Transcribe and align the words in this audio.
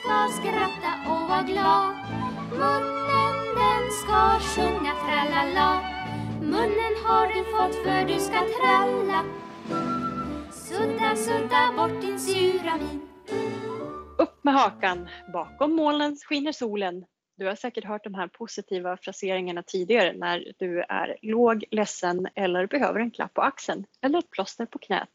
ska 0.00 0.28
skratta 0.40 0.92
och 1.10 1.28
vara 1.28 1.42
glad. 1.42 1.94
Munnen 2.50 3.36
den 3.56 3.90
ska 3.90 4.40
sjunga 4.40 4.94
tralala. 4.94 5.80
Munnen 6.40 6.94
har 7.04 7.26
du 7.26 7.44
fått 7.44 7.84
för 7.84 8.04
du 8.04 8.20
ska 8.20 8.40
tralla. 8.60 9.24
Sudda, 10.52 11.16
sudda 11.16 11.72
bort 11.76 12.00
din 12.00 12.20
sura 12.20 12.76
min. 12.76 13.08
Upp 14.18 14.44
med 14.44 14.54
hakan, 14.54 15.08
bakom 15.32 15.72
molnen 15.72 16.16
skiner 16.16 16.52
solen. 16.52 17.04
Du 17.36 17.46
har 17.46 17.54
säkert 17.54 17.84
hört 17.84 18.04
de 18.04 18.14
här 18.14 18.28
positiva 18.28 18.96
fraseringarna 18.96 19.62
tidigare 19.62 20.12
när 20.12 20.52
du 20.58 20.80
är 20.80 21.16
låg, 21.22 21.64
ledsen 21.70 22.28
eller 22.34 22.66
behöver 22.66 23.00
en 23.00 23.10
klapp 23.10 23.34
på 23.34 23.42
axeln 23.42 23.84
eller 24.02 24.18
ett 24.18 24.30
plåster 24.30 24.66
på 24.66 24.78
knät. 24.78 25.10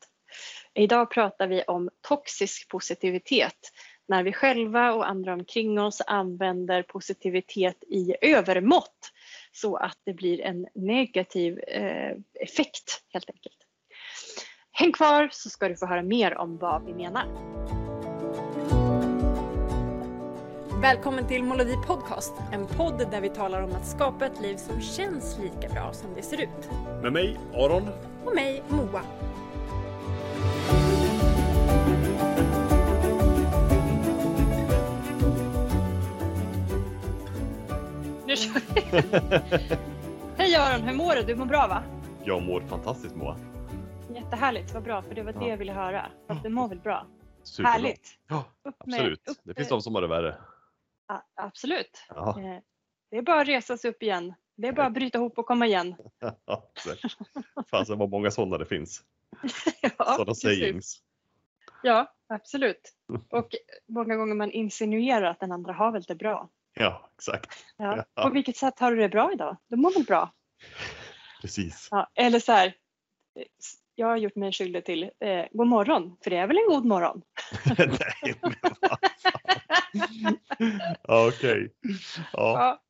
Idag 0.73 1.11
pratar 1.11 1.47
vi 1.47 1.63
om 1.63 1.89
toxisk 2.01 2.69
positivitet 2.69 3.71
när 4.07 4.23
vi 4.23 4.33
själva 4.33 4.93
och 4.93 5.09
andra 5.09 5.33
omkring 5.33 5.79
oss 5.79 6.01
använder 6.07 6.83
positivitet 6.83 7.83
i 7.87 8.15
övermått 8.21 9.11
så 9.51 9.75
att 9.75 9.97
det 10.03 10.13
blir 10.13 10.41
en 10.41 10.67
negativ 10.75 11.59
eh, 11.59 12.17
effekt 12.39 13.03
helt 13.13 13.29
enkelt. 13.29 13.57
Häng 14.71 14.91
kvar 14.91 15.29
så 15.31 15.49
ska 15.49 15.69
du 15.69 15.75
få 15.75 15.85
höra 15.85 16.03
mer 16.03 16.37
om 16.37 16.57
vad 16.57 16.85
vi 16.85 16.93
menar. 16.93 17.25
Välkommen 20.81 21.27
till 21.27 21.43
Molodi 21.43 21.75
Podcast, 21.87 22.33
en 22.53 22.67
podd 22.67 23.11
där 23.11 23.21
vi 23.21 23.29
talar 23.29 23.61
om 23.61 23.71
att 23.71 23.87
skapa 23.87 24.25
ett 24.25 24.41
liv 24.41 24.57
som 24.57 24.81
känns 24.81 25.37
lika 25.39 25.73
bra 25.73 25.93
som 25.93 26.13
det 26.15 26.21
ser 26.21 26.41
ut. 26.41 26.71
Med 27.01 27.13
mig, 27.13 27.37
Aron. 27.53 27.89
Och 28.25 28.35
mig, 28.35 28.63
Moa. 28.69 29.01
Nu 38.35 38.39
kör 38.41 38.59
vi! 38.75 39.75
Hej 40.37 40.55
Aron, 40.55 40.81
hur 40.87 40.95
mår 40.95 41.15
du? 41.15 41.21
Du 41.23 41.35
mår 41.35 41.45
bra 41.45 41.67
va? 41.67 41.83
Jag 42.25 42.41
mår 42.43 42.61
fantastiskt 42.61 43.15
Moa. 43.15 43.37
Jättehärligt, 44.15 44.73
vad 44.73 44.83
bra, 44.83 45.01
för 45.01 45.15
det 45.15 45.23
var 45.23 45.31
det 45.33 45.39
Ja. 45.41 45.47
jag 45.47 45.57
ville 45.57 45.71
höra. 45.71 46.11
Att 46.27 46.43
du 46.43 46.49
mår 46.49 46.67
väl 46.67 46.79
bra? 46.79 47.07
Superbra. 47.43 47.71
Härligt! 47.71 48.09
Ja, 48.27 48.45
Upp 48.63 48.85
med- 48.85 48.99
absolut. 48.99 49.27
upp 49.27 49.37
det 49.43 49.53
finns 49.53 49.69
de 49.69 49.81
som 49.81 49.95
har 49.95 50.01
det 50.01 50.07
värre. 50.07 50.35
Ja, 51.07 51.23
absolut. 51.35 52.05
Ja, 52.09 52.39
Eh, 52.39 52.59
Det 53.11 53.17
är 53.17 53.21
bara 53.21 53.41
att 53.41 53.47
resa 53.47 53.77
sig 53.77 53.89
upp 53.91 54.03
igen. 54.03 54.33
Det 54.55 54.67
är 54.67 54.71
bara 54.73 54.85
att 54.87 54.93
bryta 54.93 55.17
ihop 55.17 55.37
och 55.37 55.45
komma 55.45 55.65
igen. 55.67 55.95
Fasen 57.71 57.97
vad 57.97 58.09
många 58.09 58.31
sådana 58.31 58.57
det 58.57 58.65
finns. 58.65 59.03
Ja, 59.81 59.89
Sådana 59.97 60.25
precis. 60.25 60.41
sayings. 60.59 61.01
Ja, 61.83 62.13
absolut. 62.29 62.93
Och 63.29 63.49
många 63.87 64.15
gånger 64.15 64.35
man 64.35 64.51
insinuerar 64.51 65.23
att 65.31 65.39
den 65.39 65.51
andra 65.51 65.73
har 65.73 65.91
väl 65.91 66.01
det 66.03 66.15
bra. 66.15 66.49
Ja, 66.79 67.09
exakt. 67.17 67.65
Ja. 67.77 68.05
På 68.15 68.29
vilket 68.29 68.57
sätt 68.57 68.79
har 68.79 68.91
du 68.91 69.01
det 69.01 69.09
bra 69.09 69.33
idag? 69.33 69.57
Du 69.67 69.75
mår 69.75 69.93
väl 69.93 70.03
bra? 70.03 70.33
Precis. 71.41 71.87
Ja. 71.91 72.11
Eller 72.15 72.39
så 72.39 72.51
här, 72.51 72.73
jag 73.95 74.07
har 74.07 74.17
gjort 74.17 74.35
mig 74.35 74.51
skyldig 74.51 74.85
till 74.85 75.03
eh, 75.03 75.45
god 75.51 75.67
morgon, 75.67 76.17
för 76.23 76.29
det 76.29 76.37
är 76.37 76.47
väl 76.47 76.57
en 76.57 76.67
god 76.67 76.85
morgon? 76.85 77.21
Nej, 77.77 78.35
men 78.41 78.53
vad 81.03 81.27
okej. 81.27 81.73
Ja, 81.81 82.29
Ja, 82.33 82.81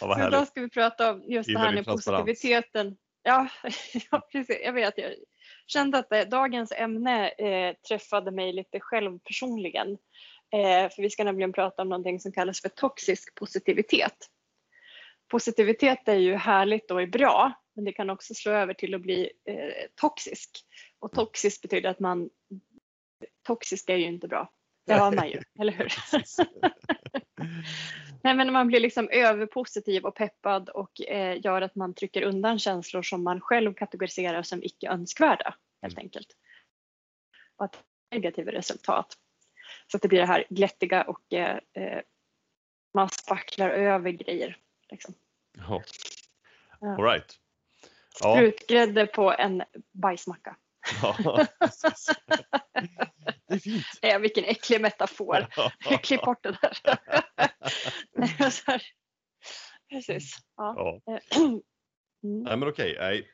ja, 0.00 0.06
vad 0.06 0.18
så 0.18 0.26
idag 0.26 0.46
ska 0.46 0.60
vi 0.60 0.70
prata 0.70 1.10
om 1.10 1.22
just 1.28 1.48
det 1.52 1.58
här 1.58 1.72
med 1.72 1.86
positiviteten. 1.86 2.96
Ja, 3.22 3.48
ja, 4.10 4.28
precis. 4.32 4.60
Jag 4.64 4.72
vet. 4.72 4.98
Jag 4.98 5.12
kände 5.66 5.98
att 5.98 6.12
eh, 6.12 6.20
dagens 6.20 6.72
ämne 6.72 7.28
eh, 7.28 7.74
träffade 7.88 8.30
mig 8.30 8.52
lite 8.52 8.80
själv 8.80 9.18
personligen. 9.18 9.98
Eh, 10.52 10.90
för 10.90 11.02
vi 11.02 11.10
ska 11.10 11.24
nämligen 11.24 11.52
prata 11.52 11.82
om 11.82 11.88
någonting 11.88 12.20
som 12.20 12.32
kallas 12.32 12.60
för 12.60 12.68
toxisk 12.68 13.34
positivitet. 13.34 14.16
Positivitet 15.30 16.08
är 16.08 16.16
ju 16.16 16.34
härligt 16.34 16.90
och 16.90 17.02
är 17.02 17.06
bra, 17.06 17.52
men 17.74 17.84
det 17.84 17.92
kan 17.92 18.10
också 18.10 18.34
slå 18.34 18.52
över 18.52 18.74
till 18.74 18.94
att 18.94 19.00
bli 19.00 19.30
eh, 19.48 19.88
toxisk. 19.94 20.50
Och 20.98 21.12
toxisk 21.12 21.62
betyder 21.62 21.90
att 21.90 22.00
man... 22.00 22.30
Toxisk 23.46 23.90
är 23.90 23.96
ju 23.96 24.04
inte 24.04 24.28
bra. 24.28 24.52
Det 24.86 24.92
har 24.92 25.12
man 25.12 25.28
ju, 25.28 25.42
eller 25.60 25.72
hur? 25.72 25.92
Nej, 28.22 28.34
men 28.34 28.52
man 28.52 28.66
blir 28.66 28.80
liksom 28.80 29.08
överpositiv 29.08 30.04
och 30.04 30.14
peppad 30.14 30.68
och 30.68 31.00
eh, 31.00 31.40
gör 31.44 31.62
att 31.62 31.74
man 31.74 31.94
trycker 31.94 32.22
undan 32.22 32.58
känslor 32.58 33.02
som 33.02 33.24
man 33.24 33.40
själv 33.40 33.74
kategoriserar 33.74 34.42
som 34.42 34.62
icke 34.62 34.88
önskvärda 34.88 35.54
helt 35.82 35.98
enkelt. 35.98 36.36
Och 37.56 37.64
att 37.64 37.84
negativa 38.10 38.52
resultat. 38.52 39.16
Så 39.90 39.96
att 39.96 40.02
det 40.02 40.08
blir 40.08 40.20
det 40.20 40.26
här 40.26 40.44
glättiga 40.50 41.02
och 41.02 41.32
eh, 41.32 41.58
eh, 41.72 42.00
man 42.94 43.08
spacklar 43.08 43.70
över 43.70 44.10
grejer. 44.10 44.56
Liksom. 44.90 45.14
Ja. 45.58 45.82
All 46.80 47.02
right. 47.04 47.38
Ja, 48.20 48.36
Sprutgrädde 48.36 49.06
på 49.06 49.32
en 49.32 49.62
bajsmacka. 49.92 50.56
ja. 51.02 51.46
Det 53.48 53.54
är 53.54 53.58
fint. 53.58 53.84
Eh, 54.02 54.18
vilken 54.18 54.44
äcklig 54.44 54.80
metafor. 54.80 55.46
Klipp 56.02 56.22
bort 56.22 56.42
det 56.42 56.58
där. 56.62 56.78
Nej. 58.12 58.80
Precis. 59.90 60.36
Ja. 60.56 61.00
Ja. 61.06 61.20
Mm. 62.24 62.42
Nej 62.42 62.56
men 62.56 62.68
okej, 62.68 62.96
nej, 62.98 63.28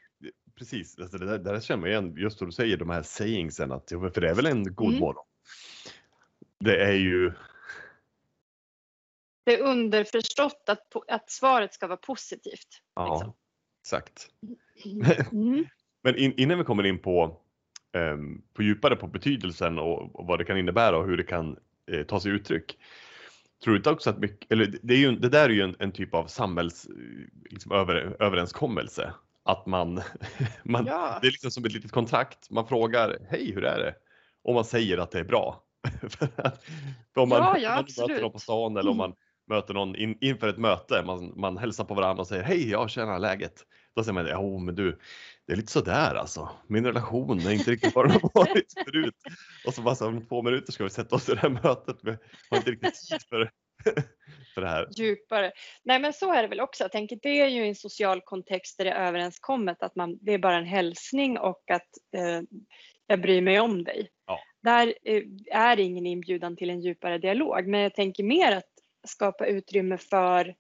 precis. 0.59 0.99
Alltså 0.99 1.19
det, 1.19 1.27
där, 1.27 1.39
det 1.39 1.53
där 1.53 1.61
känner 1.61 1.81
man 1.81 1.91
igen, 1.91 2.15
just 2.17 2.39
då 2.39 2.47
du 2.47 2.53
säger 2.53 2.77
de 2.77 2.91
här 2.91 3.03
sayingsen, 3.03 3.73
att, 3.73 3.89
för 3.89 4.21
det 4.21 4.31
är 4.31 4.35
väl 4.35 4.47
en 4.47 4.75
god 4.75 4.89
Mm. 4.89 5.01
morgon. 5.01 5.25
Det 6.61 6.83
är 6.85 6.93
ju, 6.93 7.33
Det 9.45 9.55
är 9.55 9.63
underförstått 9.63 10.65
att, 10.67 10.93
att 11.09 11.31
svaret 11.31 11.75
ska 11.75 11.87
vara 11.87 11.97
positivt. 11.97 12.83
ja, 12.95 13.11
Liksom. 13.15 13.33
exakt. 13.83 14.29
Mm. 15.33 15.65
Men 16.03 16.17
in, 16.17 16.33
innan 16.37 16.59
vi 16.59 16.65
kommer 16.65 16.87
in 16.87 16.99
på, 16.99 17.41
ehm, 17.93 18.43
på 18.55 18.63
djupare 18.63 18.97
på 18.97 19.07
betydelsen 19.07 19.79
och, 19.79 20.17
och 20.17 20.27
vad 20.27 20.39
det 20.39 20.45
kan 20.45 20.59
innebära 20.59 20.97
och 20.99 21.07
hur 21.07 21.17
det 21.17 21.25
kan 21.25 21.59
eh, 21.93 22.03
ta 22.03 22.21
sig 22.21 22.33
uttryck. 22.33 22.79
Tror 23.65 23.73
du 23.75 23.79
inte 23.79 23.91
också 23.91 24.11
att 24.11 24.19
mycket, 24.19 24.53
eller 24.53 24.75
det, 24.83 24.95
är 24.95 24.99
ju, 24.99 25.17
det 25.17 25.29
där 25.29 25.45
är 25.45 25.53
ju 25.53 25.63
en, 25.63 25.77
en 25.79 25.93
typ 25.93 26.15
av 26.15 26.27
samhälls, 26.27 26.87
eh, 26.87 26.93
liksom 27.51 27.73
över, 27.73 28.17
överenskommelse. 28.23 29.13
Att 29.43 29.67
man, 29.67 29.95
man 30.65 30.87
Ja. 30.87 31.19
det 31.23 31.27
är 31.27 31.31
liksom 31.31 31.51
som 31.51 31.65
ett 31.65 31.73
litet 31.73 31.91
kontrakt. 31.93 32.51
Man 32.51 32.69
frågar, 32.69 33.19
hej 33.31 33.53
hur 33.53 33.65
är 33.65 33.79
det? 33.79 33.95
Och 34.43 34.55
man 34.55 34.65
säger 34.65 34.99
att 34.99 35.11
det 35.11 35.19
är 35.19 35.25
bra. 35.25 35.63
om 37.17 37.29
man, 37.29 37.39
Ja, 37.39 37.59
ja, 37.59 37.85
möter 37.99 38.21
någon 38.21 38.33
på 38.33 38.39
stan 38.39 38.77
eller 38.77 38.91
om 38.91 38.97
man 38.97 39.15
möter 39.47 39.75
någon 39.75 39.97
in, 39.97 40.19
inför 40.21 40.49
ett 40.49 40.59
möte, 40.59 41.03
man, 41.07 41.33
man 41.37 41.59
hälsar 41.59 41.85
på 41.85 41.95
varandra 41.95 42.21
och 42.21 42.27
säger 42.27 42.43
hej, 42.43 42.71
jag 42.71 42.91
känner 42.91 43.19
läget. 43.19 43.65
Då 43.97 44.05
säger 44.05 44.15
man, 44.15 44.27
ja 44.27 44.59
men 44.59 44.75
du, 44.75 44.99
det 45.47 45.53
är 45.53 45.57
lite 45.57 45.73
sådär 45.73 46.15
alltså. 46.15 46.51
Min 46.67 46.85
relation 46.85 47.41
är 47.41 47.51
inte 47.51 47.71
riktigt 47.71 47.95
vad 47.95 48.05
den 48.05 48.21
har 48.23 48.31
varit 48.35 48.73
förut. 48.85 49.15
Och 49.67 49.75
så 49.75 49.83
bara 49.83 49.95
så 49.95 50.09
om 50.09 50.27
två 50.27 50.43
minuter 50.43 50.73
ska 50.73 50.85
vi 50.85 50.91
sätta 50.91 51.17
oss 51.17 51.29
i 51.29 51.33
det 51.35 51.41
här 51.41 51.49
mötet. 51.49 51.97
Vi 52.03 52.17
har 52.51 52.57
inte 52.57 52.71
riktigt 52.71 53.09
tid 53.09 53.23
för, 53.29 53.51
för 54.55 54.61
det 54.61 54.69
här. 54.69 54.89
Djupare. 54.97 55.53
Nej 55.85 56.01
men 56.01 56.13
så 56.13 56.33
är 56.33 56.43
det 56.43 56.49
väl 56.49 56.61
också. 56.61 56.85
Jag 56.85 56.93
tänker 56.93 57.19
det 57.23 57.41
är 57.41 57.49
ju 57.49 57.67
en 57.67 57.75
social 57.75 58.21
kontext 58.21 58.79
där 58.79 58.85
det 58.85 58.91
är 58.91 59.07
överenskommet 59.07 59.83
att 59.83 59.97
man, 59.97 60.19
det 60.21 60.33
är 60.33 60.39
bara 60.39 60.57
en 60.57 60.67
hälsning 60.67 61.39
och 61.39 61.71
att 61.71 61.91
eh, 62.17 62.43
jag 63.07 63.21
bryr 63.21 63.41
mig 63.41 63.61
om 63.61 63.85
dig. 63.85 64.11
Ja. 64.27 64.39
Där 64.67 64.95
eh, 65.05 65.23
är 65.51 65.81
ingen 65.81 66.07
inbjudan 66.07 66.57
till 66.57 66.71
en 66.71 66.81
djupare 66.81 67.19
dialog. 67.19 67.67
Men 67.67 67.81
jag 67.81 67.95
tänker 67.95 68.25
mer 68.25 68.53
att 68.53 68.71
skapa 69.09 69.47
utrymme 69.47 69.99
för 69.99 70.55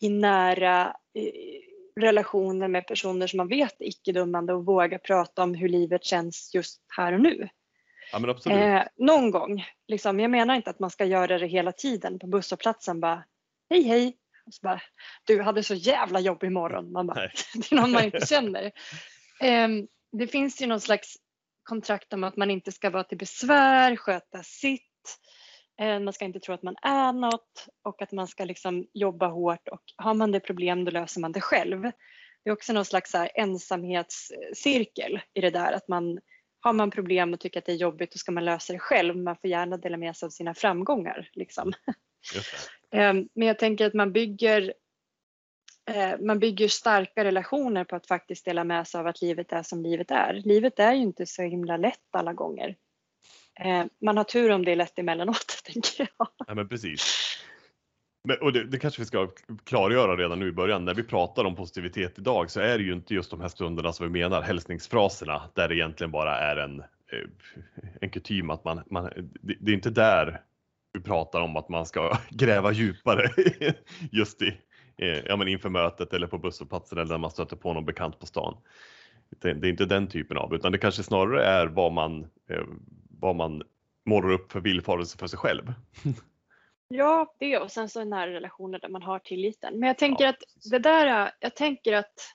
i 0.00 0.08
nära 0.08 0.96
eh, 1.14 2.00
relationer 2.00 2.68
med 2.68 2.86
personer 2.86 3.26
som 3.26 3.36
man 3.36 3.48
vet 3.48 3.80
är 3.80 3.84
icke-dömande 3.84 4.52
och 4.52 4.66
våga 4.66 4.98
prata 4.98 5.42
om 5.42 5.54
hur 5.54 5.68
livet 5.68 6.04
känns 6.04 6.54
just 6.54 6.80
här 6.96 7.12
och 7.12 7.20
nu. 7.20 7.48
Ja. 8.12 8.52
Eh, 8.52 8.82
någon 8.96 9.30
gång. 9.30 9.64
Liksom, 9.88 10.20
jag 10.20 10.30
menar 10.30 10.54
inte 10.54 10.70
att 10.70 10.80
man 10.80 10.90
ska 10.90 11.04
göra 11.04 11.38
det 11.38 11.46
hela 11.46 11.72
tiden 11.72 12.18
på 12.18 12.26
busshållplatsen. 12.26 13.00
Bara, 13.00 13.24
hej 13.70 13.82
hej. 13.82 14.16
Och 14.46 14.54
så 14.54 14.60
bara, 14.62 14.82
du 15.26 15.42
hade 15.42 15.62
så 15.62 15.74
jävla 15.74 16.20
jobb 16.20 16.44
imorgon. 16.44 16.92
Man 16.92 17.06
bara, 17.06 17.20
det 17.54 17.72
är 17.72 17.76
någon 17.76 17.92
man 17.92 18.04
inte 18.04 18.26
känner. 18.26 18.64
Eh, 19.40 19.68
det 20.12 20.26
finns 20.26 20.62
ju 20.62 20.66
någon 20.66 20.80
slags 20.80 21.16
kontrakt 21.64 22.12
om 22.12 22.24
att 22.24 22.36
man 22.36 22.50
inte 22.50 22.72
ska 22.72 22.90
vara 22.90 23.04
till 23.04 23.18
besvär, 23.18 23.96
sköta 23.96 24.42
sitt. 24.42 24.82
Eh, 25.80 26.00
man 26.00 26.12
ska 26.12 26.24
inte 26.24 26.40
tro 26.40 26.54
att 26.54 26.62
man 26.62 26.76
är 26.82 27.12
något 27.12 27.68
och 27.84 28.02
att 28.02 28.12
man 28.12 28.28
ska 28.28 28.44
liksom 28.44 28.86
jobba 28.92 29.26
hårt 29.26 29.68
och 29.68 29.82
har 29.96 30.14
man 30.14 30.32
det 30.32 30.40
problem 30.40 30.84
då 30.84 30.90
löser 30.90 31.20
man 31.20 31.32
det 31.32 31.40
själv. 31.40 31.82
Det 32.44 32.50
är 32.50 32.52
också 32.52 32.72
någon 32.72 32.84
slags 32.84 33.12
ensamhetscirkel 33.34 35.20
i 35.34 35.40
det 35.40 35.50
där 35.50 35.72
att 35.72 35.88
man 35.88 36.18
har 36.60 36.72
man 36.72 36.90
problem 36.90 37.32
och 37.32 37.40
tycker 37.40 37.58
att 37.58 37.66
det 37.66 37.72
är 37.72 37.76
jobbigt 37.76 38.12
då 38.12 38.18
ska 38.18 38.32
man 38.32 38.44
lösa 38.44 38.72
det 38.72 38.78
själv. 38.78 39.16
Man 39.16 39.36
får 39.36 39.50
gärna 39.50 39.76
dela 39.76 39.96
med 39.96 40.16
sig 40.16 40.26
av 40.26 40.30
sina 40.30 40.54
framgångar. 40.54 41.30
Liksom. 41.32 41.72
Ehm, 42.90 43.28
Men 43.34 43.48
jag 43.48 43.58
tänker 43.58 43.86
att 43.86 43.94
man 43.94 44.12
bygger, 44.12 44.74
Eh, 45.86 46.20
man 46.20 46.38
bygger 46.38 46.68
starka 46.68 47.24
relationer 47.24 47.84
på 47.84 47.96
att 47.96 48.06
faktiskt 48.06 48.44
dela 48.44 48.64
med 48.64 48.88
sig 48.88 49.00
av 49.00 49.06
att 49.06 49.22
livet 49.22 49.52
är 49.52 49.62
som 49.62 49.82
livet 49.82 50.10
är. 50.10 50.42
Livet 50.44 50.78
är 50.78 50.92
ju 50.92 51.02
inte 51.02 51.26
så 51.26 51.42
himla 51.42 51.76
lätt 51.76 52.08
alla 52.12 52.32
gånger. 52.32 52.76
Eh, 53.60 53.84
man 54.00 54.16
har 54.16 54.24
tur 54.24 54.50
om 54.50 54.64
det 54.64 54.72
är 54.72 54.76
lätt 54.76 54.98
emellanåt, 54.98 55.62
tänker 55.64 56.08
jag. 56.18 56.28
Ja, 56.46 56.54
men 56.54 56.68
precis. 56.68 57.00
Men, 58.28 58.38
och 58.40 58.52
det, 58.52 58.64
det 58.64 58.78
kanske 58.78 59.02
vi 59.02 59.06
ska 59.06 59.30
klargöra 59.64 60.16
redan 60.16 60.38
nu 60.38 60.48
i 60.48 60.52
början. 60.52 60.84
När 60.84 60.94
vi 60.94 61.02
pratar 61.02 61.44
om 61.44 61.56
positivitet 61.56 62.18
idag 62.18 62.50
så 62.50 62.60
är 62.60 62.78
det 62.78 62.84
ju 62.84 62.92
inte 62.92 63.14
just 63.14 63.30
de 63.30 63.40
här 63.40 63.48
stunderna 63.48 63.92
som 63.92 64.12
vi 64.12 64.20
menar, 64.20 64.42
hälsningsfraserna, 64.42 65.42
där 65.54 65.68
det 65.68 65.76
egentligen 65.76 66.10
bara 66.10 66.38
är 66.38 66.56
en, 66.56 66.80
eh, 66.80 66.86
en 68.00 68.10
kutym 68.10 68.50
att 68.50 68.64
man, 68.64 68.82
man 68.86 69.04
det, 69.40 69.56
det 69.60 69.70
är 69.70 69.74
inte 69.74 69.90
där 69.90 70.40
vi 70.92 71.00
pratar 71.00 71.40
om 71.40 71.56
att 71.56 71.68
man 71.68 71.86
ska 71.86 72.18
gräva 72.30 72.72
djupare 72.72 73.30
just 74.12 74.42
i, 74.42 74.58
ja, 74.96 75.36
men 75.36 75.48
inför 75.48 75.68
mötet 75.68 76.12
eller 76.12 76.26
på 76.26 76.38
busshållplatsen 76.38 76.98
eller 76.98 77.10
när 77.10 77.18
man 77.18 77.30
stöter 77.30 77.56
på 77.56 77.72
någon 77.72 77.84
bekant 77.84 78.18
på 78.18 78.26
stan. 78.26 78.56
Det, 79.38 79.48
är 79.48 79.66
inte 79.66 79.84
den 79.84 80.08
typen 80.08 80.36
av, 80.36 80.54
utan 80.54 80.72
det 80.72 80.78
kanske 80.78 81.02
snarare 81.02 81.44
är 81.44 81.66
vad 81.66 81.92
man, 81.92 82.22
eh, 82.50 82.62
vad 83.20 83.36
man 83.36 83.62
målar 84.04 84.30
upp 84.30 84.52
för 84.52 84.60
villfarelse 84.60 85.18
för 85.18 85.26
sig 85.26 85.38
själv. 85.38 85.72
Ja, 86.88 87.34
det 87.38 87.58
och 87.58 87.70
sen 87.70 87.88
så 87.88 88.04
nära 88.04 88.30
relationer 88.30 88.78
där 88.78 88.88
man 88.88 89.02
har 89.02 89.18
tilliten. 89.18 89.78
Men 89.78 89.86
jag 89.86 89.98
tänker 89.98 90.24
Ja, 90.24 90.30
att 90.30 90.38
precis. 90.38 90.70
det 90.70 90.78
där, 90.78 91.30
jag 91.40 91.56
tänker 91.56 91.92
att 91.92 92.34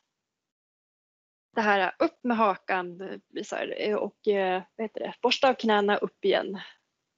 det 1.56 1.62
här 1.62 1.92
upp 2.00 2.20
med 2.24 2.38
hakan 2.38 3.02
eh, 3.02 3.44
här, 3.52 3.76
eh, 3.78 3.96
och 3.96 4.28
eh, 4.28 4.64
vad 4.76 4.84
heter 4.84 5.00
det, 5.00 5.14
borsta 5.22 5.50
av 5.50 5.54
knäna 5.54 5.98
upp 5.98 6.26
igen. 6.26 6.60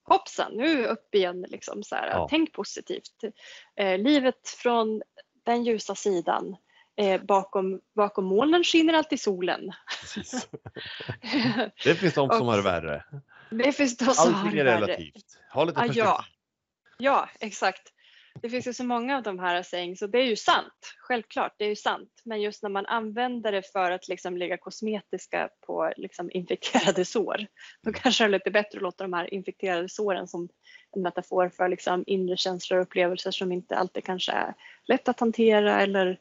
Hoppsan, 0.03 0.51
nu 0.53 0.85
upp 0.85 1.15
igen 1.15 1.45
liksom 1.49 1.83
så 1.83 1.95
här. 1.95 2.09
Ja. 2.09 2.27
Tänk 2.29 2.53
positivt. 2.53 3.23
Eh, 3.75 3.97
livet 3.99 4.47
från 4.47 5.01
den 5.43 5.63
ljusa 5.63 5.95
sidan. 5.95 6.55
Eh, 6.97 7.21
bakom, 7.21 7.81
bakom 7.95 8.25
molnen 8.25 8.63
skiner 8.63 8.93
alltid 8.93 9.19
solen. 9.21 9.71
Det 11.83 11.95
finns 11.95 12.13
de 12.13 12.29
som 12.29 12.29
Och- 12.29 12.45
har 12.45 12.57
det 12.57 12.63
värre. 12.63 13.03
det 13.49 13.71
finns 13.71 13.97
de 13.97 14.05
som 14.05 14.33
har 14.33 14.41
Allting 14.41 14.55
det 14.55 14.61
är 14.61 14.65
relativt. 14.79 15.25
Ha 15.53 15.63
lite 15.63 15.79
Ah, 15.79 15.81
perspektiv. 15.81 16.03
ja. 16.03 16.25
Ja, 16.97 17.29
exakt. 17.39 17.81
Det 18.41 18.49
finns 18.49 18.67
ju 18.67 18.73
så 18.73 18.83
många 18.83 19.17
av 19.17 19.23
de 19.23 19.39
här 19.39 19.63
sayings 19.63 19.99
så 19.99 20.07
det 20.07 20.17
är 20.17 20.25
ju 20.25 20.35
sant. 20.35 20.93
Självklart, 20.97 21.55
det 21.57 21.65
är 21.65 21.69
ju 21.69 21.75
sant. 21.75 22.21
Men 22.25 22.41
just 22.41 22.63
när 22.63 22.69
man 22.69 22.85
använder 22.85 23.51
det 23.51 23.71
för 23.71 23.91
att 23.91 24.07
liksom 24.07 24.37
lägga 24.37 24.57
kosmetiska 24.57 25.49
på 25.65 25.93
liksom 25.97 26.31
infekterade 26.33 27.05
sår, 27.05 27.47
då 27.83 27.93
kanske 27.93 28.23
det 28.23 28.27
är 28.27 28.29
lite 28.29 28.51
bättre 28.51 28.77
att 28.77 28.81
låta 28.83 29.03
de 29.03 29.13
här 29.13 29.33
infekterade 29.33 29.89
såren 29.89 30.27
som 30.27 30.49
en 30.95 31.01
metafor 31.01 31.49
för 31.49 31.69
liksom 31.69 32.03
inre 32.07 32.37
känslor 32.37 32.79
och 32.79 32.85
upplevelser 32.85 33.31
som 33.31 33.51
inte 33.51 33.75
alltid 33.75 34.03
kanske 34.03 34.31
är 34.31 34.53
lätt 34.85 35.07
att 35.07 35.19
hantera 35.19 35.81
eller 35.81 36.19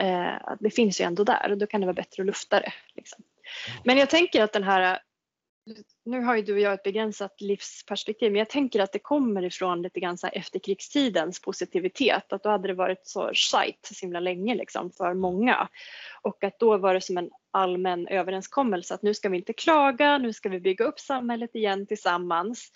eh, 0.00 0.54
det 0.60 0.70
finns 0.70 1.00
ju 1.00 1.04
ändå 1.04 1.24
där 1.24 1.50
och 1.50 1.58
då 1.58 1.66
kan 1.66 1.80
det 1.80 1.86
vara 1.86 1.94
bättre 1.94 2.22
att 2.22 2.26
lufta 2.26 2.60
det. 2.60 2.72
Liksom. 2.94 3.24
Men 3.84 3.98
jag 3.98 4.10
tänker 4.10 4.42
att 4.42 4.52
den 4.52 4.64
här 4.64 4.98
nu 6.04 6.20
har 6.20 6.36
ju 6.36 6.42
du 6.42 6.52
och 6.52 6.60
jag 6.60 6.74
ett 6.74 6.82
begränsat 6.82 7.40
livsperspektiv, 7.40 8.32
men 8.32 8.38
jag 8.38 8.50
tänker 8.50 8.80
att 8.80 8.92
det 8.92 8.98
kommer 8.98 9.44
ifrån 9.44 9.82
lite 9.82 10.00
grann 10.00 10.18
så 10.18 10.26
efterkrigstidens 10.26 11.40
positivitet, 11.40 12.32
att 12.32 12.42
då 12.42 12.48
hade 12.48 12.68
det 12.68 12.74
varit 12.74 13.06
så 13.06 13.34
sajt 13.34 13.78
så 13.82 14.06
himla 14.06 14.20
länge 14.20 14.54
liksom 14.54 14.90
för 14.90 15.14
många. 15.14 15.68
Och 16.22 16.44
att 16.44 16.58
då 16.58 16.76
var 16.76 16.94
det 16.94 17.00
som 17.00 17.18
en 17.18 17.30
allmän 17.50 18.08
överenskommelse 18.08 18.94
att 18.94 19.02
nu 19.02 19.14
ska 19.14 19.28
vi 19.28 19.36
inte 19.36 19.52
klaga, 19.52 20.18
nu 20.18 20.32
ska 20.32 20.48
vi 20.48 20.60
bygga 20.60 20.84
upp 20.84 21.00
samhället 21.00 21.54
igen 21.54 21.86
tillsammans. 21.86 22.72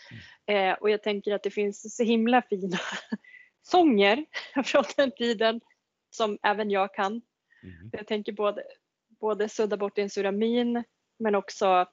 Eh, 0.47 0.73
och 0.73 0.91
jag 0.91 1.03
tänker 1.03 1.35
att 1.35 1.43
det 1.43 1.51
finns 1.51 1.97
så 1.97 2.03
himla 2.03 2.43
fina 2.43 2.79
sånger 3.63 4.25
från 4.65 4.85
den 4.97 5.11
tiden 5.11 5.61
som 6.11 6.39
även 6.43 6.71
jag 6.71 6.95
kan. 6.95 7.13
Mhm. 7.63 7.91
Jag 7.93 8.07
tänker 8.07 8.33
både, 8.33 8.63
både 9.21 9.49
Sudda 9.49 9.77
bort 9.77 9.97
din 9.97 10.11
sura 10.11 10.33
min 10.33 10.85
men 11.19 11.35
också 11.35 11.87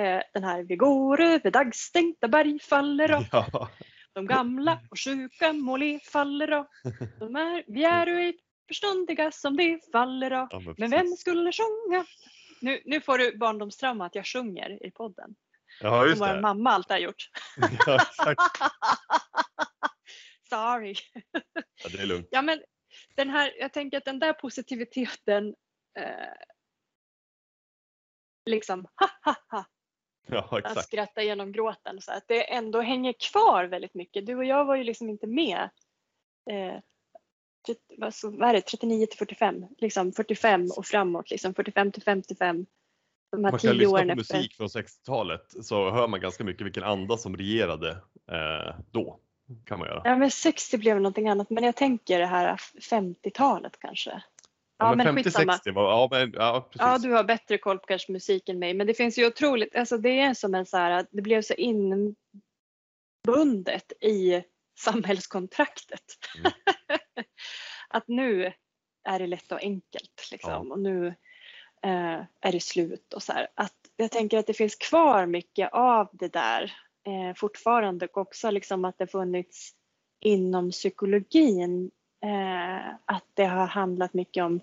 eh, 0.00 0.22
den 0.34 0.44
här 0.44 0.62
Vi 0.62 0.76
går 0.76 1.20
över 1.20 1.50
daggstänkta 1.50 2.28
berg 2.28 2.58
faller 2.58 3.16
och 3.16 3.22
Ja, 3.32 3.68
de 4.12 4.26
gamla 4.26 4.80
och 4.90 4.98
sjuka 4.98 5.52
må 5.52 5.76
le 5.76 6.00
faller 6.00 6.52
och 6.52 6.66
de 7.18 7.36
är, 7.36 7.64
vi 7.66 7.84
är 7.84 8.06
ej 8.06 8.38
förståndiga 8.68 9.32
som 9.32 9.56
det 9.56 9.80
faller 9.92 10.32
och 10.32 10.48
ja, 10.50 10.74
men 10.78 10.90
vem 10.90 11.06
skulle 11.06 11.52
sjunga? 11.52 12.04
Nu, 12.60 12.82
nu 12.84 13.00
får 13.00 13.18
du 13.18 13.36
barndomstrauma 13.36 14.06
att 14.06 14.14
jag 14.14 14.26
sjunger 14.26 14.86
i 14.86 14.90
podden. 14.90 15.34
Ja, 15.80 16.00
Som 16.00 16.08
just 16.08 16.20
vår 16.22 16.26
det. 16.26 16.40
mamma 16.40 16.70
alltid 16.70 16.90
har 16.92 16.98
gjort. 16.98 17.30
Ja. 17.86 17.98
Sorry. 20.50 20.94
Ja, 21.82 21.88
det 21.92 21.98
är 22.02 22.06
lugnt. 22.06 22.28
Ja, 22.30 22.42
men 22.42 22.62
den 23.14 23.30
här, 23.30 23.52
jag 23.58 23.72
tänker 23.72 23.98
att 23.98 24.04
den 24.04 24.18
där 24.18 24.32
positiviteten 24.32 25.54
eh, 25.98 26.34
liksom 28.46 28.86
ha 29.00 29.08
ha 29.22 29.36
ha 29.48 29.64
Ja, 30.32 30.48
att 30.50 30.58
exakt. 30.58 30.86
skratta 30.86 31.22
genom 31.22 31.52
gråten 31.52 32.00
så 32.00 32.12
att 32.12 32.24
det 32.28 32.52
ändå 32.52 32.80
hänger 32.80 33.14
kvar 33.32 33.64
väldigt 33.64 33.94
mycket. 33.94 34.26
Du 34.26 34.36
och 34.36 34.44
jag 34.44 34.64
var 34.64 34.76
ju 34.76 34.84
liksom 34.84 35.10
inte 35.10 35.26
med. 35.26 35.70
Eh, 36.50 36.74
tret- 37.66 37.98
vad, 37.98 38.48
är 38.48 38.52
det, 38.52 38.60
39 38.60 39.06
till 39.06 39.18
45, 39.18 39.66
liksom 39.78 40.12
45 40.12 40.70
och 40.76 40.86
framåt, 40.86 41.30
liksom 41.30 41.54
45 41.54 41.92
till 41.92 42.02
55. 42.02 42.66
De 43.30 43.44
här 43.44 43.50
Man 43.52 43.58
kan 43.60 43.76
lyssna 43.76 43.90
på 43.90 43.98
efter. 43.98 44.14
musik 44.14 44.54
från 44.54 44.68
60-talet 44.68 45.46
så 45.64 45.90
hör 45.90 46.08
man 46.08 46.20
ganska 46.20 46.44
mycket 46.44 46.66
vilken 46.66 46.82
anda 46.84 47.16
som 47.16 47.36
regerade 47.36 47.90
eh, 48.32 48.74
då. 48.90 49.18
Kan 49.64 49.78
man 49.78 49.88
göra. 49.88 50.02
Ja 50.04 50.16
men 50.16 50.30
60 50.30 50.78
blev 50.78 50.96
någonting 50.96 51.28
annat 51.28 51.50
men 51.50 51.64
jag 51.64 51.76
tänker 51.76 52.18
det 52.18 52.26
här 52.26 52.56
50-talet 52.90 53.78
kanske. 53.78 54.22
Ja, 54.82 54.94
men, 54.94 55.16
skitsamma. 55.16 55.52
50-60 55.52 55.72
var, 55.72 55.90
ja 55.90 56.08
men 56.10 56.32
ja 56.32 56.68
precis. 56.70 56.80
Ja, 56.86 56.98
du 56.98 57.12
har 57.12 57.24
bättre 57.24 57.58
koll 57.58 57.78
på 57.78 57.86
kanske 57.86 58.12
musik 58.12 58.48
än 58.48 58.58
mig, 58.58 58.74
men 58.74 58.86
det 58.86 58.94
finns 58.94 59.18
ju 59.18 59.26
otroligt, 59.26 59.76
alltså 59.76 59.98
det 59.98 60.20
är 60.20 60.34
som 60.34 60.54
en 60.54 60.66
så 60.66 60.76
här, 60.76 61.06
det 61.10 61.22
blev 61.22 61.42
så 61.42 61.54
inbundet 61.54 62.16
i 64.00 64.42
samhällskontraktet. 64.78 66.04
Mm. 66.38 66.52
att 67.88 68.08
nu 68.08 68.52
är 69.04 69.18
det 69.18 69.26
lätt 69.26 69.52
och 69.52 69.62
enkelt 69.62 70.28
liksom 70.30 70.72
och 70.72 70.78
nu 70.78 71.06
eh, 71.82 72.20
är 72.40 72.52
det 72.52 72.62
slut 72.62 73.14
och 73.14 73.22
så 73.22 73.32
här. 73.32 73.48
Att 73.54 73.76
jag 73.96 74.10
tänker 74.10 74.38
att 74.38 74.46
det 74.46 74.54
finns 74.54 74.76
kvar 74.76 75.26
mycket 75.26 75.72
av 75.72 76.08
det 76.12 76.32
där 76.32 76.72
eh, 77.06 77.34
fortfarande 77.36 78.06
och 78.06 78.16
också 78.16 78.50
liksom 78.50 78.84
att 78.84 78.98
det 78.98 79.06
funnits 79.06 79.74
inom 80.20 80.70
psykologin 80.70 81.90
eh, 82.24 82.94
att 83.04 83.26
det 83.34 83.44
har 83.44 83.66
handlat 83.66 84.14
mycket 84.14 84.44
om 84.44 84.60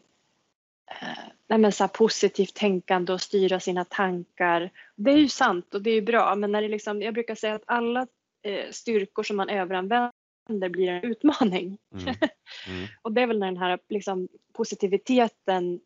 nej 1.48 1.60
men 1.60 1.72
så 1.72 1.88
positivt 1.88 2.54
tänkande 2.54 3.14
och 3.14 3.22
styra 3.22 3.60
sina 3.60 3.86
tankar. 3.86 4.70
Det 4.96 5.12
är 5.12 5.18
ju 5.18 5.30
sant 5.30 5.76
och 5.76 5.82
det 5.82 5.90
är 5.90 5.96
ju 5.96 6.02
bra 6.02 6.36
men 6.36 6.52
när 6.52 6.62
det 6.62 6.68
liksom, 6.68 7.02
jag 7.02 7.14
brukar 7.14 7.36
säga 7.36 7.56
att 7.56 7.64
alla 7.66 8.08
eh, 8.42 8.72
styrkor 8.72 9.24
som 9.24 9.38
man 9.38 9.50
överanvänder 9.50 10.70
blir 10.70 10.88
en 10.90 11.04
utmaning. 11.04 11.78
Mm. 11.94 12.16
Mm. 12.68 12.88
Och 13.02 13.14
det 13.14 13.22
är 13.22 13.28
väl 13.28 13.40
när 13.40 13.48
den 13.48 13.58
här 13.58 13.80
liksom, 13.90 14.28
positiviteten 14.54 15.80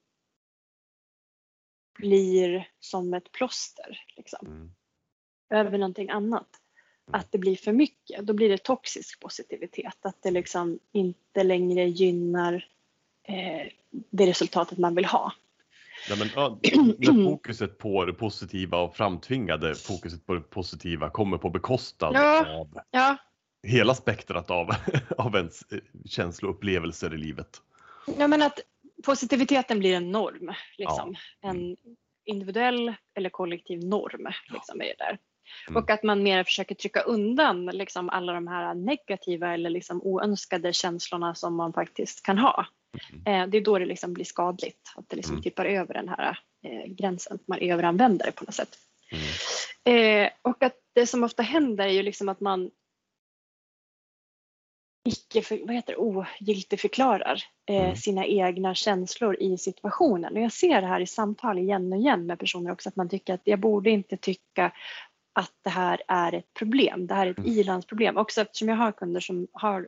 blir 1.99 2.67
som 2.79 3.13
ett 3.13 3.31
plåster 3.31 4.05
liksom, 4.17 4.47
Mm. 4.47 4.71
över 5.49 5.77
någonting 5.77 6.09
annat. 6.09 6.47
Att 7.11 7.31
det 7.31 7.37
blir 7.37 7.55
för 7.55 7.71
mycket, 7.71 8.25
då 8.25 8.33
blir 8.33 8.49
det 8.49 8.57
toxisk 8.63 9.19
positivitet. 9.19 10.05
Att 10.05 10.21
det 10.21 10.31
liksom 10.31 10.79
inte 10.91 11.43
längre 11.43 11.85
gynnar 11.85 12.53
eh, 12.53 12.61
det 14.09 14.25
resultatet 14.25 14.77
man 14.77 14.95
vill 14.95 15.05
ha. 15.05 15.33
Ja, 16.09 16.15
men, 16.19 16.27
ja, 16.35 16.59
när 16.97 17.23
fokuset 17.31 17.77
på 17.77 18.05
det 18.05 18.13
positiva 18.13 18.77
och 18.77 18.95
framtvingade 18.95 19.75
fokuset 19.75 20.25
på 20.25 20.33
det 20.33 20.41
positiva 20.41 21.09
kommer 21.09 21.37
på 21.37 21.49
bekostnad 21.49 22.15
Ja. 22.15 22.45
av 22.59 22.79
Ja, 22.91 23.17
hela 23.67 23.95
spektrat 23.95 24.51
av, 24.51 24.69
av 25.17 25.35
ens 25.35 25.61
eh, 25.71 25.79
känsloupplevelser 26.05 27.13
i 27.13 27.17
livet. 27.17 27.61
ja 28.17 28.27
men 28.27 28.41
att 28.41 28.59
positiviteten 29.05 29.79
blir 29.79 29.95
en 29.95 30.11
norm. 30.11 30.53
Liksom. 30.77 31.15
En 31.41 31.77
individuell 32.25 32.93
eller 33.15 33.29
kollektiv 33.29 33.83
norm. 33.83 34.27
Liksom, 34.49 34.81
är 34.81 34.93
där. 34.97 35.17
Mm. 35.69 35.83
Och 35.83 35.89
att 35.89 36.03
man 36.03 36.23
mer 36.23 36.43
försöker 36.43 36.75
trycka 36.75 37.01
undan 37.01 37.65
liksom, 37.65 38.09
alla 38.09 38.33
de 38.33 38.47
här 38.47 38.73
negativa 38.73 39.53
eller 39.53 39.69
liksom, 39.69 40.01
oönskade 40.01 40.73
känslorna 40.73 41.35
som 41.35 41.55
man 41.55 41.73
faktiskt 41.73 42.23
kan 42.23 42.37
ha. 42.37 42.65
Eh, 43.25 43.47
det 43.47 43.57
är 43.57 43.61
då 43.61 43.79
det 43.79 43.85
liksom 43.85 44.13
blir 44.13 44.25
skadligt. 44.25 44.93
Att 44.95 45.09
det 45.09 45.15
liksom 45.15 45.33
Mm. 45.33 45.43
tippar 45.43 45.65
över 45.65 45.93
den 45.93 46.09
här 46.09 46.39
eh, 46.63 46.85
gränsen. 46.85 47.35
Att 47.35 47.47
man 47.47 47.59
överanvänder 47.59 48.25
det 48.25 48.31
på 48.31 48.43
något 48.43 48.55
sätt. 48.55 48.77
Mm. 49.11 50.25
Eh, 50.25 50.31
och 50.41 50.63
att 50.63 50.75
det 50.93 51.07
som 51.07 51.23
ofta 51.23 51.43
händer 51.43 51.85
är 51.85 51.91
ju 51.91 52.03
liksom 52.03 52.29
att 52.29 52.39
man 52.39 52.71
icke, 55.09 55.41
för, 55.41 55.59
vad 55.65 55.75
heter 55.75 55.93
det, 55.93 55.97
ogiltigförklarar 55.97 57.43
eh, 57.69 57.75
Mm. 57.83 57.95
sina 57.95 58.25
egna 58.25 58.75
känslor 58.75 59.37
i 59.39 59.57
situationen. 59.57 60.33
Och 60.33 60.41
jag 60.41 60.51
ser 60.51 60.81
det 60.81 60.87
här 60.87 60.99
i 60.99 61.07
samtal 61.07 61.59
igen 61.59 61.93
och 61.93 61.99
igen 61.99 62.25
med 62.25 62.39
personer 62.39 62.71
också 62.71 62.89
att 62.89 62.95
man 62.95 63.09
tycker 63.09 63.33
att 63.33 63.41
jag 63.43 63.59
borde 63.59 63.89
inte 63.89 64.17
tycka 64.17 64.71
att 65.33 65.51
det 65.63 65.69
här 65.69 66.01
är 66.07 66.33
ett 66.33 66.53
problem. 66.53 67.07
Det 67.07 67.13
här 67.13 67.27
är 67.27 67.31
ett 67.31 67.37
Mm. 67.37 67.51
ilandsproblem. 67.51 68.17
Också 68.17 68.41
eftersom 68.41 68.69
jag 68.69 68.75
har 68.75 68.91
kunder 68.91 69.19
som 69.19 69.47
har 69.53 69.87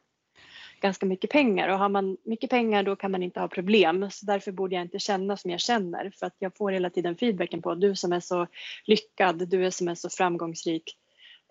ganska 0.82 1.06
mycket 1.06 1.30
pengar 1.30 1.70
och 1.70 1.80
har 1.80 1.90
man 1.90 2.18
mycket 2.24 2.50
pengar 2.50 2.84
då 2.84 2.96
kan 2.96 3.12
man 3.12 3.24
inte 3.24 3.40
ha 3.40 3.48
problem. 3.48 4.10
Så 4.12 4.26
därför 4.26 4.52
borde 4.52 4.76
jag 4.76 4.82
inte 4.82 5.00
känna 5.00 5.38
som 5.38 5.52
jag 5.52 5.60
känner 5.60 6.12
för 6.20 6.26
att 6.26 6.36
jag 6.40 6.58
får 6.58 6.72
hela 6.72 6.90
tiden 6.90 7.16
feedbacken 7.18 7.62
på 7.62 7.76
du 7.76 7.96
som 7.96 8.14
är 8.14 8.20
så 8.20 8.48
lyckad, 8.86 9.48
du 9.50 9.72
som 9.72 9.88
är 9.88 9.96
så 9.96 10.10
framgångsrik. 10.10 10.98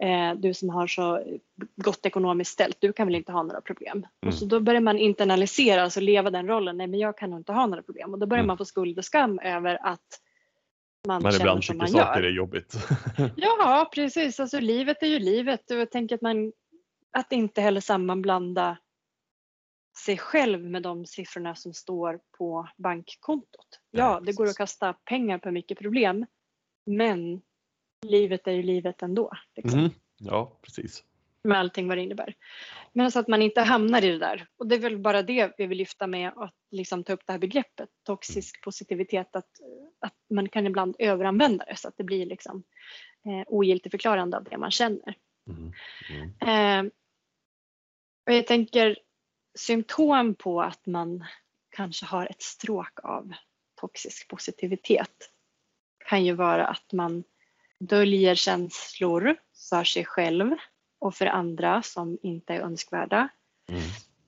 Eh, 0.03 0.35
du 0.35 0.55
som 0.55 0.69
har 0.71 0.87
så 0.87 1.23
gott 1.77 2.07
ekonomiskt 2.07 2.51
ställt, 2.53 2.77
du 2.81 2.93
kan 2.93 3.07
väl 3.07 3.15
inte 3.15 3.33
ha 3.33 3.43
några 3.43 3.61
problem. 3.61 3.97
Mm. 3.99 4.29
Och 4.29 4.35
så 4.35 4.45
då 4.45 4.61
börjar 4.61 4.81
man 4.81 4.99
internalisera, 4.99 5.83
alltså 5.83 6.01
leva 6.01 6.31
den 6.31 6.47
rollen, 6.49 6.77
nej 6.77 6.87
men 6.87 7.01
jag 7.01 7.19
kan 7.19 7.31
nog 7.31 7.41
inte 7.41 7.53
ha 7.53 7.67
några 7.67 7.83
problem. 7.83 8.13
Och 8.13 8.19
då 8.19 8.27
börjar 8.27 8.41
Mm. 8.41 8.47
man 8.47 8.59
få 8.59 8.65
skuld 8.65 8.99
och 8.99 9.05
skam 9.05 9.39
över 9.39 9.79
att 9.83 10.21
man, 11.07 11.23
Man 11.23 11.35
ibland 11.35 11.63
tycker 11.63 11.75
man 11.75 11.89
saker 11.89 12.21
gör. 12.23 12.29
är 12.29 12.33
jobbigt. 12.33 12.75
Ja, 13.37 13.91
precis. 13.95 14.41
Alltså 14.41 14.61
livet 14.61 15.03
är 15.03 15.07
ju 15.07 15.19
livet 15.19 15.71
och 15.71 15.77
jag 15.77 15.91
tänker 15.91 16.15
att 16.15 16.23
man 16.23 16.53
att 17.13 17.33
inte 17.33 17.61
heller 17.61 17.81
sammanblanda 17.81 18.77
sig 19.99 20.19
själv 20.19 20.61
med 20.65 20.83
de 20.83 21.07
siffrorna 21.07 21.55
som 21.55 21.75
står 21.75 22.21
på 22.39 22.69
bankkontot. 22.77 23.81
Ja, 23.91 24.13
Nej, 24.13 24.27
det 24.27 24.37
går 24.37 24.47
att 24.47 24.57
kasta 24.57 24.93
pengar 24.93 25.39
på 25.39 25.51
mycket 25.51 25.79
problem, 25.79 26.27
men 26.87 27.43
livet 28.03 28.47
är 28.47 28.53
ju 28.53 28.63
livet 28.63 29.03
ändå. 29.03 29.31
Liksom, 29.57 29.81
Mhm. 29.81 29.91
Ja, 30.19 30.59
precis. 30.63 31.05
Med 31.43 31.59
allting 31.59 31.89
vad 31.89 31.99
det 31.99 32.03
innebär. 32.03 32.35
Men 32.93 33.11
så 33.11 33.19
att 33.19 33.29
man 33.29 33.43
inte 33.43 33.61
hamnar 33.61 34.05
i 34.05 34.11
det 34.11 34.19
där. 34.19 34.47
Och 34.57 34.67
det 34.67 34.75
är 34.75 34.79
väl 34.79 34.99
bara 34.99 35.23
det 35.23 35.53
vi 35.59 35.67
vill 35.67 35.79
lyfta 35.79 36.07
med 36.07 36.33
att 36.37 36.55
liksom 36.71 37.05
ta 37.05 37.13
upp 37.13 37.27
det 37.27 37.33
här 37.33 37.39
begreppet 37.39 37.89
toxisk 38.03 38.61
positivitet. 38.63 39.37
Att, 39.37 39.51
att 39.99 40.15
man 40.31 40.49
kan 40.49 40.67
ibland 40.67 40.97
överanvända 40.99 41.65
det 41.65 41.77
så 41.77 41.89
att 41.89 41.97
det 41.97 42.05
blir 42.05 42.27
liksom 42.27 42.63
eh, 43.25 43.45
ogiltigförklarande 43.47 44.37
av 44.37 44.45
det 44.45 44.59
man 44.59 44.71
känner. 44.71 45.17
Mhm. 45.47 45.73
Mm. 46.11 46.87
Eh, 46.87 46.93
och 48.27 48.33
jag 48.33 48.47
tänker 48.47 48.97
symptom 49.55 50.35
på 50.35 50.63
att 50.63 50.87
man 50.87 51.25
kanske 51.71 52.07
har 52.07 52.27
ett 52.27 52.43
stråk 52.43 53.01
av 53.03 53.33
toxisk 53.81 54.29
positivitet 54.29 55.31
kan 56.09 56.25
ju 56.25 56.33
vara 56.33 56.67
att 56.67 56.93
man 56.93 57.25
döljer 57.79 58.35
känslor 58.35 59.37
för 59.71 59.85
sig 59.85 60.05
själv 60.05 60.55
och 60.99 61.15
för 61.15 61.27
andra 61.27 61.83
som 61.83 62.19
inte 62.23 62.55
är 62.55 62.61
önskvärda. 62.61 63.29
Mm. 63.69 63.83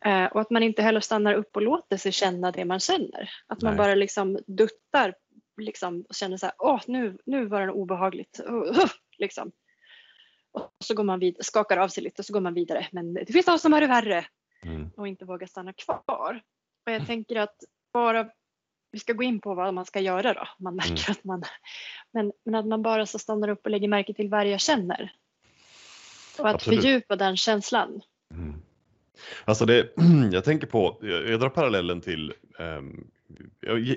Eh, 0.05 0.33
och 0.33 0.41
att 0.41 0.51
man 0.51 0.63
inte 0.63 0.83
heller 0.83 1.01
stannar 1.01 1.35
upp 1.35 1.57
och 1.57 1.63
låter 1.63 1.97
sig 1.97 2.13
känna 2.13 2.53
det 2.53 2.65
man 2.65 2.81
känner. 2.81 3.31
Att 3.47 3.63
man 3.63 3.73
Nej. 3.73 3.79
bara 3.79 3.95
liksom 3.95 4.39
duttar 4.47 5.15
liksom, 5.57 6.05
och 6.09 6.15
känner 6.15 6.37
så 6.37 6.47
här, 6.47 6.55
åh 6.59 6.81
nu, 6.87 7.19
nu 7.27 7.47
var 7.47 7.67
det 7.67 7.73
obehagligt. 7.73 8.41
Uh, 8.49 8.55
uh, 8.55 8.87
liksom. 9.19 9.53
Och 10.53 10.71
så 10.85 10.95
går 10.95 11.05
man 11.05 11.19
vid, 11.19 11.37
skakar 11.41 11.77
av 11.77 11.89
sig 11.89 12.03
lite 12.03 12.23
och 12.23 12.27
så 12.27 12.33
går 12.33 12.41
man 12.41 12.55
vidare. 12.55 12.87
Men 12.93 13.15
det 13.15 13.33
finns 13.33 13.47
de 13.47 13.59
som 13.59 13.73
har 13.73 13.81
det 13.81 13.87
värre 13.87 14.27
Mm. 14.63 14.91
och 14.97 15.09
inte 15.09 15.25
vågar 15.25 15.47
stanna 15.47 15.73
kvar. 15.73 16.41
Och 16.87 16.93
jag 16.93 17.07
tänker 17.07 17.37
att 17.37 17.57
bara, 17.93 18.29
vi 18.93 18.99
ska 18.99 19.13
gå 19.13 19.23
in 19.23 19.41
på 19.41 19.55
vad 19.55 19.75
man 19.75 19.85
ska 19.85 20.01
göra 20.01 20.35
då. 20.35 20.49
Man 20.59 20.77
märker 20.77 20.93
Mm. 20.93 21.11
att 21.11 21.25
man, 21.25 21.43
men, 22.13 22.33
men 22.45 22.55
att 22.55 22.67
man 22.67 22.83
bara 22.83 23.07
så 23.07 23.19
stannar 23.19 23.49
upp 23.49 23.61
och 23.65 23.71
lägger 23.71 23.89
märke 23.89 24.15
till 24.15 24.29
vad 24.29 24.47
jag 24.49 24.61
känner. 24.61 25.13
Och 26.39 26.49
att 26.49 26.55
Absolut. 26.55 26.81
fördjupa 26.81 27.17
den 27.17 27.37
känslan. 27.37 28.01
Mm. 28.31 28.55
Alltså 29.45 29.67
det, 29.67 29.89
jag 30.33 30.45
tänker 30.45 30.67
på, 30.67 30.99
jag 31.03 31.29
jag 31.29 31.41
drar 31.41 31.49
parallellen 31.49 32.01
till 32.01 32.33
um, 32.59 33.11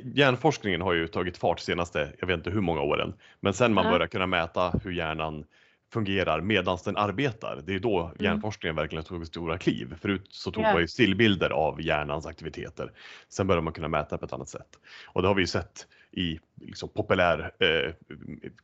hjärnforskningen 0.03 0.81
har 0.81 0.93
ju 0.93 1.07
tagit 1.07 1.37
fart 1.37 1.59
senaste, 1.59 2.13
jag 2.19 2.27
vet 2.27 2.37
inte 2.37 2.49
hur 2.49 2.61
många 2.61 2.81
åren, 2.81 3.13
men 3.39 3.53
sen 3.53 3.73
man 3.73 3.85
Ja. 3.85 3.91
börjar 3.91 4.07
kunna 4.07 4.27
mäta 4.27 4.69
hur 4.83 4.91
hjärnan 4.91 5.45
fungerar 5.93 6.41
medan 6.41 6.77
den 6.85 6.97
arbetar. 6.97 7.61
Det 7.65 7.75
är 7.75 7.79
då 7.79 8.11
hjärnforskningen 8.19 8.75
verkligen 8.75 9.03
tog 9.03 9.27
stora 9.27 9.57
kliv. 9.57 9.95
Förut 10.01 10.27
så 10.29 10.51
tog 10.51 10.63
Ja. 10.63 10.71
man 10.71 10.81
ju 10.81 10.87
stillbilder 10.87 11.49
av 11.49 11.81
hjärnans 11.81 12.25
aktiviteter. 12.25 12.91
Sen 13.29 13.47
börjar 13.47 13.61
man 13.61 13.73
kunna 13.73 13.87
mäta 13.87 14.17
på 14.17 14.25
ett 14.25 14.33
annat 14.33 14.49
sätt. 14.49 14.79
Och 15.07 15.21
det 15.21 15.27
har 15.27 15.35
vi 15.35 15.41
ju 15.41 15.47
sett 15.47 15.87
i 16.11 16.39
liksom, 16.61 16.89
populär 16.89 17.51
eh, 17.59 17.93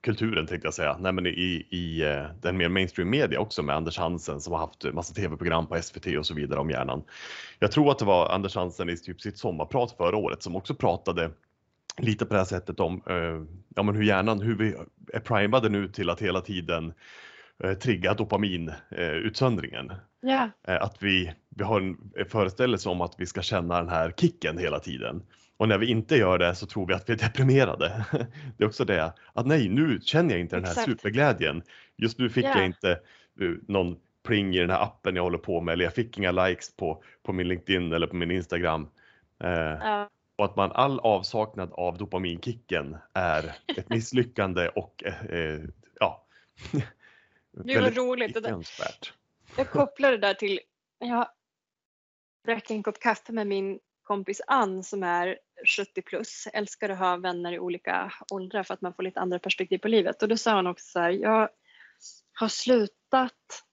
kulturen 0.01 0.47
tänkte 0.47 0.67
jag 0.67 0.73
säga. 0.73 0.97
Nej, 0.99 1.11
men 1.11 1.25
i, 1.27 1.67
i 1.69 2.01
eh, 2.01 2.23
den 2.41 2.57
mer 2.57 2.69
mainstream 2.69 3.09
media 3.09 3.39
också 3.39 3.63
med 3.63 3.75
Anders 3.75 3.97
Hansen 3.97 4.41
som 4.41 4.53
har 4.53 4.59
haft 4.59 4.93
massa 4.93 5.13
tv-program 5.13 5.67
på 5.67 5.81
SVT 5.81 6.17
och 6.17 6.25
så 6.25 6.33
vidare 6.33 6.59
om 6.59 6.69
hjärnan. 6.69 7.03
Jag 7.59 7.71
tror 7.71 7.91
att 7.91 7.99
det 7.99 8.05
var 8.05 8.29
Anders 8.29 8.55
Hansen 8.55 8.89
i 8.89 8.97
typ 8.97 9.21
sitt 9.21 9.37
sommarprat 9.37 9.91
förra 9.97 10.17
året 10.17 10.43
som 10.43 10.55
också 10.55 10.75
pratade 10.75 11.31
lite 11.97 12.25
på 12.25 12.33
det 12.33 12.39
här 12.39 12.45
sättet 12.45 12.79
om 12.79 13.01
eh, 13.09 13.41
ja, 13.75 13.83
men 13.83 13.95
hur 13.95 14.03
hjärnan, 14.03 14.41
hur 14.41 14.55
vi 14.55 14.75
är 15.13 15.19
primade 15.19 15.69
nu 15.69 15.87
till 15.87 16.09
att 16.09 16.21
hela 16.21 16.41
tiden 16.41 16.93
eh, 17.63 17.73
trigga 17.73 18.13
dopaminutsöndringen. 18.13 19.91
Eh, 20.67 20.81
att 20.81 20.97
vi, 20.99 21.33
vi 21.49 21.63
har 21.63 21.81
en 21.81 21.97
föreställelse 22.29 22.89
om 22.89 23.01
att 23.01 23.15
vi 23.17 23.25
ska 23.25 23.41
känna 23.41 23.77
den 23.77 23.89
här 23.89 24.11
kicken 24.11 24.57
hela 24.57 24.79
tiden. 24.79 25.23
Och 25.57 25.67
när 25.67 25.77
vi 25.77 25.85
inte 25.85 26.15
gör 26.15 26.37
det 26.37 26.55
så 26.55 26.65
tror 26.65 26.87
vi 26.87 26.93
att 26.93 27.09
vi 27.09 27.13
är 27.13 27.17
deprimerade. 27.17 28.05
Det 28.57 28.63
är 28.63 28.67
också 28.67 28.85
det, 28.85 29.13
att 29.33 29.45
nej 29.45 29.69
nu 29.69 29.99
känner 30.01 30.31
jag 30.31 30.39
inte 30.39 30.55
den 30.55 30.65
här 30.65 30.71
Exakt. 30.71 30.89
superglädjen. 30.89 31.61
Just 31.97 32.19
nu 32.19 32.29
fick 32.29 32.45
Ja. 32.45 32.57
jag 32.57 32.65
inte 32.65 32.91
eh, 32.91 33.51
någon 33.67 33.95
pling 34.27 34.55
i 34.55 34.59
den 34.59 34.69
här 34.69 34.83
appen 34.83 35.15
jag 35.15 35.23
håller 35.23 35.37
på 35.37 35.61
med 35.61 35.73
eller 35.73 35.83
jag 35.83 35.93
fick 35.93 36.17
inga 36.17 36.31
likes 36.31 36.75
på, 36.75 37.03
på 37.23 37.33
min 37.33 37.47
LinkedIn 37.47 37.93
eller 37.93 38.07
på 38.07 38.15
min 38.15 38.31
Instagram. 38.31 38.87
Eh, 39.43 39.49
ja, 39.51 40.09
och 40.35 40.45
att 40.45 40.55
man 40.55 40.71
all 40.71 40.99
avsaknad 40.99 41.71
av 41.73 41.97
dopaminkicken 41.97 42.97
är 43.13 43.55
ett 43.77 43.89
misslyckande 43.89 44.69
och 44.69 45.03
eh, 45.05 45.25
eh, 45.25 45.61
ja. 45.99 46.25
det 47.51 47.79
var 47.81 47.91
roligt. 47.91 48.33
Det 48.33 48.39
där, 48.39 48.63
jag 49.57 49.69
kopplar 49.69 50.11
det 50.11 50.17
där 50.17 50.33
till, 50.33 50.59
jag 50.99 51.27
drack 52.45 52.71
en 52.71 52.83
kopp 52.83 52.99
kaffe 52.99 53.31
med 53.31 53.47
min 53.47 53.79
kompis 54.03 54.41
Ann 54.47 54.83
som 54.83 55.03
är 55.03 55.37
70 55.77 56.01
plus, 56.01 56.47
älskar 56.53 56.89
att 56.89 56.99
ha 56.99 57.17
vänner 57.17 57.51
i 57.51 57.59
olika 57.59 58.13
åldrar 58.31 58.63
för 58.63 58.73
att 58.73 58.81
man 58.81 58.93
får 58.93 59.03
lite 59.03 59.19
andra 59.19 59.39
perspektiv 59.39 59.77
på 59.77 59.87
livet. 59.87 60.23
Och 60.23 60.29
då 60.29 60.37
sa 60.37 60.55
hon 60.55 60.67
också 60.67 60.85
så 60.85 60.99
här, 60.99 61.09
jag 61.09 61.49
har 62.33 62.47
slutat 62.47 63.63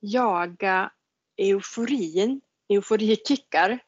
jaga 0.00 0.90
euforin, 1.36 2.40
euforikickar 2.68 3.78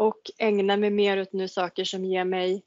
och 0.00 0.30
ägnar 0.38 0.76
mig 0.76 0.90
mer 0.90 1.20
åt 1.20 1.32
nu 1.32 1.48
saker 1.48 1.84
som 1.84 2.04
ger 2.04 2.24
mig 2.24 2.62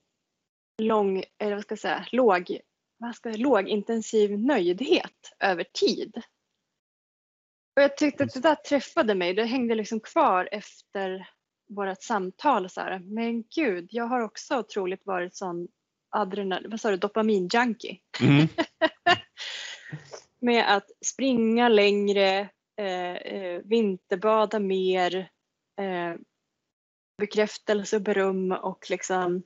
lång, 0.82 1.24
eller 1.38 1.56
vad 1.56 1.63
ska 1.63 1.72
jag 1.72 1.80
säga, 1.80 2.06
låg, 2.12 2.60
vad 2.98 3.16
ska 3.16 3.30
jag, 3.30 3.40
låg 3.40 3.68
intensiv 3.68 4.40
nöjdhet 4.40 5.34
över 5.40 5.63
tid. 5.63 6.22
Och 7.75 7.82
jag 7.82 7.98
tyckte 7.98 8.24
att 8.24 8.34
det 8.34 8.40
där 8.40 8.56
träffade 8.56 9.16
mig, 9.16 9.34
det 9.34 9.46
hängde 9.46 9.75
liksom 9.75 10.00
kvar 10.00 10.50
efter 10.52 11.30
vårt 11.70 12.04
samtal 12.04 12.70
så 12.70 12.82
här. 12.82 13.00
Men 13.00 13.44
gud, 13.56 13.88
jag 13.92 14.06
har 14.06 14.22
också 14.22 14.60
otroligt 14.60 15.06
varit 15.06 15.36
sån 15.36 15.68
adrenal, 16.10 16.68
vad 16.70 16.80
sa 16.80 16.92
du, 16.92 16.98
dopaminjunkie. 16.98 18.00
Mm. 18.22 18.48
Med 20.42 20.75
att 20.75 20.92
springa 21.06 21.70
längre, 21.70 22.50
eh, 22.78 23.16
eh, 23.16 23.62
vinterbada 23.63 24.60
mer, 24.60 25.30
eh, 25.82 26.16
bekräftelse 27.17 27.96
och 27.96 28.01
beröm 28.01 28.51
och 28.51 28.86
liksom 28.89 29.43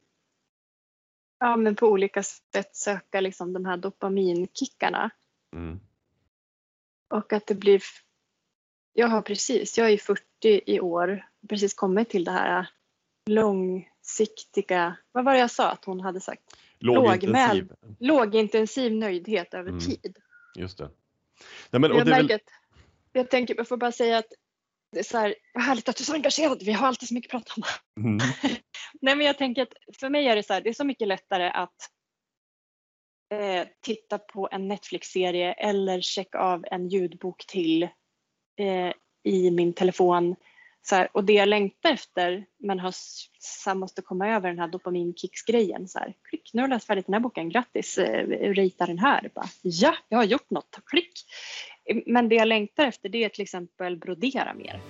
ja, 1.39 1.55
men 1.55 1.75
på 1.75 1.87
olika 1.87 2.23
sätt 2.23 2.75
söka 2.75 3.21
liksom 3.21 3.53
de 3.53 3.65
här 3.65 3.77
dopaminkickarna. 3.77 5.09
Mm. 5.53 5.79
Och 7.09 7.33
att 7.33 7.47
det 7.47 7.55
blir... 7.55 7.81
Jag 8.93 9.07
har 9.07 9.21
precis, 9.21 9.77
jag 9.77 9.91
är 9.91 9.97
40 9.97 10.21
i 10.65 10.79
år, 10.79 11.25
precis 11.49 11.73
kommit 11.73 12.09
till 12.09 12.23
det 12.23 12.31
här 12.31 12.69
långsiktiga, 13.25 14.97
vad 15.11 15.25
var 15.25 15.33
det 15.33 15.39
jag 15.39 15.51
sa 15.51 15.71
att 15.71 15.85
hon 15.85 15.99
hade 15.99 16.21
sagt? 16.21 16.57
Lågintensiv. 16.79 17.73
Lågintensiv 17.99 18.93
nöjdhet 18.93 19.53
över 19.53 19.69
Mm. 19.69 19.79
tid. 19.79 20.17
Just 20.55 20.77
det. 20.77 20.89
Nej, 21.69 21.79
men, 21.79 21.91
jag 21.91 22.05
det 22.05 22.11
väl, 22.11 22.39
jag 23.11 23.29
tänker, 23.29 23.55
jag 23.57 23.67
får 23.67 23.77
bara 23.77 23.91
säga 23.91 24.17
att 24.17 24.33
det 24.91 24.99
är 24.99 25.03
så 25.03 25.17
här, 25.17 25.35
vad 25.53 25.63
härligt 25.63 25.89
att 25.89 25.95
du 25.95 26.01
är 26.01 26.05
så 26.05 26.13
engagerad, 26.13 26.63
vi 26.63 26.71
har 26.71 26.87
alltid 26.87 27.07
så 27.07 27.13
mycket 27.13 27.35
att 27.35 27.45
prata 27.45 27.61
om. 27.61 28.03
mm, 28.03 28.17
Nej 29.01 29.15
men 29.15 29.25
jag 29.25 29.37
tänker 29.37 29.61
att 29.61 29.73
för 29.99 30.09
mig 30.09 30.27
är 30.27 30.35
det 30.35 30.43
så 30.43 30.53
här, 30.53 30.61
det 30.61 30.69
är 30.69 30.73
så 30.73 30.85
mycket 30.85 31.07
lättare 31.07 31.49
att 31.49 31.75
eh, 33.33 33.67
titta 33.81 34.17
på 34.17 34.49
en 34.51 34.67
Netflix-serie 34.67 35.53
eller 35.53 36.01
checka 36.01 36.39
av 36.39 36.65
en 36.71 36.89
ljudbok 36.89 37.45
till 37.47 37.83
eh, 38.59 38.91
i 39.23 39.51
min 39.51 39.73
telefon. 39.73 40.35
Så 40.81 40.95
här, 40.95 41.09
och 41.13 41.23
det 41.23 41.33
jag 41.33 41.49
längtar 41.49 41.91
efter, 41.91 42.45
men 42.57 42.79
har, 42.79 42.93
så 43.39 43.69
här, 43.69 43.75
måste 43.75 44.01
komma 44.01 44.29
över 44.29 44.49
den 44.49 44.59
här 44.59 44.67
dopaminkicksgrejen. 44.67 45.87
Så 45.87 45.99
här, 45.99 46.13
klick, 46.29 46.49
nu 46.53 46.61
har 46.61 46.67
jag 46.67 46.75
läst 46.75 46.87
färdigt 46.87 47.05
den 47.05 47.13
här 47.13 47.19
boken, 47.19 47.49
grattis, 47.49 47.97
eh, 47.97 48.27
rita 48.53 48.85
den 48.85 48.99
här. 48.99 49.31
Bara, 49.35 49.49
ja, 49.61 49.95
jag 50.09 50.17
har 50.17 50.25
gjort 50.25 50.49
något, 50.49 50.79
klick. 50.85 51.13
Men 52.05 52.29
det 52.29 52.35
jag 52.35 52.47
längtar 52.47 52.87
efter 52.87 53.09
det 53.09 53.23
är 53.23 53.29
till 53.29 53.41
exempel 53.43 53.97
brodera 53.97 54.53
mer. 54.53 54.81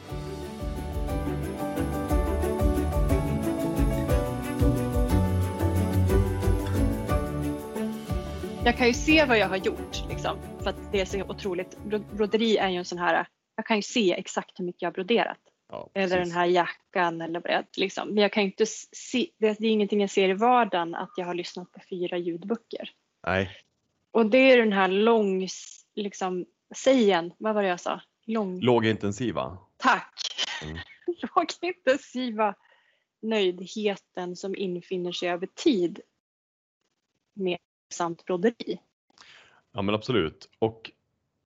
jag 8.65 8.77
kan 8.77 8.87
ju 8.87 8.93
se 8.93 9.25
vad 9.25 9.37
jag 9.37 9.47
har 9.49 9.57
gjort 9.57 10.09
liksom, 10.09 10.37
för 10.63 10.69
att 10.69 10.91
det 10.91 11.01
är 11.01 11.05
så 11.05 11.23
otroligt. 11.23 11.77
Bro- 11.85 12.15
Broderi 12.15 12.57
är 12.57 12.69
ju 12.69 12.77
en 12.77 12.85
sån 12.85 12.97
här, 12.97 13.27
jag 13.55 13.65
kan 13.65 13.75
ju 13.75 13.81
se 13.81 14.13
exakt 14.13 14.59
hur 14.59 14.65
mycket 14.65 14.81
jag 14.81 14.87
har 14.87 14.93
broderat. 14.93 15.37
ja, 15.71 15.89
Eller 15.93 16.17
den 16.19 16.31
här 16.31 16.45
jackan 16.45 17.21
eller 17.21 17.39
vad 17.39 17.43
det 17.51 17.53
är. 17.55 17.65
Liksom. 17.77 18.07
Men 18.07 18.21
jag 18.21 18.31
kan 18.31 18.43
inte 18.43 18.65
se, 18.91 19.27
det, 19.39 19.47
är 19.47 19.65
ingenting 19.65 20.01
jag 20.01 20.09
ser 20.09 20.29
i 20.29 20.33
vardagen 20.33 20.95
att 20.95 21.11
jag 21.17 21.25
har 21.25 21.33
lyssnat 21.33 21.71
på 21.71 21.79
fyra 21.89 22.17
ljudböcker. 22.17 22.89
Nej, 23.27 23.49
Och 24.11 24.25
det 24.25 24.37
är 24.37 24.57
den 24.57 24.73
här 24.73 24.87
lång, 24.87 25.47
liksom, 25.95 26.45
säg 26.75 27.01
igen, 27.01 27.33
vad 27.37 27.55
var 27.55 27.61
det 27.61 27.69
jag 27.69 27.79
sa? 27.79 28.01
Lång... 28.25 28.59
Lågintensiva. 28.59 29.57
Tack! 29.77 30.13
Mm. 30.63 30.77
Lågintensiva 31.35 32.55
nöjdheten 33.21 34.35
som 34.35 34.55
infinner 34.55 35.11
sig 35.11 35.29
över 35.29 35.47
tid 35.55 35.99
med 37.33 37.57
samt 37.93 38.25
broderi. 38.25 38.79
Ja 39.71 39.81
men 39.81 39.95
absolut. 39.95 40.49
Och 40.59 40.91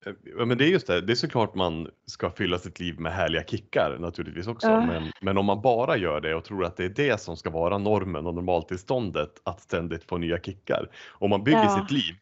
eh, 0.05 0.13
ja, 0.37 0.45
men 0.45 0.57
det 0.57 0.65
är 0.65 0.69
just 0.69 0.87
det, 0.87 1.01
det 1.01 1.13
är 1.13 1.15
såklart 1.15 1.55
man 1.55 1.91
ska 2.05 2.31
fylla 2.31 2.59
sitt 2.59 2.79
liv 2.79 2.99
med 2.99 3.13
härliga 3.13 3.43
kickar 3.43 3.97
naturligtvis 3.99 4.47
också. 4.47 4.67
Ja. 4.67 4.85
Men, 4.85 5.11
men 5.21 5.37
om 5.37 5.45
man 5.45 5.61
bara 5.61 5.97
gör 5.97 6.21
det 6.21 6.35
och 6.35 6.43
tror 6.43 6.65
att 6.65 6.77
det 6.77 6.85
är 6.85 6.89
det 6.89 7.21
som 7.21 7.37
ska 7.37 7.49
vara 7.49 7.77
normen 7.77 8.27
och 8.27 8.35
normaltillståndet 8.35 9.41
att 9.43 9.61
ständigt 9.61 10.03
få 10.03 10.17
nya 10.17 10.39
kickar. 10.39 10.89
Om 11.09 11.29
man 11.29 11.43
bygger 11.43 11.63
Ja. 11.63 11.79
sitt 11.79 11.91
liv 11.91 12.15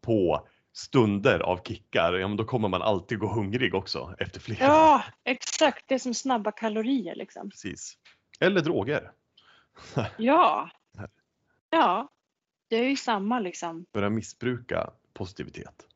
på 0.00 0.46
stunder 0.72 1.40
av 1.40 1.62
kickar, 1.64 2.12
ja 2.12 2.28
men 2.28 2.36
då 2.36 2.44
kommer 2.44 2.68
man 2.68 2.82
alltid 2.82 3.18
gå 3.18 3.26
hungrig 3.26 3.74
också 3.74 4.14
efter 4.18 4.40
flera. 4.40 4.64
Ja, 4.64 5.04
exakt. 5.24 5.84
Det 5.88 5.94
är 5.94 5.98
som 5.98 6.14
snabba 6.14 6.52
kalorier 6.52 7.14
liksom. 7.14 7.50
Precis. 7.50 7.98
Eller 8.40 8.60
droger. 8.60 9.10
Ja. 10.18 10.70
Ja, 11.70 12.08
det 12.68 12.76
är 12.76 12.88
ju 12.88 12.96
samma 12.96 13.38
liksom. 13.38 13.86
Börja 13.92 14.10
missbruka 14.10 14.90
positivitet. 15.12 15.86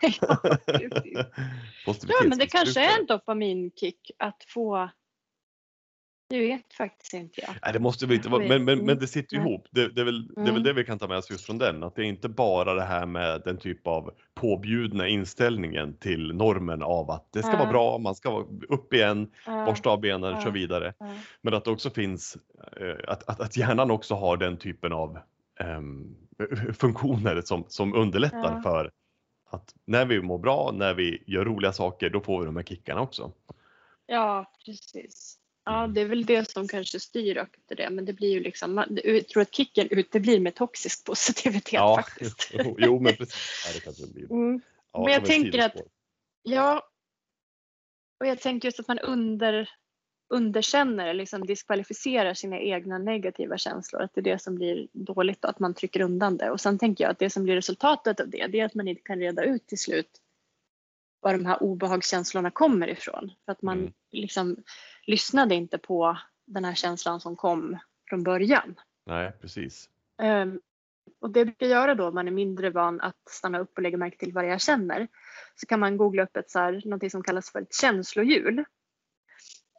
ja, 0.20 0.36
precis. 0.66 1.18
ja, 2.08 2.22
men 2.28 2.38
det 2.38 2.46
kanske 2.46 2.80
är 2.80 3.00
en 3.00 3.06
dopaminkick 3.06 4.10
att 4.18 4.44
få. 4.48 4.90
Det 6.28 6.38
vet 6.38 6.72
faktiskt 6.74 7.14
inte 7.14 7.40
jag. 7.40 7.50
Nej, 7.62 7.72
det 7.72 7.78
måste 7.78 8.06
väl 8.06 8.16
inte 8.16 8.28
vara, 8.28 8.48
men, 8.48 8.64
men, 8.64 8.78
men 8.78 8.98
det 8.98 9.06
sitter 9.06 9.36
ihop. 9.36 9.66
Det, 9.70 9.88
det, 9.88 10.00
är 10.00 10.04
väl, 10.04 10.26
det 10.28 10.40
är 10.40 10.42
Mm. 10.42 10.54
väl 10.54 10.62
det 10.62 10.72
vi 10.72 10.84
kan 10.84 10.98
ta 10.98 11.08
med 11.08 11.18
oss 11.18 11.30
just 11.30 11.46
från 11.46 11.58
den, 11.58 11.82
att 11.82 11.94
det 11.96 12.02
är 12.02 12.06
inte 12.06 12.28
bara 12.28 12.74
det 12.74 12.82
här 12.82 13.06
med 13.06 13.42
den 13.44 13.58
typ 13.58 13.86
av 13.86 14.10
påbjudna 14.34 15.08
inställningen 15.08 15.96
till 15.96 16.34
normen 16.34 16.82
av 16.82 17.10
att 17.10 17.32
det 17.32 17.42
ska 17.42 17.50
vara 17.52 17.62
Ja. 17.62 17.70
bra, 17.70 17.98
man 17.98 18.14
ska 18.14 18.30
vara 18.30 18.44
upp 18.68 18.94
igen, 18.94 19.30
Ja, 19.46 19.64
borsta 19.64 19.90
av 19.90 20.00
benen, 20.00 20.40
kör 20.40 20.50
vidare. 20.50 20.94
Men 21.42 21.54
att 21.54 21.64
det 21.64 21.70
också 21.70 21.90
finns, 21.90 22.36
eh, 22.80 22.96
att, 23.08 23.28
att, 23.28 23.40
att 23.40 23.56
hjärnan 23.56 23.90
också 23.90 24.14
har 24.14 24.36
den 24.36 24.56
typen 24.56 24.92
av 24.92 25.18
ehm, 25.60 26.16
funktioner 26.78 27.40
som, 27.44 27.64
som 27.68 27.94
underlättar 27.94 28.62
för 28.62 28.90
att 29.50 29.74
när 29.86 30.04
vi 30.06 30.22
mår 30.22 30.38
bra, 30.38 30.70
när 30.74 30.94
vi 30.94 31.22
gör 31.26 31.44
roliga 31.44 31.72
saker, 31.72 32.10
då 32.10 32.20
får 32.20 32.40
vi 32.40 32.46
de 32.46 32.56
här 32.56 32.62
kickarna 32.62 33.00
också. 33.00 33.32
ja, 34.06 34.52
precis. 34.66 35.38
Ja, 35.64 35.86
det 35.86 36.00
är 36.00 36.04
väl 36.04 36.26
det 36.26 36.50
som 36.50 36.68
kanske 36.68 37.00
styr 37.00 37.36
efter 37.36 37.76
det, 37.76 37.90
men 37.90 38.04
det 38.04 38.12
blir 38.12 38.30
ju 38.30 38.40
liksom, 38.40 38.74
man- 38.74 38.98
jag 39.04 39.28
tror 39.28 39.42
att 39.42 39.54
kicken 39.54 39.88
uteblir 39.90 40.40
med 40.40 40.54
toxisk 40.54 41.04
positivitet 41.04 41.80
faktiskt. 41.80 42.50
jo, 42.52 42.76
jo, 42.78 43.00
men 43.00 43.16
precis. 43.16 43.64
Ja, 43.66 43.72
det 43.74 43.80
kanske 43.80 44.06
blir. 44.06 44.32
Mm. 44.32 44.60
Ja, 44.92 45.04
Men 45.04 45.12
jag 45.12 45.24
tänker 45.24 45.58
att-. 45.58 45.76
Ja, 46.42 46.88
och 48.20 48.26
jag 48.26 48.40
tänker 48.40 48.68
just 48.68 48.80
att 48.80 48.88
man 48.88 48.98
under, 48.98 49.70
underkänner 50.34 51.14
liksom 51.14 51.46
diskvalificerar 51.46 52.34
sina 52.34 52.60
egna 52.60 52.98
negativa 52.98 53.58
känslor. 53.58 54.02
Att 54.02 54.14
det 54.14 54.20
är 54.20 54.22
det 54.22 54.42
som 54.42 54.54
blir 54.54 54.88
dåligt 54.92 55.44
och 55.44 55.50
att 55.50 55.58
man 55.58 55.74
trycker 55.74 56.00
undan 56.00 56.36
det. 56.36 56.50
Och 56.50 56.60
sen 56.60 56.78
tänker 56.78 57.04
jag 57.04 57.10
att 57.10 57.18
det 57.18 57.30
som 57.30 57.44
blir 57.44 57.54
resultatet 57.54 58.20
av 58.20 58.28
det, 58.28 58.46
det 58.46 58.60
är 58.60 58.64
att 58.64 58.74
man 58.74 58.88
inte 58.88 59.02
kan 59.02 59.18
reda 59.18 59.44
ut 59.44 59.66
till 59.66 59.78
slut 59.78 60.10
var 61.20 61.32
de 61.32 61.46
här 61.46 61.62
obehagskänslorna 61.62 62.50
kommer 62.50 62.88
ifrån. 62.88 63.32
För 63.44 63.52
att 63.52 63.62
man 63.62 63.78
Mm. 63.78 63.92
liksom 64.12 64.56
lyssnade 65.06 65.54
inte 65.54 65.78
på 65.78 66.18
den 66.46 66.64
här 66.64 66.74
känslan 66.74 67.20
som 67.20 67.36
kom 67.36 67.78
från 68.08 68.22
början. 68.22 68.80
Nej, 69.06 69.32
precis. 69.40 69.90
Ehm, 70.22 70.60
och 71.20 71.30
det 71.30 71.44
brukar 71.44 71.66
göra 71.66 71.94
då 71.94 72.08
om 72.08 72.14
man 72.14 72.28
är 72.28 72.32
mindre 72.32 72.70
van 72.70 73.00
att 73.00 73.28
stanna 73.30 73.58
upp 73.58 73.76
och 73.76 73.82
lägga 73.82 73.96
märke 73.96 74.18
till 74.18 74.32
vad 74.32 74.46
jag 74.46 74.60
känner. 74.60 75.08
Så 75.54 75.66
kan 75.66 75.80
man 75.80 75.96
googla 75.96 76.22
upp 76.22 76.36
ett 76.36 76.50
så 76.50 76.58
här, 76.58 76.82
något 76.84 77.10
som 77.10 77.22
kallas 77.22 77.52
för 77.52 77.62
ett 77.62 77.74
känslohjul. 77.74 78.58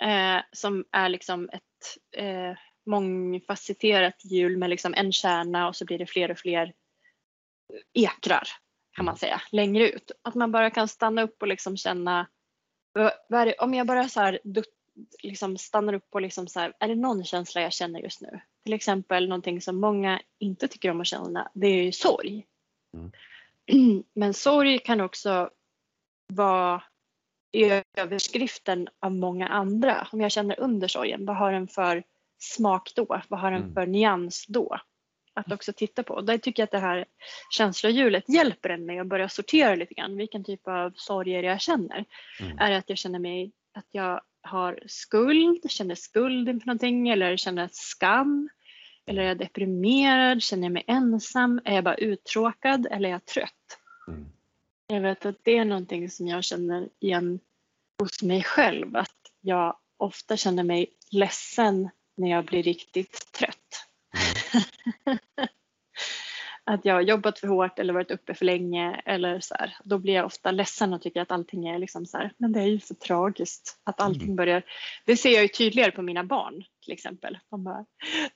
Eh, 0.01 0.41
som 0.51 0.85
är 0.91 1.09
liksom 1.09 1.49
ett 1.53 2.17
eh, 2.17 2.57
mångfacetterat 2.85 4.25
hjul 4.25 4.57
med 4.57 4.69
liksom 4.69 4.93
en 4.93 5.11
kärna 5.11 5.67
och 5.67 5.75
så 5.75 5.85
blir 5.85 5.97
det 5.97 6.05
fler 6.05 6.31
och 6.31 6.37
fler 6.37 6.73
ekrar 7.93 8.47
kan 8.95 9.05
man 9.05 9.17
säga 9.17 9.41
längre 9.51 9.89
ut. 9.89 10.11
Att 10.21 10.35
man 10.35 10.51
bara 10.51 10.69
kan 10.69 10.87
stanna 10.87 11.21
upp 11.21 11.41
och 11.41 11.47
liksom 11.47 11.77
känna 11.77 12.27
om 13.59 13.73
jag 13.73 13.87
bara 13.87 14.09
så 14.09 14.21
här 14.21 14.39
liksom 15.23 15.57
stannar 15.57 15.93
upp 15.93 16.07
och 16.09 16.21
liksom 16.21 16.47
så 16.47 16.59
här, 16.59 16.73
är 16.79 16.87
det 16.87 16.95
någon 16.95 17.25
känsla 17.25 17.61
jag 17.61 17.73
känner 17.73 17.99
just 17.99 18.21
nu? 18.21 18.39
Till 18.63 18.73
exempel 18.73 19.27
någonting 19.27 19.61
som 19.61 19.79
många 19.79 20.21
inte 20.39 20.67
tycker 20.67 20.91
om 20.91 21.01
att 21.01 21.07
känna, 21.07 21.51
det 21.53 21.67
är 21.67 21.83
ju 21.83 21.91
sorg. 21.91 22.45
Men 24.13 24.33
sorg 24.33 24.79
kan 24.79 25.01
också 25.01 25.49
vara 26.27 26.83
överskriften 27.97 28.87
av 28.99 29.11
många 29.11 29.47
andra. 29.47 30.07
Om 30.11 30.21
jag 30.21 30.31
känner 30.31 30.59
under 30.59 30.87
sorgen, 30.87 31.25
vad 31.25 31.35
har 31.35 31.51
den 31.51 31.67
för 31.67 32.03
smak 32.37 32.91
då? 32.95 33.21
Vad 33.27 33.39
har 33.39 33.51
den 33.51 33.61
Mm. 33.61 33.73
för 33.73 33.85
nyans 33.85 34.45
då? 34.47 34.77
Att 35.33 35.51
också 35.51 35.73
titta 35.73 36.03
på. 36.03 36.21
Där 36.21 36.37
tycker 36.37 36.63
jag 36.63 36.65
att 36.65 36.71
det 36.71 36.79
här 36.79 37.05
känslohjulet 37.49 38.29
hjälper 38.29 38.69
en 38.69 38.85
med 38.85 39.01
att 39.01 39.07
börja 39.07 39.29
sortera 39.29 39.75
lite 39.75 39.93
grann. 39.93 40.17
Vilken 40.17 40.43
typ 40.43 40.67
av 40.67 40.93
sorger 40.95 41.43
jag 41.43 41.61
känner. 41.61 42.05
Mm. 42.41 42.59
Är 42.59 42.69
det 42.69 42.77
att 42.77 42.89
jag 42.89 42.97
känner 42.97 43.19
mig 43.19 43.51
att 43.73 43.87
jag 43.91 44.21
har 44.45 44.79
skuld, 44.87 45.71
känner 45.71 45.95
skuld 45.95 46.49
inför 46.49 46.67
någonting 46.67 47.09
eller 47.09 47.37
känner 47.37 47.69
skam? 47.71 48.49
Eller 49.05 49.21
är 49.21 49.27
jag 49.27 49.37
deprimerad? 49.37 50.41
Känner 50.41 50.63
jag 50.63 50.71
mig 50.71 50.83
ensam? 50.87 51.61
Är 51.65 51.75
jag 51.75 51.83
bara 51.83 51.95
uttråkad 51.95 52.87
eller 52.91 53.09
är 53.09 53.13
jag 53.13 53.25
trött? 53.25 53.79
Mm. 54.07 54.25
Jag 54.87 55.01
vet 55.01 55.25
att 55.25 55.39
det 55.43 55.57
är 55.57 55.65
någonting 55.65 56.09
som 56.09 56.27
jag 56.27 56.43
känner 56.43 56.89
igen 56.99 57.39
hos 57.99 58.23
mig 58.23 58.43
själv. 58.43 58.95
Att 58.95 59.31
jag 59.41 59.77
ofta 59.97 60.37
känner 60.37 60.63
mig 60.63 60.87
ledsen 61.11 61.89
när 62.17 62.29
jag 62.29 62.45
blir 62.45 62.63
riktigt 62.63 63.31
trött. 63.31 63.87
att 66.65 66.85
jag 66.85 66.93
har 66.93 67.01
jobbat 67.01 67.39
för 67.39 67.47
hårt 67.47 67.79
eller 67.79 67.93
varit 67.93 68.11
uppe 68.11 68.33
för 68.33 68.45
länge 68.45 69.01
eller 69.05 69.39
så 69.39 69.55
här. 69.59 69.77
Då 69.83 69.97
blir 69.97 70.13
jag 70.13 70.25
ofta 70.25 70.51
ledsen 70.51 70.93
och 70.93 71.01
tycker 71.01 71.21
att 71.21 71.31
allting 71.31 71.67
är 71.67 71.79
liksom 71.79 72.05
så 72.05 72.17
här, 72.17 72.33
men 72.37 72.51
det 72.51 72.59
är 72.59 72.67
ju 72.67 72.79
för 72.79 72.93
tragiskt 72.93 73.79
att 73.83 74.01
allting 74.01 74.23
Mm. 74.23 74.35
börjar. 74.35 74.63
Det 75.05 75.17
ser 75.17 75.29
jag 75.29 75.41
ju 75.41 75.47
tydligare 75.47 75.91
på 75.91 76.01
mina 76.01 76.23
barn 76.23 76.63
till 76.83 76.93
exempel. 76.93 77.37
De 77.49 77.63
bara, 77.63 77.85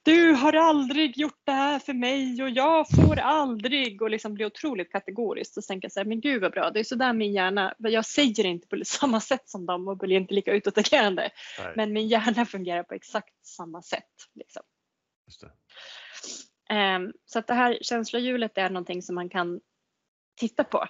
du 0.04 0.32
har 0.32 0.54
aldrig 0.54 1.18
gjort 1.18 1.42
det 1.46 1.52
här 1.52 1.80
för 1.80 1.94
mig 1.94 2.44
och 2.44 2.50
jag 2.50 2.90
får 2.90 3.20
aldrig 3.20 4.02
och 4.02 4.10
liksom 4.10 4.34
blir 4.34 4.46
otroligt 4.46 4.92
kategoriskt 4.92 5.58
och 5.58 5.64
tänker 5.64 5.90
så 5.90 6.00
här, 6.00 6.06
men 6.06 6.22
gud 6.22 6.42
vad 6.42 6.52
bra, 6.52 6.72
det 6.72 6.80
är 6.80 6.84
så 6.84 6.96
där 6.96 7.14
min 7.14 7.34
hjärna, 7.34 7.74
jag 7.78 8.06
säger 8.06 8.46
inte 8.46 8.68
på 8.68 8.78
samma 8.86 9.20
sätt 9.20 9.50
som 9.50 9.66
dem 9.66 9.88
och 9.88 9.98
blir 9.98 10.18
inte 10.18 10.34
lika 10.34 10.54
utåtagerande, 10.54 11.30
men 11.76 11.94
min 11.94 12.08
hjärna 12.08 12.46
fungerar 12.46 12.84
på 12.84 12.94
exakt 12.94 13.46
samma 13.46 13.82
sätt. 13.82 14.04
Liksom. 14.36 14.64
Ehm, 16.70 17.14
så 17.26 17.40
att 17.40 17.48
det 17.48 17.54
här 17.54 17.78
känslohjulet 17.82 18.58
är 18.58 18.70
någonting 18.70 19.02
som 19.02 19.16
man 19.16 19.30
kan 19.30 19.62
titta 20.36 20.64
på. 20.64 20.88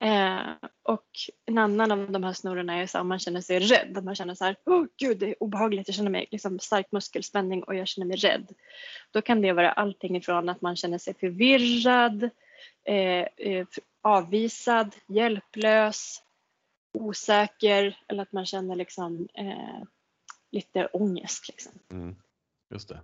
Ehm, 0.00 0.54
och 0.82 1.06
en 1.46 1.58
annan 1.58 1.90
av 1.90 2.12
de 2.12 2.24
här 2.24 2.32
snurrorna 2.32 2.74
är 2.74 2.86
så 2.86 3.00
om 3.00 3.08
man 3.08 3.18
känner 3.18 3.40
sig 3.40 3.58
rädd. 3.58 3.98
Att 3.98 4.04
man 4.04 4.14
känner 4.14 4.34
så 4.34 4.44
här, 4.44 4.56
åh 4.64 4.86
gud 4.96 5.18
det 5.18 5.26
är 5.30 5.42
obehagligt, 5.42 5.88
jag 5.88 5.94
känner 5.94 6.10
mig 6.10 6.28
liksom 6.30 6.58
stark 6.58 6.92
muskelspänning 6.92 7.62
och 7.62 7.74
jag 7.74 7.88
känner 7.88 8.06
mig 8.06 8.16
rädd. 8.16 8.54
Då 9.10 9.22
kan 9.22 9.42
det 9.42 9.52
vara 9.52 9.72
allting 9.72 10.16
ifrån 10.16 10.48
att 10.48 10.60
man 10.60 10.76
känner 10.76 10.98
sig 10.98 11.14
förvirrad, 11.14 12.30
eh, 12.84 13.26
eh, 13.36 13.66
avvisad, 14.02 14.94
hjälplös, 15.08 16.22
osäker 16.92 17.98
eller 18.08 18.22
att 18.22 18.32
man 18.32 18.46
känner 18.46 18.76
liksom, 18.76 19.28
eh, 19.34 19.82
lite 20.50 20.86
ångest. 20.86 21.48
Liksom. 21.48 21.72
Mm. 21.90 22.16
Just 22.70 22.88
det. 22.88 23.00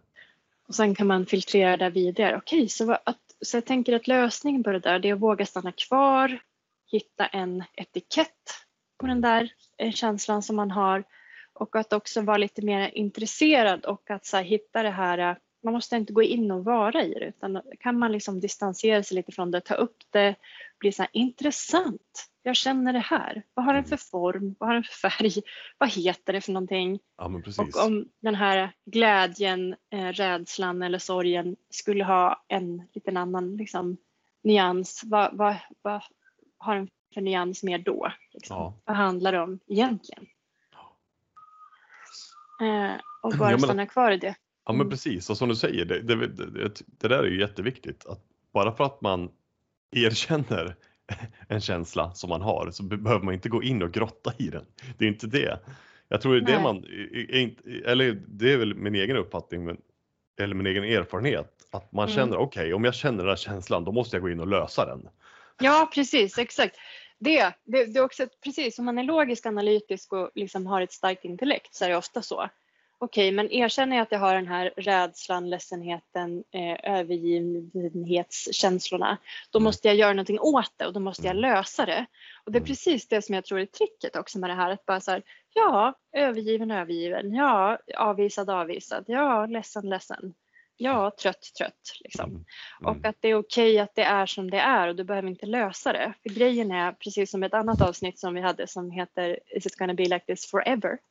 Och 0.69 0.75
sen 0.75 0.95
kan 0.95 1.07
man 1.07 1.27
filtrera 1.27 1.77
det 1.77 1.91
vidare. 1.91 2.37
Okej, 2.37 2.69
så, 2.69 2.85
vad- 2.85 2.99
att, 3.05 3.21
så 3.41 3.57
jag 3.57 3.65
tänker 3.65 3.93
att 3.97 4.07
lösningen 4.07 4.63
på 4.63 4.71
det 4.73 4.79
där 4.79 4.99
det 4.99 5.09
är 5.09 5.15
att 5.15 5.21
våga 5.21 5.47
stanna 5.47 5.73
kvar, 5.73 6.39
hitta 6.91 7.27
en 7.27 7.65
etikett 7.77 8.51
på 9.01 9.07
den 9.07 9.21
där 9.21 9.53
eh, 9.79 9.93
känslan 9.93 10.43
som 10.43 10.57
man 10.57 10.71
har 10.71 11.05
och 11.53 11.77
att 11.77 11.93
också 11.93 12.21
vara 12.21 12.37
lite 12.37 12.63
mer 12.63 12.91
intresserad 12.95 13.85
och 13.85 14.11
att 14.11 14.27
så 14.27 14.37
här, 14.37 14.45
hitta 14.45 14.83
det 14.83 14.91
här, 14.91 15.19
eh, 15.19 15.37
man 15.65 15.75
måste 15.75 15.97
inte 15.97 16.13
gå 16.13 16.23
in 16.23 16.51
och 16.51 16.65
vara 16.65 17.03
i 17.03 17.15
det 17.15 17.25
utan 17.27 17.63
kan 17.81 17.99
man 17.99 18.13
liksom 18.13 18.41
distansera 18.41 19.03
sig 19.03 19.15
lite 19.15 19.33
från 19.33 19.51
det, 19.51 19.61
ta 19.61 19.75
upp 19.75 19.97
det, 20.11 20.35
bli 20.79 20.93
så 20.93 21.03
här 21.03 21.11
intressant. 21.13 22.31
Jag 22.47 22.57
känner 22.57 22.93
det 22.93 22.99
här. 22.99 23.43
Vad 23.55 23.65
har 23.67 23.75
den 23.75 23.85
för 23.85 23.97
form? 23.97 24.55
Vad 24.59 24.69
har 24.69 24.75
den 24.75 24.83
för 24.85 25.11
färg? 25.11 25.31
Vad 25.79 25.91
heter 25.91 26.33
det 26.33 26.41
för 26.41 26.53
någonting? 26.53 26.99
Ja. 27.17 27.25
Och 27.59 27.85
om 27.87 28.09
den 28.21 28.35
här 28.35 28.73
glädjen, 28.87 29.75
eh, 29.93 30.07
rädslan 30.09 30.83
eller 30.83 30.99
sorgen 30.99 31.57
skulle 31.71 32.05
ha 32.05 32.45
en 32.49 32.83
liten 32.95 33.17
annan 33.17 33.57
liksom, 33.57 33.97
nyans, 34.43 35.03
vad, 35.05 35.37
vad, 35.37 35.57
vad 35.83 36.03
har 36.59 36.75
den 36.75 36.89
för 37.15 37.21
nyans 37.21 37.63
mer 37.63 37.79
då? 37.79 38.13
Liksom? 38.33 38.57
Ja. 38.57 38.75
Vad 38.85 38.97
handlar 38.97 39.33
det 39.33 39.41
om 39.41 39.59
egentligen? 39.67 40.27
Eh, 42.61 42.95
och 43.23 43.33
Ja, 43.35 43.37
bara 43.39 43.51
men- 43.51 43.61
stanna 43.61 43.87
kvar 43.87 44.11
i 44.11 44.17
det. 44.17 44.35
Ja 44.67 44.73
men 44.73 44.81
Mm. 44.81 44.91
precis, 44.91 45.31
och 45.31 45.37
som 45.39 45.49
du 45.49 45.57
säger, 45.57 45.85
det, 45.85 46.01
det, 46.03 46.27
det, 46.27 46.83
det 46.87 47.09
där 47.09 47.19
är 47.19 47.27
ju 47.29 47.41
jätteviktigt. 47.41 48.07
Att 48.07 48.25
bara 48.53 48.73
för 48.73 48.85
att 48.85 49.01
man 49.01 49.31
erkänner 49.91 50.77
en 51.49 51.61
känsla 51.61 52.15
som 52.15 52.31
man 52.31 52.43
har 52.43 52.71
så 52.71 52.83
be- 52.83 52.97
behöver 52.97 53.25
man 53.25 53.35
inte 53.35 53.49
gå 53.49 53.63
in 53.63 53.83
och 53.83 53.93
grotta 53.93 54.33
i 54.39 54.49
den. 54.49 54.67
Det 54.99 55.05
är 55.05 55.09
inte 55.09 55.27
det. 55.27 55.59
Jag 56.09 56.21
tror 56.21 56.35
det 56.35 56.53
är 56.53 56.57
det 56.57 56.63
man, 56.63 56.77
eller 57.87 58.23
det 58.29 58.53
är 58.53 58.57
väl 58.57 58.75
min 58.75 58.95
egen 58.95 59.17
uppfattning, 59.17 59.65
men, 59.65 59.77
eller 60.41 60.55
min 60.55 60.67
egen 60.67 60.85
erfarenhet, 60.85 61.53
att 61.71 61.93
man 61.93 62.05
Mm. 62.09 62.17
känner 62.17 62.37
okej, 62.37 62.75
om 62.75 62.85
jag 62.85 62.95
känner 62.95 63.19
den 63.19 63.29
här 63.29 63.37
känslan, 63.37 63.85
då 63.85 63.93
måste 63.93 64.17
jag 64.17 64.23
gå 64.23 64.31
in 64.31 64.41
och 64.41 64.47
lösa 64.47 64.87
den. 64.87 65.09
Ja, 65.61 65.91
precis, 65.95 66.39
exakt. 66.39 66.77
Det, 67.19 67.55
det, 67.65 67.85
det 67.85 67.99
är 67.99 68.05
också 68.05 68.27
precis, 68.45 68.79
om 68.79 68.85
man 68.85 68.99
är 68.99 69.05
logisk, 69.05 69.47
analytisk 69.47 70.13
och 70.13 70.31
liksom 70.35 70.67
har 70.67 70.81
ett 70.81 70.93
starkt 70.93 71.25
intellekt 71.25 71.75
så 71.75 71.85
är 71.85 71.89
det 71.89 71.97
ofta 71.97 72.23
så. 72.23 72.49
Okej, 73.05 73.33
men 73.33 73.51
erkänner 73.53 73.97
jag 73.97 74.03
att 74.03 74.13
jag 74.13 74.19
har 74.19 74.35
den 74.35 74.47
här 74.47 74.73
rädslan, 74.77 75.51
ledsenheten, 75.51 76.45
eh, 76.51 76.97
övergivenhetskänslorna, 76.99 79.19
då 79.51 79.59
Mm. 79.59 79.65
måste 79.65 79.89
jag 79.89 79.97
göra 79.97 80.13
någonting 80.13 80.41
åt 80.41 80.73
det 80.77 80.87
och 80.87 80.93
då 80.93 81.01
måste 81.01 81.27
jag 81.27 81.37
Mm. 81.37 81.43
lösa 81.51 81.87
det. 81.87 82.07
Och 82.45 82.53
det 82.53 82.59
är 82.59 82.61
Mm. 82.61 82.67
precis 82.67 83.09
det 83.09 83.23
som 83.23 83.35
jag 83.35 83.45
tror 83.45 83.61
är 83.61 83.67
tricket 83.67 84.17
också 84.17 84.39
med 84.39 84.51
det 84.51 84.55
här, 84.55 84.71
att 84.71 84.87
bara 84.87 85.01
så 85.01 85.11
här, 85.11 85.23
ja, 85.55 85.95
övergiven, 86.13 86.71
övergiven, 86.71 87.35
ja, 87.35 87.79
avvisad, 87.97 88.51
avvisad, 88.51 89.05
ja, 89.07 89.47
ledsen, 89.47 89.89
ledsen, 89.89 90.35
ja, 90.77 91.11
trött, 91.11 91.51
trött, 91.59 91.97
liksom. 92.01 92.31
Mm. 92.31 92.45
Och 92.83 93.05
att 93.05 93.17
det 93.21 93.29
är 93.29 93.35
okej 93.35 93.79
att 93.79 93.95
det 93.95 94.05
är 94.05 94.27
som 94.27 94.51
det 94.51 94.59
är 94.61 94.89
och 94.89 94.97
du 94.97 95.05
behöver 95.05 95.29
inte 95.29 95.47
lösa 95.47 95.93
det. 95.93 96.13
För 96.23 96.31
grejen 96.31 96.71
är, 96.71 96.93
precis 96.93 97.31
som 97.31 97.43
ett 97.43 97.55
annat 97.55 97.81
avsnitt 97.81 98.19
som 98.19 98.35
vi 98.35 98.41
hade 98.41 98.67
som 98.67 98.91
heter 98.91 99.39
Is 99.47 99.67
it 99.67 99.77
gonna 99.77 99.95
be 99.95 100.03
like 100.05 100.25
this 100.27 100.51
forever? 100.51 100.99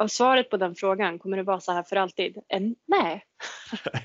Och 0.00 0.10
svaret 0.10 0.50
på 0.50 0.56
den 0.56 0.74
frågan, 0.74 1.18
kommer 1.18 1.36
det 1.36 1.42
vara 1.42 1.60
så 1.60 1.72
här 1.72 1.82
för 1.82 1.96
alltid? 1.96 2.38
En, 2.48 2.74
nej. 2.86 3.24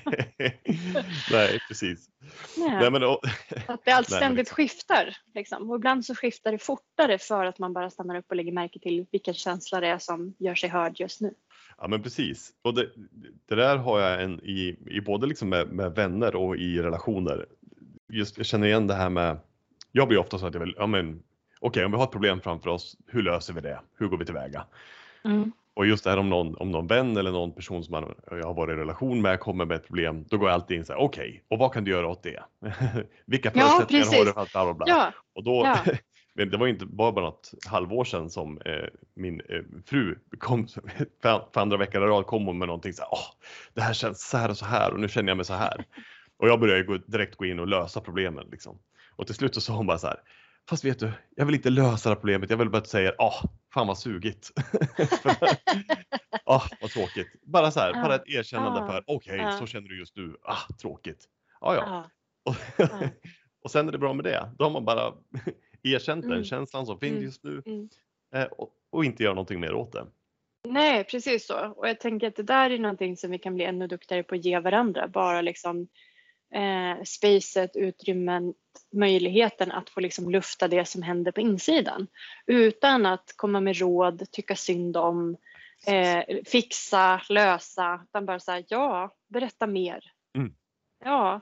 Nej, 1.30 1.60
precis. 1.68 2.10
nej. 2.56 2.76
Nej, 2.80 2.90
men, 2.90 3.02
och, 3.02 3.20
Att 3.66 3.84
det 3.84 3.90
allt 3.90 4.10
Nej, 4.10 4.18
ständigt 4.18 4.40
exakt. 4.40 4.56
skiftar. 4.56 5.16
Liksom. 5.34 5.70
Och 5.70 5.76
ibland 5.76 6.04
så 6.04 6.14
skiftar 6.14 6.52
det 6.52 6.58
fortare 6.58 7.18
för 7.18 7.44
att 7.44 7.58
man 7.58 7.72
bara 7.72 7.90
stannar 7.90 8.16
upp 8.16 8.26
och 8.28 8.36
lägger 8.36 8.52
märke 8.52 8.78
till 8.78 9.06
vilken 9.12 9.34
känsla 9.34 9.80
det 9.80 9.86
är 9.86 9.98
som 9.98 10.34
gör 10.38 10.54
sig 10.54 10.68
hörd 10.68 11.00
just 11.00 11.20
nu. 11.20 11.34
Ja 11.78 11.88
men 11.88 12.02
precis. 12.02 12.52
Och 12.62 12.74
det, 12.74 12.90
det 13.48 13.54
där 13.54 13.76
har 13.76 14.00
jag 14.00 14.22
en 14.22 14.40
i, 14.40 14.76
i 14.86 15.00
både 15.00 15.26
liksom 15.26 15.48
med, 15.48 15.68
med 15.68 15.94
vänner 15.94 16.36
och 16.36 16.56
i 16.56 16.82
relationer. 16.82 17.46
Just, 18.08 18.36
jag 18.36 18.46
känner 18.46 18.66
igen 18.66 18.86
det 18.86 18.94
här 18.94 19.10
med, 19.10 19.38
jag 19.92 20.08
blir 20.08 20.18
ofta 20.18 20.38
så 20.38 20.46
att 20.46 20.54
jag 20.54 20.60
vill, 20.60 20.74
ja 20.76 20.86
men 20.86 21.22
okej 21.60 21.84
om 21.84 21.90
vi 21.90 21.96
har 21.96 22.04
ett 22.04 22.10
problem 22.10 22.40
framför 22.40 22.70
oss, 22.70 22.96
hur 23.06 23.22
löser 23.22 23.52
vi 23.54 23.60
det? 23.60 23.80
Hur 23.98 24.08
går 24.08 24.16
vi 24.16 24.24
tillväga? 24.24 24.66
Mm. 25.24 25.52
Och 25.74 25.86
just 25.86 26.04
det 26.04 26.10
här 26.10 26.18
om 26.18 26.30
någon, 26.30 26.56
om 26.56 26.70
någon 26.70 26.86
vän 26.86 27.16
eller 27.16 27.30
någon 27.30 27.54
person 27.54 27.84
som 27.84 27.92
man, 27.92 28.14
jag 28.30 28.46
har 28.46 28.54
varit 28.54 28.72
i 28.74 28.76
relation 28.76 29.22
med 29.22 29.40
kommer 29.40 29.64
med 29.64 29.74
ett 29.76 29.86
problem, 29.86 30.24
då 30.28 30.38
går 30.38 30.48
jag 30.48 30.54
alltid 30.54 30.76
in 30.76 30.84
så 30.84 30.92
här, 30.92 31.00
okej, 31.00 31.44
och 31.48 31.58
vad 31.58 31.72
kan 31.72 31.84
du 31.84 31.90
göra 31.90 32.08
åt 32.08 32.22
det? 32.22 32.42
Vilka 33.26 33.50
Ja, 33.54 33.60
förutsättningar 33.60 34.04
har 34.04 34.10
precis. 34.12 34.26
du 34.26 34.32
för 34.32 34.40
att 34.42 34.52
bla 34.52 34.64
bla 34.64 34.74
bla? 34.74 34.84
Ja, 34.88 35.12
Och 35.34 35.44
då, 35.44 35.62
Ja. 35.64 35.78
men 36.34 36.50
det 36.50 36.56
var 36.56 36.66
inte 36.66 36.86
bara, 36.86 37.20
något 37.20 37.50
halvår 37.66 38.04
sedan 38.04 38.30
som 38.30 38.60
eh, 38.60 38.88
min 39.16 39.40
eh, 39.40 39.62
fru 39.86 40.18
kom, 40.38 40.66
för, 41.22 41.52
för 41.52 41.60
andra 41.60 41.76
veckan 41.76 42.02
i 42.02 42.06
rad 42.06 42.26
kom 42.26 42.46
hon 42.46 42.58
med 42.58 42.68
någonting 42.68 42.92
så 42.92 43.02
här, 43.02 43.08
Åh, 43.12 43.26
det 43.74 43.80
här 43.80 43.92
känns 43.94 44.28
så 44.28 44.36
här 44.36 44.48
och 44.48 44.56
så 44.56 44.64
här 44.64 44.92
och 44.92 45.00
nu 45.00 45.08
känner 45.08 45.30
jag 45.30 45.36
mig 45.36 45.46
så 45.46 45.54
här. 45.54 45.84
Och 46.38 46.48
jag 46.48 46.60
började 46.60 46.82
gå, 46.82 46.96
direkt 46.96 47.36
gå 47.36 47.44
in 47.44 47.58
och 47.58 47.68
lösa 47.68 48.00
problemen 48.00 48.46
liksom. 48.50 48.78
Och 49.16 49.26
till 49.26 49.34
slut 49.34 49.54
så 49.54 49.60
sa 49.60 49.72
hon 49.72 49.86
bara 49.86 49.98
så 49.98 50.06
här, 50.06 50.16
fast 50.70 50.84
vet 50.84 50.98
du, 50.98 51.12
jag 51.36 51.46
vill 51.46 51.54
inte 51.54 51.70
lösa 51.70 52.08
det 52.08 52.14
här 52.14 52.20
problemet, 52.20 52.50
jag 52.50 52.56
vill 52.56 52.70
bara 52.70 52.84
säga, 52.84 53.12
ah, 53.18 53.48
fan 53.74 53.86
vad 53.86 53.98
sugigt. 53.98 54.50
ah, 56.44 56.62
vad 56.80 56.90
tråkigt. 56.90 57.28
Bara 57.42 57.70
så 57.70 57.80
här, 57.80 57.92
Ja. 57.94 58.02
bara 58.02 58.14
ett 58.14 58.28
erkännande 58.28 58.80
Ja. 58.80 58.86
för, 58.86 59.04
okej, 59.06 59.36
Ja. 59.36 59.52
så 59.52 59.66
känner 59.66 59.88
du 59.88 59.98
just 59.98 60.16
nu, 60.16 60.36
ah, 60.42 60.74
tråkigt. 60.82 61.24
Ah, 61.60 61.74
ja, 61.74 62.04
ja. 62.44 62.56
och, 63.64 63.70
sen 63.70 63.88
är 63.88 63.92
det 63.92 63.98
bra 63.98 64.12
med 64.12 64.24
det. 64.24 64.50
Då 64.58 64.64
har 64.64 64.70
man 64.70 64.84
bara 64.84 65.12
erkänt 65.82 66.22
den 66.22 66.32
Mm. 66.32 66.44
känslan 66.44 66.86
som 66.86 66.98
finns 67.00 67.12
Mm. 67.12 67.24
just 67.24 67.44
nu 67.44 67.62
Mm. 67.66 67.88
eh, 68.34 68.44
och, 68.44 68.70
och 68.90 69.04
inte 69.04 69.22
göra 69.22 69.34
någonting 69.34 69.60
mer 69.60 69.74
åt 69.74 69.92
det. 69.92 70.06
Nej, 70.68 71.04
precis 71.04 71.46
så. 71.46 71.66
Och 71.76 71.88
jag 71.88 72.00
tänker 72.00 72.26
att 72.28 72.36
det 72.36 72.42
där 72.42 72.70
är 72.70 72.78
någonting 72.78 73.16
som 73.16 73.30
vi 73.30 73.38
kan 73.38 73.54
bli 73.54 73.64
ännu 73.64 73.86
duktigare 73.86 74.22
på 74.22 74.34
att 74.34 74.44
ge 74.44 74.58
varandra. 74.60 75.08
Bara 75.08 75.40
liksom 75.40 75.88
eh, 76.54 77.02
spacet, 77.04 77.76
utrymmen, 77.76 78.54
möjligheten 78.92 79.72
att 79.72 79.90
få 79.90 80.00
liksom 80.00 80.30
lufta 80.30 80.68
det 80.68 80.84
som 80.84 81.02
händer 81.02 81.32
på 81.32 81.40
insidan. 81.40 82.06
Utan 82.46 83.06
att 83.06 83.32
komma 83.36 83.60
med 83.60 83.76
råd, 83.76 84.30
tycka 84.30 84.56
synd 84.56 84.96
om, 84.96 85.36
eh, 85.86 86.24
fixa, 86.46 87.22
lösa. 87.28 88.00
Utan 88.08 88.26
bara 88.26 88.40
säga 88.40 88.64
ja, 88.68 89.14
berätta 89.28 89.66
mer. 89.66 90.12
Mm. 90.38 90.54
Ja, 91.04 91.40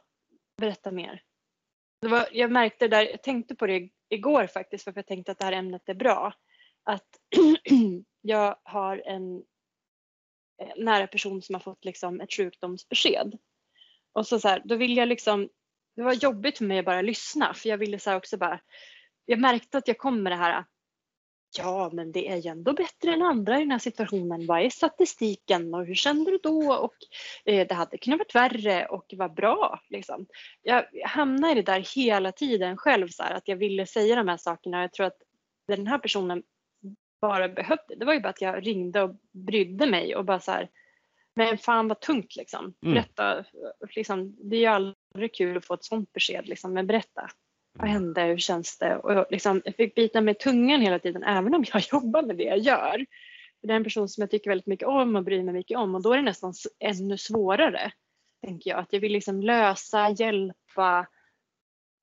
berätta 0.60 0.90
mer. 0.90 1.22
Var, 2.00 2.28
jag 2.32 2.50
märkte 2.50 2.88
där, 2.88 3.02
jag 3.02 3.22
tänkte 3.22 3.54
på 3.54 3.66
det 3.66 3.88
igår 4.08 4.46
faktiskt 4.46 4.84
för 4.84 4.92
jag 4.96 5.06
tänkte 5.06 5.32
att 5.32 5.38
det 5.38 5.44
här 5.44 5.52
ämnet 5.52 5.88
är 5.88 5.94
bra. 5.94 6.32
Att 6.84 7.08
jag 8.20 8.56
har 8.62 9.02
en 9.06 9.36
eh, 10.62 10.72
nära 10.76 11.06
person 11.06 11.42
som 11.42 11.54
har 11.54 11.60
fått 11.60 11.84
liksom 11.84 12.20
ett 12.20 12.32
sjukdomsbesked. 12.32 13.38
Och 14.12 14.26
så, 14.26 14.40
så 14.40 14.48
här, 14.48 14.62
då 14.64 14.76
vill 14.76 14.96
jag 14.96 15.08
liksom, 15.08 15.48
det 15.96 16.02
var 16.02 16.12
jobbigt 16.12 16.58
för 16.58 16.64
mig 16.64 16.78
att 16.78 16.84
bara 16.84 17.02
lyssna 17.02 17.54
för 17.54 17.68
jag 17.68 17.78
ville 17.78 17.98
så 17.98 18.10
här 18.10 18.16
också 18.16 18.36
bara, 18.36 18.60
jag 19.24 19.38
märkte 19.40 19.78
att 19.78 19.88
jag 19.88 19.98
kom 19.98 20.22
med 20.22 20.32
det 20.32 20.36
här 20.36 20.64
Ja, 21.58 21.90
men 21.92 22.12
det 22.12 22.28
är 22.28 22.36
ju 22.36 22.50
ändå 22.50 22.72
bättre 22.72 23.12
än 23.12 23.22
andra 23.22 23.56
i 23.56 23.60
den 23.60 23.70
här 23.70 23.78
situationen. 23.78 24.46
Vad 24.46 24.60
är 24.60 24.70
statistiken 24.70 25.74
och 25.74 25.86
hur 25.86 25.94
kände 25.94 26.30
du 26.30 26.38
då? 26.42 26.74
Och 26.74 26.94
eh, 27.44 27.66
det 27.66 27.74
hade 27.74 27.98
kunnat 27.98 28.18
varit 28.18 28.34
värre 28.34 28.86
och 28.86 29.14
vad 29.16 29.34
bra. 29.34 29.80
Liksom. 29.88 30.26
Jag 30.62 30.84
hamnade 31.04 31.52
i 31.52 31.54
det 31.54 31.72
där 31.72 31.94
hela 31.96 32.32
tiden 32.32 32.76
själv, 32.76 33.08
så 33.08 33.22
här, 33.22 33.34
att 33.34 33.48
jag 33.48 33.56
ville 33.56 33.86
säga 33.86 34.16
de 34.16 34.28
här 34.28 34.36
sakerna. 34.36 34.80
Jag 34.80 34.92
tror 34.92 35.06
att 35.06 35.22
den 35.68 35.86
här 35.86 35.98
personen 35.98 36.42
bara 37.20 37.48
behövde, 37.48 37.94
det 37.96 38.04
var 38.04 38.14
ju 38.14 38.20
bara 38.20 38.28
att 38.28 38.40
jag 38.40 38.66
ringde 38.66 39.02
och 39.02 39.16
brydde 39.32 39.86
mig 39.86 40.16
och 40.16 40.24
bara 40.24 40.40
så 40.40 40.50
här, 40.50 40.68
men 41.46 41.58
fan 41.58 41.88
vad 41.88 42.00
tungt 42.00 42.36
liksom. 42.36 42.74
Mm. 42.82 42.94
Berätta, 42.94 43.44
liksom, 43.96 44.36
det 44.50 44.56
är 44.56 44.60
ju 44.60 44.66
aldrig 44.66 45.34
kul 45.34 45.56
att 45.56 45.64
få 45.64 45.74
ett 45.74 45.84
sånt 45.84 46.12
besked 46.12 46.48
liksom, 46.48 46.72
men 46.72 46.86
berätta. 46.86 47.30
Vad 47.72 47.88
hände? 47.88 48.22
Hur 48.22 48.38
känns 48.38 48.78
det? 48.78 48.96
Och 48.96 49.12
jag, 49.12 49.26
liksom, 49.30 49.62
jag 49.64 49.76
fick 49.76 49.94
bita 49.94 50.20
mig 50.20 50.32
i 50.32 50.42
tungan 50.42 50.80
hela 50.80 50.98
tiden 50.98 51.22
även 51.22 51.54
om 51.54 51.64
jag 51.72 51.82
jobbar 51.92 52.22
med 52.22 52.36
det 52.36 52.44
jag 52.44 52.58
gör. 52.58 53.06
För 53.60 53.66
det 53.66 53.72
är 53.72 53.76
en 53.76 53.84
person 53.84 54.08
som 54.08 54.22
jag 54.22 54.30
tycker 54.30 54.50
väldigt 54.50 54.66
mycket 54.66 54.88
om 54.88 55.16
och 55.16 55.24
bryr 55.24 55.42
mig 55.42 55.54
mycket 55.54 55.78
om 55.78 55.94
och 55.94 56.02
då 56.02 56.12
är 56.12 56.16
det 56.16 56.22
nästan 56.22 56.54
ännu 56.78 57.18
svårare. 57.18 57.92
Tänker 58.46 58.70
jag. 58.70 58.78
Att 58.78 58.92
jag 58.92 59.00
vill 59.00 59.12
liksom 59.12 59.42
lösa, 59.42 60.10
hjälpa, 60.10 61.06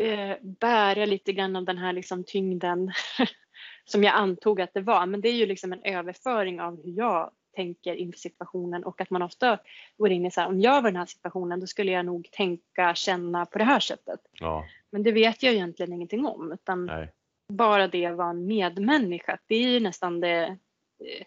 eh, 0.04 0.38
bära 0.41 1.06
lite 1.06 1.34
grann 1.34 1.56
av 1.56 1.65
den 1.65 1.78
här 1.78 1.93
liksom 1.93 2.23
tyngden 2.23 2.91
som 3.86 4.04
jag 4.04 4.15
antog 4.15 4.62
att 4.62 4.73
det 4.73 4.82
var. 4.82 5.06
Men 5.06 5.21
det 5.21 5.30
är 5.30 5.34
ju 5.34 5.45
liksom 5.45 5.73
en 5.73 5.84
överföring 5.84 6.62
av 6.62 6.84
hur 6.84 6.91
jag 6.91 7.32
tänker 7.58 7.96
inför 7.96 8.20
situationen 8.20 8.84
och 8.84 9.02
att 9.02 9.10
man 9.10 9.22
ofta 9.22 9.60
går 9.98 10.12
in 10.12 10.26
i 10.26 10.32
så 10.32 10.41
här, 10.41 10.48
om 10.48 10.62
jag 10.62 10.82
var 10.82 10.89
i 10.89 10.91
den 10.91 11.00
här 11.00 11.06
situationen 11.06 11.60
då 11.60 11.67
skulle 11.67 11.91
jag 11.91 12.06
nog 12.06 12.30
tänka, 12.32 12.96
känna 12.96 13.46
på 13.46 13.58
det 13.58 13.63
här 13.63 13.80
sättet. 13.80 14.20
Ja, 14.32 14.65
Men 14.91 15.04
det 15.04 15.12
vet 15.12 15.43
jag 15.43 15.54
egentligen 15.54 15.93
ingenting 15.93 16.26
om 16.26 16.52
utan 16.52 16.86
nej. 16.86 17.12
bara 17.54 17.88
det 17.88 18.06
att 18.06 18.17
vara 18.17 18.30
en 18.30 18.46
medmänniska, 18.46 19.38
det 19.48 19.56
är 19.56 19.70
ju 19.70 19.80
nästan 19.80 20.20
det 20.20 20.43
eh, 20.43 21.26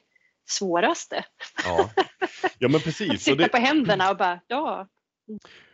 svåraste. 0.48 1.24
Ja. 1.64 1.90
ja, 2.58 2.68
men 2.68 2.74
Att 2.76 2.84
precis. 2.84 3.10
Och 3.10 3.20
sitta 3.20 3.42
det, 3.42 3.48
på 3.48 3.56
händerna 3.56 4.10
och 4.10 4.16
bara 4.16 4.40
ja, 4.46 4.86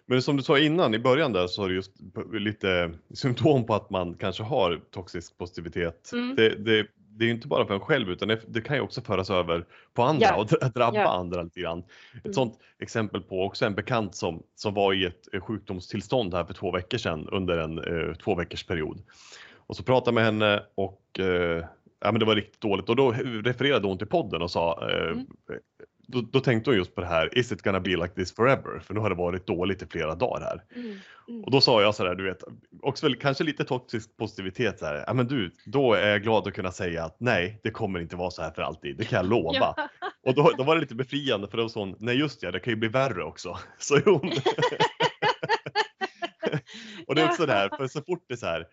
men 0.06 0.22
som 0.22 0.36
du 0.36 0.42
sa 0.42 0.58
innan 0.58 0.94
i 0.94 0.98
början 0.98 1.32
där 1.32 1.46
så 1.46 1.62
har 1.62 1.68
du 1.68 1.74
just 1.74 1.92
lite 2.32 2.92
symptom 3.14 3.66
på 3.66 3.74
att 3.74 3.90
man 3.90 4.14
kanske 4.14 4.42
har 4.42 4.80
toxisk 4.90 5.38
positivitet. 5.38 6.10
Mm. 6.12 6.36
Det, 6.36 6.48
det, 6.48 6.86
det 7.18 7.24
är 7.24 7.26
ju 7.26 7.32
inte 7.34 7.48
bara 7.48 7.66
för 7.66 7.74
en 7.74 7.80
själv 7.80 8.10
utan 8.10 8.28
det, 8.28 8.40
det 8.48 8.60
kan 8.60 8.76
ju 8.76 8.82
också 8.82 9.00
föras 9.00 9.30
över 9.30 9.64
på 9.94 10.02
andra 10.02 10.26
Ja. 10.26 10.36
och 10.36 10.46
dra- 10.46 10.68
drabba 10.74 10.98
Ja. 10.98 11.18
andra 11.18 11.42
lite 11.42 11.60
grann. 11.60 11.78
Ett 11.78 12.24
Mm. 12.24 12.34
sånt 12.34 12.58
exempel 12.78 13.20
på 13.22 13.42
också 13.44 13.66
en 13.66 13.74
bekant 13.74 14.14
som, 14.14 14.42
som 14.54 14.74
var 14.74 14.92
i 14.92 15.04
ett 15.04 15.34
eh, 15.34 15.40
sjukdomstillstånd 15.40 16.34
här 16.34 16.44
för 16.44 16.54
två 16.54 16.70
veckor 16.72 16.98
sedan 16.98 17.28
under 17.32 17.58
en 17.58 17.78
eh, 17.78 18.14
två 18.14 18.34
veckors 18.34 18.64
period. 18.64 19.02
Och 19.56 19.76
så 19.76 19.82
pratade 19.82 20.14
med 20.14 20.24
henne 20.24 20.62
och 20.74 21.20
eh, 21.20 21.64
ja, 22.00 22.12
men 22.12 22.18
det 22.18 22.24
var 22.24 22.34
riktigt 22.34 22.60
dåligt 22.60 22.88
och 22.88 22.96
då 22.96 23.10
refererade 23.44 23.86
hon 23.86 23.98
till 23.98 24.06
podden 24.06 24.42
och 24.42 24.50
sa 24.50 24.88
eh, 24.90 25.10
Mm. 25.10 25.26
Då, 26.06 26.20
då 26.20 26.40
tänkte 26.40 26.70
hon 26.70 26.76
just 26.76 26.94
på 26.94 27.00
det 27.00 27.06
här, 27.06 27.38
is 27.38 27.52
it 27.52 27.62
gonna 27.62 27.80
be 27.80 27.90
like 27.90 28.14
this 28.14 28.34
forever? 28.34 28.78
För 28.78 28.94
nu 28.94 29.00
har 29.00 29.10
det 29.10 29.16
varit 29.16 29.46
dåligt 29.46 29.82
i 29.82 29.86
flera 29.86 30.14
dagar 30.14 30.40
här. 30.40 30.62
mm, 30.74 30.98
mm. 31.28 31.44
Och 31.44 31.50
då 31.50 31.60
sa 31.60 31.82
jag 31.82 31.94
sådär, 31.94 32.14
du 32.14 32.24
vet, 32.24 32.44
också 32.82 33.06
väl 33.06 33.16
kanske 33.16 33.44
lite 33.44 33.64
toxisk 33.64 34.16
positivitet 34.16 34.78
så 34.78 34.86
här. 34.86 35.04
Ja 35.06 35.14
men 35.14 35.26
du, 35.26 35.50
då 35.66 35.94
är 35.94 36.08
jag 36.08 36.22
glad 36.22 36.48
att 36.48 36.54
kunna 36.54 36.72
säga 36.72 37.04
att 37.04 37.16
nej, 37.20 37.60
det 37.62 37.70
kommer 37.70 38.00
inte 38.00 38.16
vara 38.16 38.30
så 38.30 38.42
här 38.42 38.50
för 38.50 38.62
alltid. 38.62 38.96
Det 38.96 39.04
kan 39.04 39.16
jag 39.16 39.26
lova. 39.26 39.74
Ja. 39.76 39.88
Och 40.26 40.34
då, 40.34 40.52
då 40.58 40.64
var 40.64 40.74
det 40.74 40.80
lite 40.80 40.94
befriande 40.94 41.48
för 41.48 41.58
då 41.58 41.68
sa 41.68 41.80
hon, 41.80 41.96
nej 41.98 42.16
just 42.16 42.42
ja, 42.42 42.50
det 42.50 42.60
kan 42.60 42.72
ju 42.72 42.76
bli 42.76 42.88
värre 42.88 43.24
också. 43.24 43.58
Så 43.78 44.00
hon. 44.04 44.32
och 47.06 47.14
det 47.14 47.22
är 47.22 47.28
också 47.28 47.46
det 47.46 47.52
här, 47.52 47.68
för 47.76 47.86
så 47.88 48.02
fort 48.02 48.24
det 48.28 48.34
är 48.34 48.38
så 48.38 48.46
här, 48.46 48.66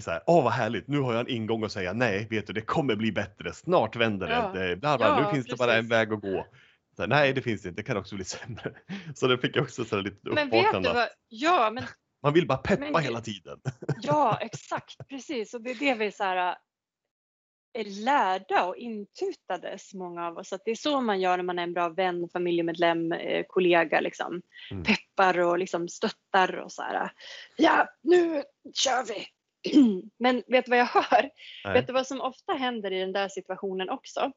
så 0.00 0.10
här, 0.10 0.22
åh 0.26 0.44
vad 0.44 0.52
härligt, 0.52 0.88
nu 0.88 0.98
har 1.00 1.12
jag 1.14 1.20
en 1.20 1.28
ingång 1.36 1.64
att 1.64 1.72
säga 1.72 1.92
nej, 1.92 2.26
vet 2.30 2.46
du, 2.46 2.52
det 2.52 2.60
kommer 2.60 2.96
bli 2.96 3.12
bättre, 3.12 3.52
snart 3.52 3.96
vänder 3.96 4.26
det, 4.26 4.32
Ja. 4.32 4.60
det 4.60 4.76
bla, 4.76 4.96
bla, 4.98 5.06
Ja, 5.06 5.26
nu 5.26 5.34
finns 5.34 5.46
det 5.46 5.56
bara 5.56 5.72
en 5.72 5.78
precis. 5.78 5.92
väg 5.92 6.12
att 6.12 6.20
gå. 6.20 6.46
Så 6.96 7.02
här, 7.02 7.08
nej, 7.08 7.32
det 7.32 7.42
finns 7.42 7.62
det 7.62 7.68
inte, 7.68 7.80
det 7.82 7.86
kan 7.86 7.96
också 7.96 8.14
bli 8.14 8.24
sämre. 8.24 8.72
Så 9.14 9.26
det 9.26 9.38
fick 9.38 9.56
jag 9.56 9.62
också 9.62 9.84
så 9.84 9.96
här 9.96 10.02
lite 10.02 10.28
uppvaknande. 10.30 10.92
vad, 10.92 11.08
ja 11.28 11.70
men 11.74 11.84
Man 12.22 12.32
vill 12.32 12.46
bara 12.46 12.58
peppa 12.58 12.90
Men- 12.90 13.02
hela 13.02 13.20
tiden. 13.20 13.60
Ja, 14.02 14.38
exakt, 14.40 15.08
precis. 15.08 15.54
Och 15.54 15.62
det 15.62 15.70
är 15.70 15.74
det 15.74 15.94
vi 15.94 16.12
så 16.12 16.24
här, 16.24 16.56
är 17.72 17.84
lärda 18.04 18.64
och 18.64 18.76
intutades, 18.76 19.94
många 19.94 20.26
av 20.26 20.36
oss. 20.38 20.52
Att 20.52 20.62
det 20.64 20.70
är 20.70 20.74
så 20.76 21.00
man 21.00 21.20
gör 21.20 21.36
när 21.36 21.44
man 21.44 21.58
är 21.58 21.62
en 21.62 21.72
bra 21.72 21.88
vän, 21.88 22.28
familjemedlem, 22.32 23.12
eh, 23.12 23.44
kollega. 23.48 24.00
Liksom. 24.00 24.42
Mm. 24.70 24.82
Peppar 24.84 25.38
och 25.38 25.58
liksom 25.58 25.88
stöttar 25.88 26.56
och 26.58 26.72
så 26.72 26.82
här. 26.82 27.10
Ja, 27.56 27.88
nu 28.02 28.42
kör 28.74 29.04
vi! 29.14 29.26
Men 30.18 30.42
vet 30.46 30.64
du 30.64 30.70
vad 30.70 30.78
jag 30.78 30.86
hör? 30.86 31.30
Nej. 31.64 31.74
Vet 31.74 31.86
du 31.86 31.92
vad 31.92 32.06
som 32.06 32.20
ofta 32.20 32.52
händer 32.52 32.92
i 32.92 33.00
den 33.00 33.12
där 33.12 33.28
situationen 33.28 33.90
också? 33.90 34.32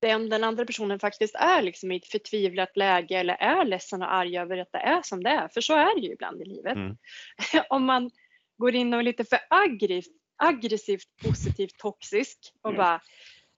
Det 0.00 0.10
är 0.10 0.16
om 0.16 0.28
den 0.28 0.44
andra 0.44 0.64
personen 0.64 0.98
faktiskt 0.98 1.34
är 1.34 1.62
liksom 1.62 1.92
i 1.92 1.96
ett 1.96 2.06
förtvivlat 2.06 2.76
läge 2.76 3.18
eller 3.18 3.34
är 3.34 3.64
ledsen 3.64 4.02
och 4.02 4.14
arg 4.14 4.38
över 4.38 4.58
att 4.58 4.72
det 4.72 4.78
är 4.78 5.02
som 5.02 5.22
det 5.22 5.30
är. 5.30 5.48
För 5.48 5.60
så 5.60 5.74
är 5.74 6.00
det 6.00 6.06
ju 6.06 6.12
ibland 6.12 6.42
i 6.42 6.44
livet. 6.44 6.76
Mm. 6.76 6.96
om 7.68 7.84
man 7.84 8.10
går 8.56 8.74
in 8.74 8.94
och 8.94 9.00
är 9.00 9.04
lite 9.04 9.24
för 9.24 9.38
aggressivt, 9.50 10.16
aggressivt 10.36 11.16
positivt 11.22 11.78
toxisk 11.78 12.38
och 12.62 12.74
bara 12.74 13.00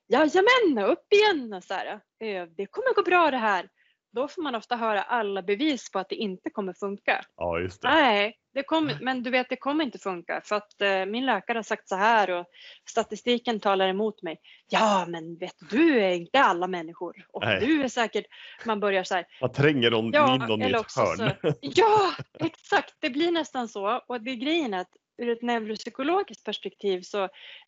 Jajamän, 0.09 0.91
upp 0.91 1.13
igen! 1.13 1.53
Och 1.53 1.65
så 1.65 1.75
här, 1.75 2.01
"Eh, 2.21 2.47
det 2.57 2.67
kommer 2.67 2.95
gå 2.95 3.03
bra 3.03 3.31
det 3.31 3.37
här. 3.37 3.69
Då 4.13 4.29
får 4.29 4.43
man 4.43 4.55
ofta 4.55 4.77
höra 4.77 5.03
alla 5.03 5.43
bevis 5.43 5.91
på 5.93 5.99
att 5.99 6.09
det 6.09 6.15
inte 6.15 6.51
kommer 6.51 6.73
funka. 6.73 7.25
Ja, 7.37 7.59
just 7.61 7.83
det. 7.83 7.89
Nej, 7.89 8.37
det 8.55 8.63
kommer, 8.63 8.99
men 9.01 9.23
du 9.23 9.31
vet 9.31 9.49
det 9.49 9.57
kommer 9.57 9.85
inte 9.85 9.99
funka 9.99 10.41
för 10.45 10.57
att 10.57 10.81
eh, 10.81 11.07
min 11.07 11.27
läkare 11.27 11.59
har 11.59 11.63
sagt 11.63 11.89
så 11.89 11.97
här 11.97 12.31
och 12.31 12.47
statistiken 12.91 13.61
talar 13.61 13.89
emot 13.89 14.23
mig. 14.23 14.41
Ja, 14.69 15.05
men 15.09 15.37
vet 15.37 15.55
du, 15.71 16.01
är 16.01 16.11
inte 16.15 16.41
alla 16.41 16.67
människor 16.67 17.27
och 17.29 17.45
Nej. 17.45 17.61
du 17.67 17.83
är 17.85 17.89
säkert, 17.89 18.25
man 18.67 18.81
börjar 18.81 19.05
så 19.05 19.15
här, 19.15 19.27
Man 19.41 19.53
tränger 19.53 19.91
någon 19.91 20.11
Ja, 20.13 20.35
in 20.35 20.41
någon 20.41 20.63
i 20.63 20.71
ett 20.71 20.97
hörn. 20.97 21.17
så- 21.17 21.53
ja, 21.61 22.13
exakt, 22.41 22.95
det 23.01 23.11
blir 23.11 23.31
nästan 23.33 23.69
så 23.69 24.03
och 24.07 24.21
det 24.21 24.31
är 24.31 24.35
grejen 24.37 24.75
att 24.75 24.89
ur 25.19 25.29
ett 25.29 25.43
neuropsykologiskt 25.43 26.45
perspektiv 26.45 27.01
så 27.03 27.23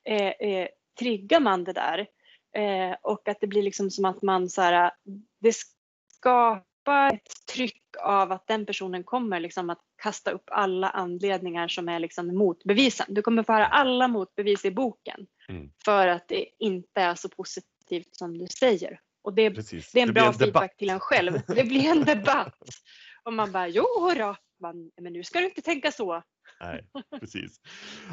eh, 0.05 0.29
eh, 0.29 0.69
triggar 0.99 1.41
man 1.41 1.65
det 1.65 1.73
där 1.73 1.99
eh, 2.57 2.97
och 3.03 3.29
att 3.29 3.41
det 3.41 3.47
blir 3.47 3.63
liksom 3.63 3.91
som 3.91 4.05
att 4.05 4.23
man 4.23 4.49
så 4.49 4.63
här, 4.63 4.91
det 5.41 5.53
skapar 6.23 7.15
ett 7.15 7.47
tryck 7.53 7.83
av 8.03 8.33
att 8.33 8.47
den 8.47 8.67
personen 8.67 9.05
kommer 9.05 9.41
liksom 9.41 9.71
att 9.71 9.81
kasta 10.03 10.31
upp 10.31 10.45
alla 10.47 10.89
anledningar 10.89 11.69
som 11.69 11.89
är 11.89 11.99
liksom 11.99 12.37
motbevisen. 12.39 13.07
Du 13.09 13.23
kommer 13.23 13.43
få 13.43 13.53
höra 13.53 13.67
alla 13.67 14.09
motbevis 14.09 14.65
i 14.65 14.71
boken 14.71 15.27
Mm. 15.49 15.71
för 15.85 16.09
att 16.09 16.29
det 16.29 16.47
inte 16.59 17.01
är 17.01 17.15
så 17.15 17.29
positivt 17.29 18.17
som 18.17 18.39
du 18.39 18.47
säger. 18.47 19.01
Och 19.23 19.35
det, 19.35 19.51
Precis. 19.51 19.93
det 19.93 19.99
är 19.99 20.03
en 20.03 20.13
blir 20.13 20.23
bra 20.23 20.25
debatt. 20.33 20.39
feedback 20.41 20.77
till 20.77 20.91
en 20.91 21.01
själv. 21.01 21.41
Det 21.47 21.65
blir 21.65 21.85
en 21.91 22.05
debatt. 22.05 22.59
Och 23.25 23.33
man 23.33 23.53
bara, 23.53 23.69
jo 23.69 23.85
då, 24.17 24.37
man, 24.61 24.91
men 25.01 25.13
nu 25.13 25.25
ska 25.25 25.39
du 25.39 25.45
inte 25.45 25.63
tänka 25.63 25.93
så. 25.93 26.23
Nej, 26.63 26.85
precis. 27.21 27.61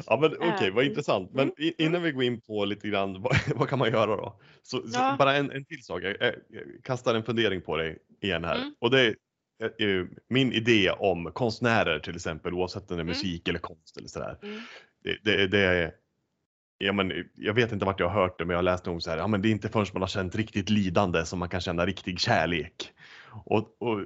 Ja, 0.06 0.18
men 0.20 0.30
okej, 0.34 0.48
Äh, 0.68 0.74
vad 0.74 0.84
mm, 0.84 0.84
intressant. 0.90 1.32
Men 1.32 1.52
i, 1.58 1.84
innan 1.84 2.02
vi 2.02 2.12
går 2.12 2.24
in 2.24 2.40
på 2.40 2.64
lite 2.64 2.88
grann, 2.88 3.22
vad, 3.22 3.36
vad 3.56 3.68
kan 3.68 3.78
man 3.78 3.90
göra 3.90 4.16
då? 4.16 4.40
Så, 4.62 4.76
så 4.76 4.98
Ja. 4.98 5.16
bara 5.18 5.36
en, 5.36 5.50
en 5.50 5.64
till 5.64 5.82
sak. 5.82 6.02
Jag, 6.02 6.16
jag 6.20 6.62
kastar 6.84 7.14
en 7.14 7.24
fundering 7.24 7.60
på 7.62 7.76
dig 7.76 7.98
igen 8.20 8.44
här. 8.44 8.56
Mm. 8.56 8.74
Och 8.78 8.90
det 8.90 9.14
är 9.78 10.08
min 10.28 10.52
idé 10.52 10.90
om 10.90 11.30
konstnärer 11.32 11.98
till 11.98 12.16
exempel, 12.16 12.54
oavsett 12.54 12.90
om 12.90 12.96
det 12.96 13.00
är 13.00 13.04
Mm. 13.04 13.06
musik 13.06 13.48
eller 13.48 13.58
konst 13.58 13.96
eller 13.96 14.08
sådär. 14.08 14.38
Mm. 14.42 14.60
Det, 15.04 15.16
det, 15.24 15.46
det 15.46 15.58
är, 15.58 15.92
ja, 16.78 16.92
men, 16.92 17.12
jag 17.34 17.54
vet 17.54 17.72
inte 17.72 17.84
vart 17.84 18.00
jag 18.00 18.08
har 18.08 18.22
hört 18.22 18.38
det, 18.38 18.44
men 18.44 18.50
jag 18.54 18.58
har 18.58 18.62
läst 18.62 18.86
nog 18.86 19.02
så 19.02 19.10
här, 19.10 19.18
ja, 19.18 19.26
men 19.26 19.42
det 19.42 19.48
är 19.48 19.50
inte 19.50 19.68
förrän 19.68 19.86
man 19.92 20.02
har 20.02 20.08
känt 20.08 20.34
riktigt 20.36 20.70
lidande 20.70 21.24
som 21.26 21.38
man 21.38 21.48
kan 21.48 21.60
känna 21.60 21.86
riktig 21.86 22.20
kärlek. 22.20 22.92
Och, 23.44 23.82
och 23.82 24.00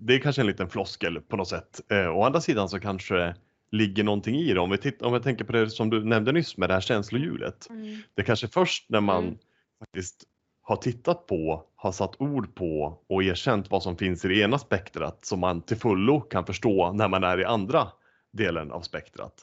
det 0.00 0.14
är 0.14 0.18
kanske 0.18 0.42
en 0.42 0.46
liten 0.46 0.70
floskel 0.70 1.20
på 1.20 1.36
något 1.36 1.48
sätt. 1.48 1.80
Eh, 1.90 2.16
å 2.16 2.22
andra 2.22 2.40
sidan 2.40 2.68
så 2.68 2.80
kanske 2.80 3.34
ligger 3.72 4.04
någonting 4.04 4.36
i 4.36 4.52
det. 4.54 4.60
Om 4.60 4.70
vi, 4.70 4.78
titt, 4.78 5.02
om 5.02 5.12
vi 5.12 5.20
tänker 5.20 5.44
på 5.44 5.52
det 5.52 5.70
som 5.70 5.90
du 5.90 6.04
nämnde 6.04 6.32
nyss 6.32 6.56
med 6.56 6.70
det 6.70 6.74
här 6.74 6.80
känslohjulet. 6.80 7.66
Det 8.14 8.22
är 8.22 8.26
kanske 8.26 8.48
först 8.48 8.90
när 8.90 9.00
man 9.00 9.24
Mm. 9.24 9.38
faktiskt 9.78 10.24
har 10.62 10.76
tittat 10.76 11.26
på, 11.26 11.64
har 11.76 11.92
satt 11.92 12.20
ord 12.20 12.54
på 12.54 12.98
och 13.06 13.22
erkänt 13.24 13.70
vad 13.70 13.82
som 13.82 13.96
finns 13.96 14.24
i 14.24 14.28
det 14.28 14.40
ena 14.40 14.58
spektrat 14.58 15.24
som 15.24 15.40
man 15.40 15.62
till 15.62 15.76
fullo 15.76 16.20
kan 16.20 16.46
förstå 16.46 16.92
när 16.92 17.08
man 17.08 17.24
är 17.24 17.40
i 17.40 17.44
andra 17.44 17.88
delen 18.32 18.72
av 18.72 18.80
spektrat. 18.80 19.34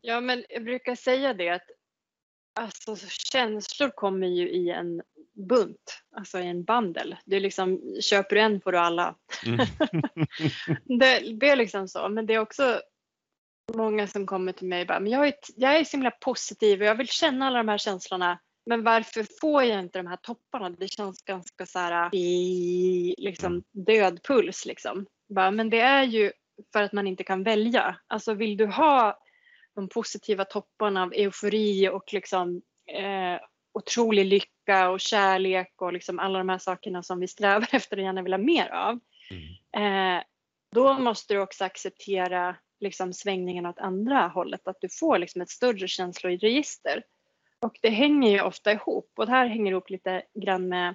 Ja, 0.00 0.20
men 0.20 0.44
jag 0.48 0.64
brukar 0.64 0.94
säga 0.94 1.34
det 1.34 1.48
att 1.48 1.70
alltså, 2.60 2.96
känslor 3.32 3.90
kommer 3.90 4.26
ju 4.26 4.48
i 4.50 4.70
en 4.70 5.02
bunt, 5.48 6.02
alltså 6.16 6.38
i 6.38 6.46
en 6.46 6.64
bandel. 6.64 7.16
Är 7.26 7.40
liksom, 7.40 7.96
köper 8.00 8.36
du 8.36 8.42
en 8.42 8.60
får 8.60 8.72
du 8.72 8.78
alla. 8.78 9.14
Mm. 9.46 9.58
Det, 10.98 11.36
det 11.40 11.48
är 11.50 11.56
liksom 11.56 11.88
så, 11.88 12.08
men 12.08 12.26
det 12.26 12.34
är 12.34 12.38
också 12.38 12.80
många 13.74 14.06
som 14.06 14.26
kommer 14.26 14.52
till 14.52 14.68
mig 14.68 14.80
och 14.80 14.86
bara, 14.86 15.00
men 15.00 15.12
jag 15.12 15.28
är, 15.28 15.34
jag 15.56 15.76
är 15.76 15.84
så 15.84 15.96
himla 15.96 16.10
positiv 16.10 16.80
och 16.80 16.86
jag 16.86 16.94
vill 16.94 17.08
känna 17.08 17.46
alla 17.46 17.58
de 17.58 17.68
här 17.68 17.78
känslorna. 17.78 18.38
Men 18.66 18.84
varför 18.84 19.26
får 19.40 19.62
jag 19.62 19.80
inte 19.80 19.98
de 19.98 20.06
här 20.06 20.16
topparna? 20.16 20.70
Det 20.70 20.88
känns 20.88 21.22
ganska 21.22 21.66
så 21.66 21.78
här 21.78 22.14
i 22.14 23.14
liksom 23.18 23.62
död 23.72 24.20
puls 24.22 24.66
liksom. 24.66 25.06
Bara, 25.28 25.50
men 25.50 25.70
det 25.70 25.80
är 25.80 26.02
ju 26.02 26.32
för 26.72 26.82
att 26.82 26.92
man 26.92 27.06
inte 27.06 27.24
kan 27.24 27.42
välja. 27.42 27.96
Alltså 28.06 28.34
vill 28.34 28.56
du 28.56 28.66
ha 28.66 29.18
de 29.74 29.88
positiva 29.88 30.44
topparna 30.44 31.02
av 31.02 31.12
eufori 31.12 31.88
och 31.88 32.12
liksom 32.12 32.62
eh, 32.92 33.40
otrolig 33.72 34.24
lycka 34.24 34.90
och 34.90 35.00
kärlek 35.00 35.72
och 35.76 35.92
liksom 35.92 36.18
alla 36.18 36.38
de 36.38 36.48
här 36.48 36.58
sakerna 36.58 37.02
som 37.02 37.20
vi 37.20 37.28
strävar 37.28 37.68
efter 37.72 37.96
och 37.96 38.02
gärna 38.02 38.22
vill 38.22 38.32
ha 38.32 38.38
mer 38.38 38.68
av. 38.68 38.98
Mm. 39.30 40.16
Eh, 40.16 40.22
då 40.74 40.94
måste 40.94 41.34
du 41.34 41.40
också 41.40 41.64
acceptera 41.64 42.56
liksom 42.80 43.12
svängningen 43.12 43.66
åt 43.66 43.78
andra 43.78 44.28
hållet, 44.28 44.68
att 44.68 44.80
du 44.80 44.88
får 44.88 45.18
liksom 45.18 45.40
ett 45.42 45.50
större 45.50 45.88
känsloregister. 45.88 47.02
Och 47.60 47.78
det 47.82 47.90
hänger 47.90 48.30
ju 48.30 48.40
ofta 48.40 48.72
ihop 48.72 49.12
och 49.16 49.26
det 49.26 49.32
här 49.32 49.46
hänger 49.46 49.72
ihop 49.72 49.90
lite 49.90 50.22
grann 50.34 50.68
med 50.68 50.94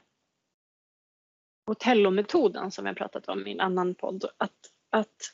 Otello-metoden 1.71 2.71
som 2.71 2.85
jag 2.85 2.97
pratat 2.97 3.27
om 3.27 3.47
i 3.47 3.51
en 3.51 3.59
annan 3.59 3.95
podd. 3.95 4.25
Att, 4.37 4.57
att 4.89 5.33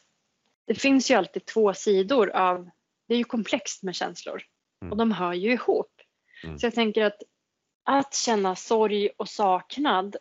det 0.66 0.76
finns 0.76 1.12
ju 1.12 1.16
alltid 1.16 1.46
två 1.46 1.74
sidor 1.74 2.30
av, 2.30 2.70
det 3.08 3.14
är 3.14 3.18
ju 3.18 3.24
komplext 3.24 3.84
med 3.84 3.96
känslor 3.96 4.42
Mm. 4.82 4.92
och 4.92 4.98
de 4.98 5.12
hör 5.12 5.34
ju 5.34 5.54
ihop. 5.54 6.02
Mm. 6.44 6.60
Så 6.60 6.66
jag 6.66 6.74
tänker 6.74 7.04
att 7.04 7.22
att 7.84 8.14
känna 8.14 8.56
sorg 8.56 9.10
och 9.18 9.30
saknad 9.30 10.16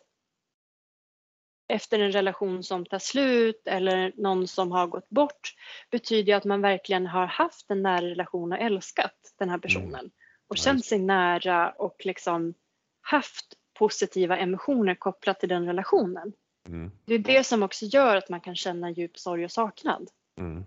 efter 1.69 1.99
en 1.99 2.11
relation 2.11 2.63
som 2.63 2.85
tar 2.85 2.99
slut 2.99 3.61
eller 3.65 4.13
någon 4.15 4.47
som 4.47 4.71
har 4.71 4.87
gått 4.87 5.09
bort 5.09 5.53
betyder 5.91 6.31
ju 6.31 6.37
att 6.37 6.45
man 6.45 6.61
verkligen 6.61 7.07
har 7.07 7.25
haft 7.25 7.71
en 7.71 7.81
nära 7.81 8.05
relation 8.05 8.51
och 8.51 8.59
älskat 8.59 9.33
den 9.39 9.49
här 9.49 9.57
personen 9.57 10.11
och 10.47 10.57
Ja, 10.57 10.63
känt 10.63 10.85
sig 10.85 10.99
nära 10.99 11.71
och 11.71 12.05
liksom 12.05 12.53
haft 13.01 13.45
positiva 13.73 14.37
emotioner 14.37 14.95
kopplat 14.95 15.39
till 15.39 15.49
den 15.49 15.65
relationen. 15.65 16.33
Mm. 16.67 16.91
Det 17.05 17.13
är 17.13 17.19
det 17.19 17.43
som 17.43 17.63
också 17.63 17.85
gör 17.85 18.15
att 18.15 18.29
man 18.29 18.41
kan 18.41 18.55
känna 18.55 18.91
djup 18.91 19.19
sorg 19.19 19.45
och 19.45 19.51
saknad. 19.51 20.09
Mm. 20.37 20.65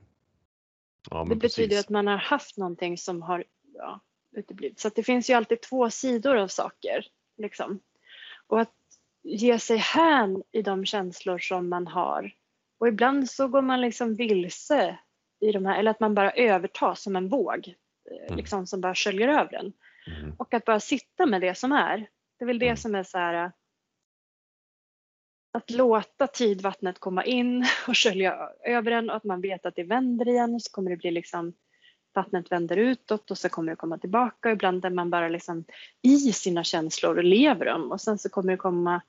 Ja, 1.10 1.18
Det 1.18 1.28
men 1.28 1.38
betyder 1.38 1.68
precis. 1.68 1.84
att 1.84 1.90
man 1.90 2.06
har 2.06 2.16
haft 2.16 2.56
någonting 2.56 2.98
som 2.98 3.22
har 3.22 3.44
ja, 3.74 4.00
uteblivit. 4.36 4.80
Så 4.80 4.88
det 4.88 5.02
finns 5.02 5.30
ju 5.30 5.34
alltid 5.34 5.60
två 5.60 5.90
sidor 5.90 6.36
av 6.36 6.48
saker. 6.48 7.06
Liksom. 7.36 7.80
Och 8.46 8.60
att 8.60 8.72
ge 9.22 9.58
sig 9.58 9.76
hän 9.76 10.42
i 10.52 10.62
de 10.62 10.84
känslor 10.84 11.38
som 11.38 11.68
man 11.68 11.86
har. 11.86 12.30
Och 12.78 12.88
ibland 12.88 13.30
så 13.30 13.48
går 13.48 13.62
man 13.62 13.80
liksom 13.80 14.14
vilse 14.14 14.98
i 15.40 15.52
de 15.52 15.66
här, 15.66 15.78
eller 15.78 15.90
att 15.90 16.00
man 16.00 16.14
bara 16.14 16.30
övertas 16.32 17.02
som 17.02 17.16
en 17.16 17.28
våg. 17.28 17.68
eh, 18.10 18.26
Mm. 18.26 18.36
Liksom 18.36 18.66
som 18.66 18.80
bara 18.80 18.94
sköljer 18.94 19.28
över 19.28 19.54
en. 19.54 19.72
Mm. 20.20 20.34
Och 20.38 20.54
att 20.54 20.64
bara 20.64 20.80
sitta 20.80 21.26
med 21.26 21.40
det 21.40 21.54
som 21.54 21.72
är. 21.72 21.98
Det 22.38 22.44
är 22.44 22.46
väl 22.46 22.58
det 22.58 22.66
Mm. 22.66 22.76
som 22.76 22.94
är 22.94 23.02
så 23.02 23.18
här. 23.18 23.52
Att 25.52 25.70
låta 25.70 26.26
tidvattnet 26.26 26.98
komma 26.98 27.24
in 27.24 27.66
och 27.88 27.98
skölja 27.98 28.48
över 28.64 28.90
en 28.92 29.10
och 29.10 29.16
att 29.16 29.24
man 29.24 29.40
vet 29.40 29.66
att 29.66 29.76
det 29.76 29.84
vänder 29.84 30.28
igen 30.28 30.60
så 30.60 30.70
kommer 30.72 30.90
det 30.90 30.96
bli 30.96 31.10
liksom 31.10 31.52
vattnet 32.14 32.52
vänder 32.52 32.76
utåt 32.76 33.30
och 33.30 33.38
så 33.38 33.48
kommer 33.48 33.72
det 33.72 33.76
komma 33.76 33.98
tillbaka. 33.98 34.50
Ibland 34.50 34.84
är 34.84 34.90
man 34.90 35.10
bara 35.10 35.28
liksom 35.28 35.64
i 36.02 36.16
sina 36.32 36.64
känslor 36.64 37.16
och 37.18 37.24
lever 37.24 37.64
dem 37.66 37.92
och 37.92 38.00
sen 38.00 38.18
så 38.18 38.28
kommer 38.28 38.52
det 38.52 38.56
komma 38.56 39.00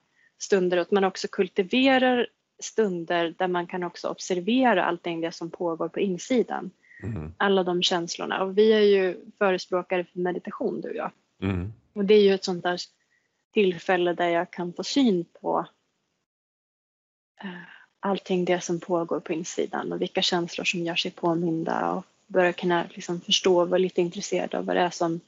stunder 0.44 0.78
att 0.78 0.92
man 0.92 1.04
också 1.04 1.28
kultiverar 1.28 2.28
stunder 2.60 3.36
där 3.38 3.48
man 3.48 3.68
kan 3.68 3.84
också 3.84 4.10
observera 4.10 4.86
allting 4.86 5.22
det 5.22 5.32
som 5.32 5.52
pågår 5.52 5.90
på 5.90 6.00
insidan. 6.00 6.72
Mm. 7.04 7.34
Alla 7.38 7.64
de 7.64 7.84
känslorna 7.84 8.44
och 8.44 8.58
vi 8.58 8.74
är 8.74 8.80
ju 8.80 9.18
förespråkare 9.38 10.04
för 10.04 10.20
meditation 10.20 10.82
du 10.82 10.90
och 10.90 10.96
jag. 10.96 11.12
Mm. 11.42 11.74
Och 11.94 12.06
det 12.06 12.14
är 12.14 12.22
ju 12.22 12.34
ett 12.34 12.44
sånt 12.44 12.64
där 12.64 12.80
tillfälle 13.54 14.14
där 14.14 14.30
jag 14.30 14.52
kan 14.52 14.74
få 14.74 14.84
syn 14.84 15.26
på 15.42 15.66
eh, 17.44 17.50
allting 18.00 18.46
det 18.46 18.62
som 18.62 18.80
pågår 18.80 19.20
på 19.20 19.34
insidan 19.34 19.94
och 19.94 20.02
vilka 20.02 20.22
känslor 20.22 20.66
som 20.66 20.84
gör 20.84 20.96
sig 20.96 21.12
påminda 21.12 21.92
och 21.92 22.06
börja 22.28 22.54
kunna 22.54 22.86
liksom 22.94 23.22
förstå 23.22 23.62
och 23.62 23.70
vara 23.70 23.78
lite 23.78 24.02
intresserad 24.02 24.56
av 24.56 24.66
vad 24.66 24.76
det 24.76 24.82
är 24.82 24.90
som 24.90 25.20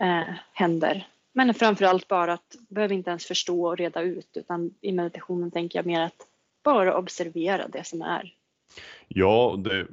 eh, 0.00 0.34
händer. 0.52 1.06
Men 1.36 1.54
framförallt 1.54 2.08
bara 2.08 2.32
att 2.32 2.56
behöver 2.68 2.94
inte 2.94 3.10
ens 3.10 3.26
förstå 3.26 3.66
och 3.66 3.76
reda 3.76 4.02
ut 4.02 4.28
utan 4.34 4.74
i 4.80 4.92
meditationen 4.92 5.50
tänker 5.50 5.78
jag 5.78 5.86
mer 5.86 6.00
att 6.00 6.26
bara 6.64 6.98
observera 6.98 7.68
det 7.68 7.86
som 7.86 8.02
är. 8.02 8.34
Ja, 9.08 9.54
det, 9.64 9.86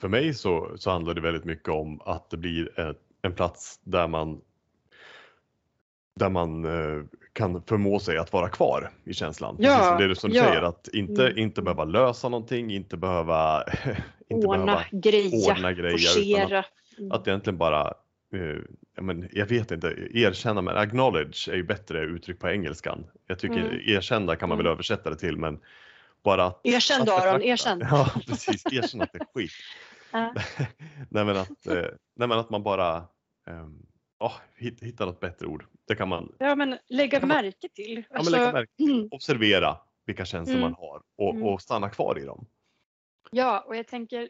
för 0.00 0.08
mig 0.08 0.34
så, 0.34 0.72
så 0.76 0.90
handlar 0.90 1.14
det 1.14 1.20
väldigt 1.20 1.44
mycket 1.44 1.68
om 1.68 2.00
att 2.00 2.30
det 2.30 2.36
blir 2.36 2.80
ett, 2.80 3.00
en 3.22 3.34
plats 3.34 3.80
där 3.82 4.08
man 4.08 4.40
där 6.20 6.28
man 6.28 6.64
eh, 6.64 7.04
kan 7.32 7.62
förmå 7.62 7.98
sig 7.98 8.18
att 8.18 8.32
vara 8.32 8.48
kvar 8.48 8.90
i 9.04 9.14
känslan. 9.14 9.56
Ja, 9.58 9.70
Precis 9.70 9.88
som 9.88 9.98
det 9.98 10.08
du 10.08 10.14
som 10.14 10.30
ja. 10.30 10.44
säger, 10.44 10.62
att 10.62 10.88
inte, 10.88 11.26
Mm. 11.26 11.38
inte 11.38 11.62
behöva 11.62 11.84
lösa 11.84 12.28
någonting, 12.28 12.70
inte 12.70 12.96
behöva, 12.96 13.64
inte 14.28 14.46
ordna, 14.46 14.64
behöva 14.64 14.84
greja, 14.92 15.52
ordna 15.52 15.72
grejer. 15.72 15.94
Att, 15.94 16.00
forcera. 16.00 16.64
Mm. 16.98 17.12
att 17.12 17.28
egentligen 17.28 17.58
bara, 17.58 17.94
eh, 18.32 18.56
men, 19.02 19.28
jag 19.32 19.46
vet 19.46 19.70
inte, 19.70 19.86
erkänna, 20.10 20.62
men 20.62 20.76
acknowledge 20.76 21.48
är 21.48 21.54
ju 21.56 21.62
bättre 21.62 22.00
uttryck 22.00 22.38
på 22.38 22.48
engelskan. 22.48 23.06
Jag 23.26 23.38
tycker 23.38 23.60
Mm. 23.60 23.80
erkända 23.86 24.36
kan 24.36 24.48
man 24.48 24.58
väl 24.58 24.66
Mm. 24.66 24.72
översätta 24.74 25.10
det 25.10 25.16
till, 25.16 25.36
men 25.36 25.60
bara 26.22 26.44
att 26.44 26.60
Erkänn 26.64 27.04
då 27.06 27.12
Aron, 27.12 27.42
erkänn. 27.42 27.80
Ja, 27.90 28.10
precis. 28.26 28.66
Erkänn 28.66 29.00
att 29.02 29.12
det 29.12 29.18
är 29.20 29.26
skit. 29.34 29.52
Nej, 31.10 31.24
men 31.24 31.36
att, 31.36 31.66
eh, 31.66 31.74
nej, 32.16 32.28
men 32.28 32.32
att 32.32 32.50
man 32.50 32.62
bara 32.62 33.04
um, 33.46 33.86
oh, 34.18 34.32
hittar 34.56 35.06
något 35.06 35.20
bättre 35.20 35.46
ord. 35.46 35.66
Det 35.88 35.94
kan 35.94 36.08
man 36.08 36.32
Ja 36.38 36.54
men 36.54 36.78
lägga 36.88 37.20
man- 37.20 37.28
märke 37.28 37.68
till. 37.68 38.04
ja, 38.10 38.16
Alltså, 38.16 38.32
lägga 38.32 38.52
märke, 38.52 38.72
mm, 38.82 39.08
observera 39.10 39.76
vilka 40.06 40.24
känslor 40.24 40.56
Mm. 40.58 40.70
man 40.70 40.74
har 40.74 41.02
och, 41.18 41.34
Mm. 41.34 41.42
och 41.42 41.62
stanna 41.62 41.90
kvar 41.90 42.18
i 42.18 42.24
dem. 42.24 42.46
ja 43.30 43.60
och 43.66 43.76
jag 43.76 43.86
tänker 43.86 44.28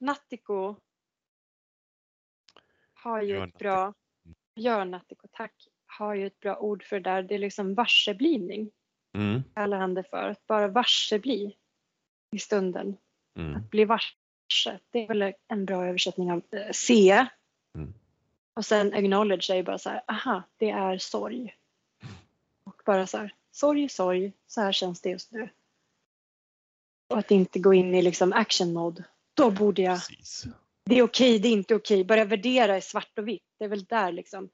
Nattiko 0.00 0.76
har 3.04 3.22
ju 3.22 3.44
ett 3.44 3.58
bra, 3.58 3.94
Björn 4.54 4.90
Nattiko, 4.90 5.28
tack, 5.32 5.52
har 5.86 6.14
ju 6.14 6.26
ett 6.26 6.40
bra 6.40 6.56
ord 6.56 6.84
för 6.84 7.00
det 7.00 7.10
där. 7.10 7.22
Det 7.22 7.34
är 7.34 7.38
liksom 7.38 7.74
varseblivning, 7.74 8.70
Mm. 9.14 9.42
kallar 9.54 9.78
han 9.78 9.94
det 9.94 10.04
för. 10.04 10.28
Att 10.28 10.46
bara 10.46 10.68
varsebli 10.68 11.56
i 12.30 12.38
stunden. 12.38 12.96
Mm. 13.38 13.56
Att 13.56 13.70
bli 13.70 13.84
varse, 13.84 14.78
det 14.90 15.04
är 15.04 15.08
väl 15.08 15.32
en 15.48 15.64
bra 15.64 15.86
översättning 15.86 16.32
av 16.32 16.42
eh, 16.50 16.70
se. 16.72 17.26
Mm. 17.74 17.94
Och 18.54 18.64
sen 18.64 18.94
acknowledge 18.94 19.50
är 19.50 19.56
ju 19.56 19.62
bara 19.62 19.78
så 19.78 19.90
här, 19.90 20.02
aha, 20.08 20.42
det 20.56 20.70
är 20.70 20.98
sorg. 20.98 21.56
Och 22.64 22.82
bara 22.84 23.06
så 23.06 23.18
här, 23.18 23.34
sorg, 23.50 23.88
sorg, 23.88 24.32
så 24.46 24.60
här 24.60 24.72
känns 24.72 25.00
det 25.00 25.10
just 25.10 25.32
nu. 25.32 25.48
Och 27.08 27.18
att 27.18 27.30
inte 27.30 27.58
gå 27.58 27.74
in 27.74 27.94
i 27.94 28.02
liksom 28.02 28.32
action 28.32 28.72
mode. 28.72 29.04
Då 29.34 29.50
borde 29.50 29.82
jag, 29.82 29.98
Precis. 29.98 30.46
Det 30.84 30.98
är 30.98 31.02
okej, 31.02 31.38
det 31.38 31.48
är 31.48 31.52
inte 31.52 31.74
okej. 31.74 32.04
Börja 32.04 32.24
värdera 32.24 32.76
i 32.76 32.80
svart 32.80 33.18
och 33.18 33.28
vitt. 33.28 33.42
Det 33.58 33.64
är 33.64 33.68
väl 33.68 33.84
där 33.84 34.12
liksom. 34.12 34.50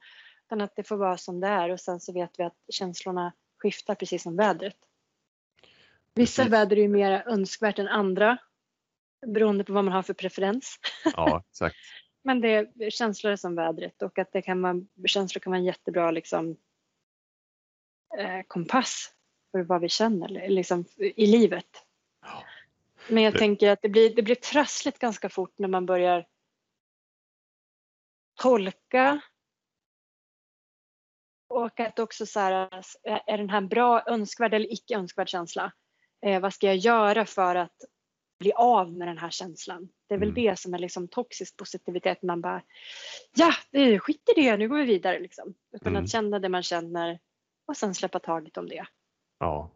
Utan 0.46 0.60
att 0.60 0.76
det 0.76 0.84
får 0.84 0.96
vara 0.96 1.16
som 1.16 1.40
det 1.40 1.46
är 1.46 1.70
och 1.70 1.80
sen 1.80 2.00
så 2.00 2.12
vet 2.12 2.30
vi 2.38 2.44
att 2.44 2.56
känslorna 2.72 3.32
skiftar 3.62 3.94
precis 3.94 4.22
som 4.22 4.36
vädret. 4.36 4.76
Vissa 6.14 6.48
väder 6.48 6.76
är 6.76 6.80
ju 6.80 6.88
mer 6.88 7.22
önskvärt 7.26 7.78
än 7.78 7.88
andra. 7.88 8.38
Beroende 9.26 9.64
på 9.64 9.72
vad 9.72 9.84
man 9.84 9.92
har 9.92 10.02
för 10.02 10.14
preferens. 10.14 10.78
Ja, 11.04 11.44
exakt. 11.50 11.76
Men 12.22 12.40
det 12.40 12.48
är 12.48 12.90
känslor 12.90 13.36
som 13.36 13.54
vädret 13.54 14.02
och 14.02 14.18
att 14.18 14.32
det 14.32 14.42
kan 14.42 14.62
vara, 14.62 14.80
känslor 15.06 15.40
kan 15.40 15.50
vara 15.50 15.58
en 15.58 15.64
jättebra 15.64 16.10
liksom, 16.10 16.56
eh, 18.18 18.42
kompass 18.46 19.14
för 19.52 19.62
vad 19.62 19.80
vi 19.80 19.88
känner 19.88 20.48
liksom, 20.48 20.84
i 20.96 21.26
livet. 21.26 21.86
Men 23.10 23.22
jag 23.22 23.32
Det- 23.32 23.38
tänker 23.38 23.70
att 23.70 23.82
det 23.82 23.88
blir, 23.88 24.14
det 24.16 24.22
blir 24.22 24.34
trassligt 24.34 24.98
ganska 24.98 25.28
fort 25.28 25.54
när 25.58 25.68
man 25.68 25.86
börjar 25.86 26.26
tolka 28.40 29.20
och 31.48 31.80
att 31.80 31.98
också 31.98 32.26
så 32.26 32.40
här, 32.40 32.82
är 33.04 33.38
den 33.38 33.50
här 33.50 33.60
bra, 33.60 34.02
önskvärd 34.06 34.54
eller 34.54 34.72
icke 34.72 34.94
önskvärd 34.96 35.28
känsla? 35.28 35.72
Eh, 36.26 36.40
vad 36.40 36.54
ska 36.54 36.66
jag 36.66 36.76
göra 36.76 37.26
för 37.26 37.54
att 37.54 37.76
bli 38.40 38.52
av 38.52 38.92
med 38.92 39.08
den 39.08 39.18
här 39.18 39.30
känslan? 39.30 39.88
Det 40.08 40.14
är 40.14 40.18
väl 40.18 40.28
Mm. 40.28 40.44
det 40.44 40.58
som 40.58 40.74
är 40.74 40.78
liksom 40.78 41.08
toxisk 41.08 41.56
positivitet. 41.56 42.22
Man 42.22 42.40
bara, 42.40 42.62
ja, 43.34 43.52
eh, 43.72 43.98
skit 43.98 44.28
i 44.36 44.40
det, 44.40 44.56
nu 44.56 44.68
går 44.68 44.76
vi 44.78 44.84
vidare 44.84 45.18
liksom. 45.20 45.54
Utan 45.72 45.92
Mm. 45.92 46.04
att 46.04 46.10
känna 46.10 46.38
det 46.38 46.48
man 46.48 46.62
känner 46.62 47.18
och 47.66 47.76
sen 47.76 47.94
släppa 47.94 48.18
taget 48.18 48.56
om 48.56 48.68
det. 48.68 48.86
Ja. 49.38 49.70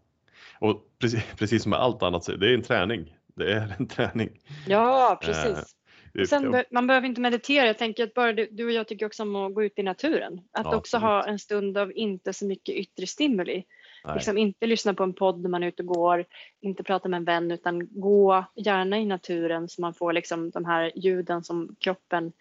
Och 0.60 0.88
precis, 0.98 1.24
precis 1.38 1.62
som 1.62 1.70
med 1.70 1.78
allt 1.78 2.02
annat, 2.02 2.26
det 2.26 2.50
är 2.50 2.54
en 2.54 2.62
träning. 2.62 3.16
Det 3.36 3.52
är 3.52 3.74
en 3.78 3.86
träning. 3.88 4.30
Ja, 4.66 5.18
precis. 5.22 5.76
Det- 6.12 6.20
Och 6.22 6.28
sen, 6.28 6.64
man 6.70 6.86
behöver 6.86 7.06
inte 7.08 7.20
meditera. 7.20 7.66
Jag 7.66 7.78
tänker 7.78 8.04
att 8.04 8.14
bara 8.14 8.32
du, 8.32 8.64
och 8.64 8.70
jag 8.72 8.88
tycker 8.88 9.06
också 9.06 9.22
om 9.22 9.36
att 9.36 9.54
gå 9.54 9.64
ut 9.64 9.78
i 9.78 9.82
naturen. 9.82 10.40
Att 10.52 10.64
Ja, 10.66 10.76
också 10.76 10.98
ha 10.98 11.24
en 11.26 11.38
stund 11.38 11.78
av 11.78 11.92
inte 11.96 12.32
så 12.32 12.46
mycket 12.46 12.74
yttre 12.74 13.06
stimuli. 13.06 13.64
nej. 14.04 14.14
Liksom 14.14 14.38
inte 14.38 14.66
lyssna 14.66 14.94
på 14.94 15.02
en 15.02 15.12
podd 15.12 15.40
när 15.42 15.48
man 15.50 15.62
är 15.62 15.66
ute 15.66 15.82
och 15.82 15.86
går, 15.88 16.24
inte 16.60 16.82
prata 16.82 17.08
med 17.08 17.16
en 17.18 17.24
vän 17.24 17.50
utan 17.50 17.88
gå 18.00 18.44
gärna 18.56 18.98
i 18.98 19.04
naturen 19.06 19.68
så 19.68 19.80
man 19.80 19.94
får 19.94 20.12
liksom 20.12 20.50
de 20.50 20.64
här 20.64 20.92
ljuden 20.94 21.44
som 21.44 21.76
kroppen 21.80 22.32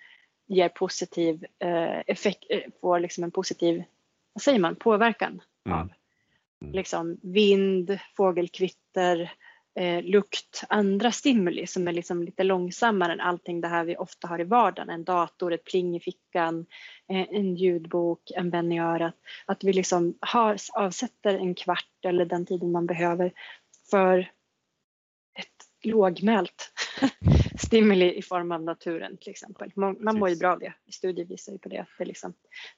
ger 0.47 0.69
positiv 0.69 1.45
eh, 1.59 1.99
effekt, 2.07 2.43
eh, 2.49 2.61
får 2.81 2.99
liksom 2.99 3.23
en 3.23 3.31
positiv, 3.31 3.83
vad 4.33 4.41
säger 4.41 4.59
man, 4.59 4.75
påverkan 4.75 5.41
Mm. 5.65 5.79
av. 5.79 5.89
Mm. 6.61 6.73
Liksom 6.73 7.17
vind, 7.23 7.99
fågelkvitter, 8.17 9.31
eh, 9.75 10.03
lukt, 10.03 10.63
andra 10.69 11.11
stimuli 11.11 11.67
som 11.67 11.87
är 11.87 11.91
liksom 11.91 12.23
lite 12.23 12.43
långsammare 12.43 13.13
än 13.13 13.19
allting 13.19 13.61
det 13.61 13.67
här 13.67 13.83
vi 13.83 13.97
ofta 13.97 14.27
har 14.27 14.41
i 14.41 14.43
vardagen. 14.43 14.89
En 14.89 15.03
dator, 15.03 15.53
ett 15.53 15.63
pling 15.63 15.95
i 15.95 15.99
fickan, 15.99 16.65
eh, 17.09 17.27
en 17.29 17.55
ljudbok, 17.55 18.31
en 18.35 18.49
vän 18.49 18.71
i 18.71 18.79
örat. 18.79 19.15
Att 19.45 19.63
vi 19.63 19.73
liksom 19.73 20.17
har, 20.21 20.57
avsätter 20.73 21.37
en 21.37 21.55
kvart 21.55 22.05
eller 22.05 22.25
den 22.25 22.45
tiden 22.45 22.71
man 22.71 22.85
behöver 22.85 23.31
för 23.91 24.19
ett 25.39 25.85
lågmält 25.85 26.73
stimuli 27.59 28.13
i 28.13 28.21
form 28.21 28.51
av 28.51 28.63
naturen 28.63 29.17
till 29.17 29.29
exempel. 29.29 29.71
Man, 29.75 29.97
man 29.99 30.19
mår 30.19 30.29
ju 30.29 30.35
bra 30.35 30.51
av 30.51 30.59
det. 30.59 30.73
Studier 30.91 31.25
visar 31.25 31.51
ju 31.51 31.57
på 31.57 31.69
det. 31.69 31.85
det 31.97 32.05
liksom, 32.05 32.33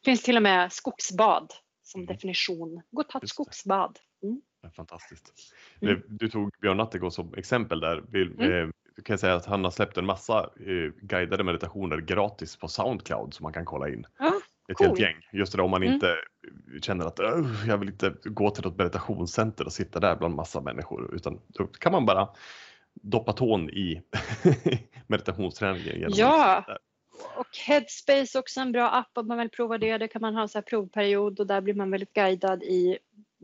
finns 0.05 0.23
till 0.23 0.35
och 0.35 0.43
med 0.43 0.73
skogsbad 0.73 1.53
som 1.83 2.01
Mm. 2.01 2.15
definition. 2.15 2.81
Gå 2.91 3.01
och 3.01 3.09
ta 3.09 3.19
ett 3.19 3.29
skogsbad. 3.29 3.99
Mm. 4.23 4.41
Fantastiskt. 4.71 5.33
Mm. 5.81 5.93
Eh, 5.95 5.99
Du 6.07 6.29
tog 6.29 6.51
Björn 6.61 6.77
Natthiko 6.77 7.09
som 7.11 7.33
exempel 7.33 7.79
där. 7.79 8.03
Vill, 8.09 8.31
Mm. 8.31 8.51
eh, 8.51 8.69
kan 9.03 9.13
jag 9.13 9.19
säga 9.19 9.35
att 9.35 9.45
han 9.45 9.63
har 9.63 9.71
släppt 9.71 9.97
en 9.97 10.05
massa 10.05 10.39
eh, 10.59 10.91
guidade 11.01 11.43
meditationer 11.43 11.97
gratis 11.97 12.57
på 12.57 12.67
Soundcloud 12.67 13.33
som 13.33 13.43
man 13.43 13.53
kan 13.53 13.65
kolla 13.65 13.89
in. 13.89 14.05
Ja, 14.19 14.31
Ett 14.71 14.77
cool. 14.77 14.87
helt 14.87 14.99
gäng. 14.99 15.15
Just 15.31 15.51
det 15.51 15.57
där 15.57 15.63
om 15.63 15.71
man 15.71 15.83
Mm. 15.83 15.93
inte 15.93 16.15
känner 16.81 17.05
att 17.05 17.19
"Ugh, 17.19 17.67
jag 17.67 17.77
vill 17.77 17.89
inte 17.89 18.13
gå 18.23 18.49
till 18.49 18.63
något 18.63 18.77
meditationscenter 18.77 19.65
och 19.65 19.73
sitta 19.73 19.99
där 19.99 20.15
bland 20.15 20.35
massa 20.35 20.61
människor 20.61 21.15
utan 21.15 21.41
då 21.47 21.67
kan 21.67 21.91
man 21.91 22.05
bara 22.05 22.29
doppa 22.93 23.33
tån 23.33 23.69
i 23.69 24.01
meditationsträningen. 25.07 25.95
genom 25.99 26.11
Ja. 26.15 26.63
där. 26.67 26.77
Och 27.37 27.57
Headspace 27.67 28.39
också 28.39 28.59
en 28.59 28.71
bra 28.71 28.89
app 28.89 29.11
om 29.17 29.27
man 29.27 29.37
vill 29.37 29.49
prova 29.49 29.77
det. 29.77 29.97
Det 29.97 30.07
kan 30.07 30.21
man 30.21 30.35
ha 30.35 30.41
en 30.41 30.49
så 30.49 30.61
provperiod 30.61 31.39
och 31.39 31.47
där 31.47 31.61
blir 31.61 31.73
man 31.73 31.91
väldigt 31.91 32.13
guidad 32.13 32.63
i 32.63 32.97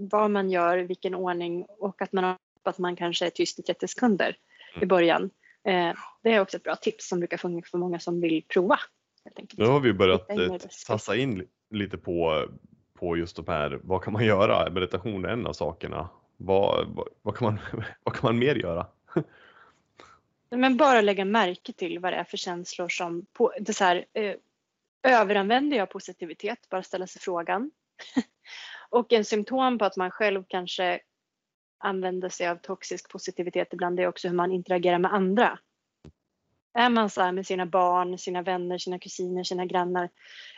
vad 0.10 0.32
man 0.32 0.50
gör, 0.50 0.78
vilken 0.78 1.16
ordning 1.16 1.66
och 1.70 2.02
att 2.02 2.12
man 2.14 2.36
att 2.64 2.78
man 2.78 2.96
kanske 2.96 3.26
är 3.26 3.30
tyst 3.30 3.60
i 3.60 3.62
30 3.62 3.88
sekunder 3.88 4.38
i 4.74 4.78
Mm. 4.78 4.88
början. 4.88 5.30
Eh, 5.64 5.94
det 6.24 6.34
är 6.34 6.40
också 6.40 6.58
ett 6.58 6.64
bra 6.64 6.76
tips 6.76 7.10
som 7.10 7.20
brukar 7.20 7.38
funka 7.38 7.68
för 7.72 7.78
många 7.78 8.00
som 8.00 8.22
vill 8.22 8.44
prova. 8.48 8.80
Nu 9.54 9.66
har 9.66 9.80
vi 9.80 9.94
börjat 9.94 10.30
in 10.30 10.40
eh, 10.42 10.52
det. 10.52 10.72
satsa 10.74 11.16
in 11.16 11.38
li- 11.40 11.48
lite 11.70 11.98
på, 11.98 12.48
på 12.94 13.18
just 13.18 13.36
de 13.36 13.48
här, 13.48 13.80
vad 13.84 14.04
kan 14.04 14.14
man 14.14 14.26
göra? 14.26 14.70
Meditation 14.70 15.26
är 15.26 15.30
en 15.30 15.48
av 15.48 15.54
sakerna. 15.54 16.10
Vad, 16.38 16.88
vad, 16.88 17.08
vad, 17.22 17.38
kan, 17.38 17.46
man, 17.46 17.60
vad 18.04 18.16
kan 18.16 18.22
man 18.24 18.40
mer 18.40 18.56
göra? 18.56 18.88
Men 20.50 20.78
bara 20.78 21.02
lägga 21.02 21.26
märke 21.26 21.74
till 21.74 22.00
vad 22.00 22.14
det 22.14 22.18
är 22.18 22.24
för 22.24 22.38
känslor 22.38 22.90
som... 22.90 23.26
På, 23.34 23.54
det 23.60 23.74
så 23.74 23.84
här, 23.84 24.06
eh, 24.14 24.36
överanvänder 25.04 25.78
jag 25.78 25.90
positivitet? 25.90 26.70
Bara 26.70 26.84
ställa 26.84 27.08
sig 27.08 27.22
frågan. 27.22 27.72
och 28.92 29.14
en 29.14 29.26
symptom 29.26 29.78
på 29.78 29.86
att 29.86 29.98
man 29.98 30.12
själv 30.12 30.44
kanske 30.48 31.00
använder 31.78 32.30
sig 32.30 32.48
av 32.48 32.56
toxisk 32.56 33.12
positivitet 33.12 33.74
ibland 33.74 34.00
är 34.00 34.08
också 34.08 34.28
hur 34.28 34.36
man 34.36 34.52
interagerar 34.52 35.00
med 35.00 35.14
andra. 35.14 35.60
Är 36.74 36.90
man 36.90 37.10
så 37.10 37.22
här 37.22 37.32
med 37.32 37.48
sina 37.48 37.66
barn, 37.66 38.18
sina 38.18 38.42
vänner, 38.42 38.78
sina 38.78 39.00
kusiner, 39.00 39.44
sina 39.44 39.66
grannar. 39.66 40.10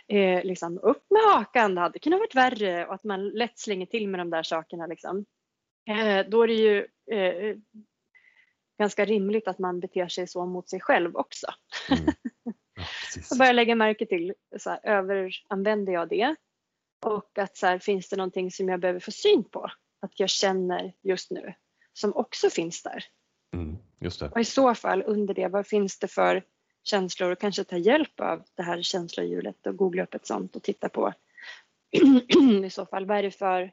Eh, 0.08 0.44
liksom, 0.44 0.80
upp 0.80 1.06
med 1.10 1.22
hakan, 1.22 1.76
det 1.76 1.82
hade 1.82 2.00
kunnat 2.00 2.20
varit 2.20 2.36
värre. 2.36 2.88
Och 2.88 2.94
att 2.94 3.04
man 3.04 3.30
lätt 3.30 3.60
slänger 3.60 3.86
till 3.86 4.08
med 4.08 4.20
de 4.20 4.30
där 4.30 4.44
sakerna. 4.44 4.88
Liksom. 4.88 5.26
Eh, 5.90 6.30
då 6.30 6.42
är 6.42 6.48
det 6.48 6.54
ju 6.54 6.88
eh, 7.12 7.58
ganska 8.80 9.06
rimligt 9.06 9.48
att 9.48 9.60
man 9.60 9.80
beter 9.80 10.08
sig 10.08 10.28
så 10.28 10.46
mot 10.46 10.70
sig 10.70 10.80
själv 10.80 11.16
också. 11.16 11.48
Mm. 11.90 12.06
Ja. 13.16 13.22
Och 13.32 13.38
börja 13.38 13.52
lägga 13.52 13.76
märke 13.76 14.06
till, 14.06 14.34
så 14.58 14.70
här, 14.70 14.80
överanvänder 14.84 15.94
jag 15.94 16.10
det? 16.10 16.36
Och 17.04 17.38
att 17.38 17.58
så 17.58 17.68
här, 17.68 17.80
finns 17.80 18.10
det 18.10 18.16
någonting 18.16 18.52
som 18.52 18.70
jag 18.70 18.80
behöver 18.80 19.00
få 19.00 19.12
syn 19.12 19.44
på? 19.44 19.72
Att 20.02 20.20
jag 20.20 20.30
känner 20.30 20.94
just 21.02 21.32
nu, 21.32 21.54
som 21.94 22.16
också 22.16 22.50
finns 22.50 22.84
där. 22.84 23.06
Mm, 23.54 23.78
just 24.00 24.20
det. 24.20 24.30
Och 24.30 24.40
i 24.40 24.46
så 24.46 24.76
fall 24.76 25.04
under 25.06 25.34
det, 25.34 25.48
vad 25.48 25.68
finns 25.68 26.00
det 26.00 26.08
för 26.08 26.44
känslor? 26.84 27.32
Och 27.32 27.40
kanske 27.40 27.64
ta 27.64 27.78
hjälp 27.78 28.20
av 28.20 28.44
det 28.56 28.64
här 28.64 28.82
känslohjulet 28.82 29.68
och 29.68 29.78
googla 29.78 30.04
upp 30.04 30.14
ett 30.14 30.28
sånt 30.28 30.56
och 30.56 30.64
titta 30.64 30.90
på 30.90 31.14
i 32.66 32.70
så 32.70 32.86
fall, 32.86 33.06
vad 33.06 33.18
är 33.18 33.24
det 33.24 33.32
för 33.32 33.72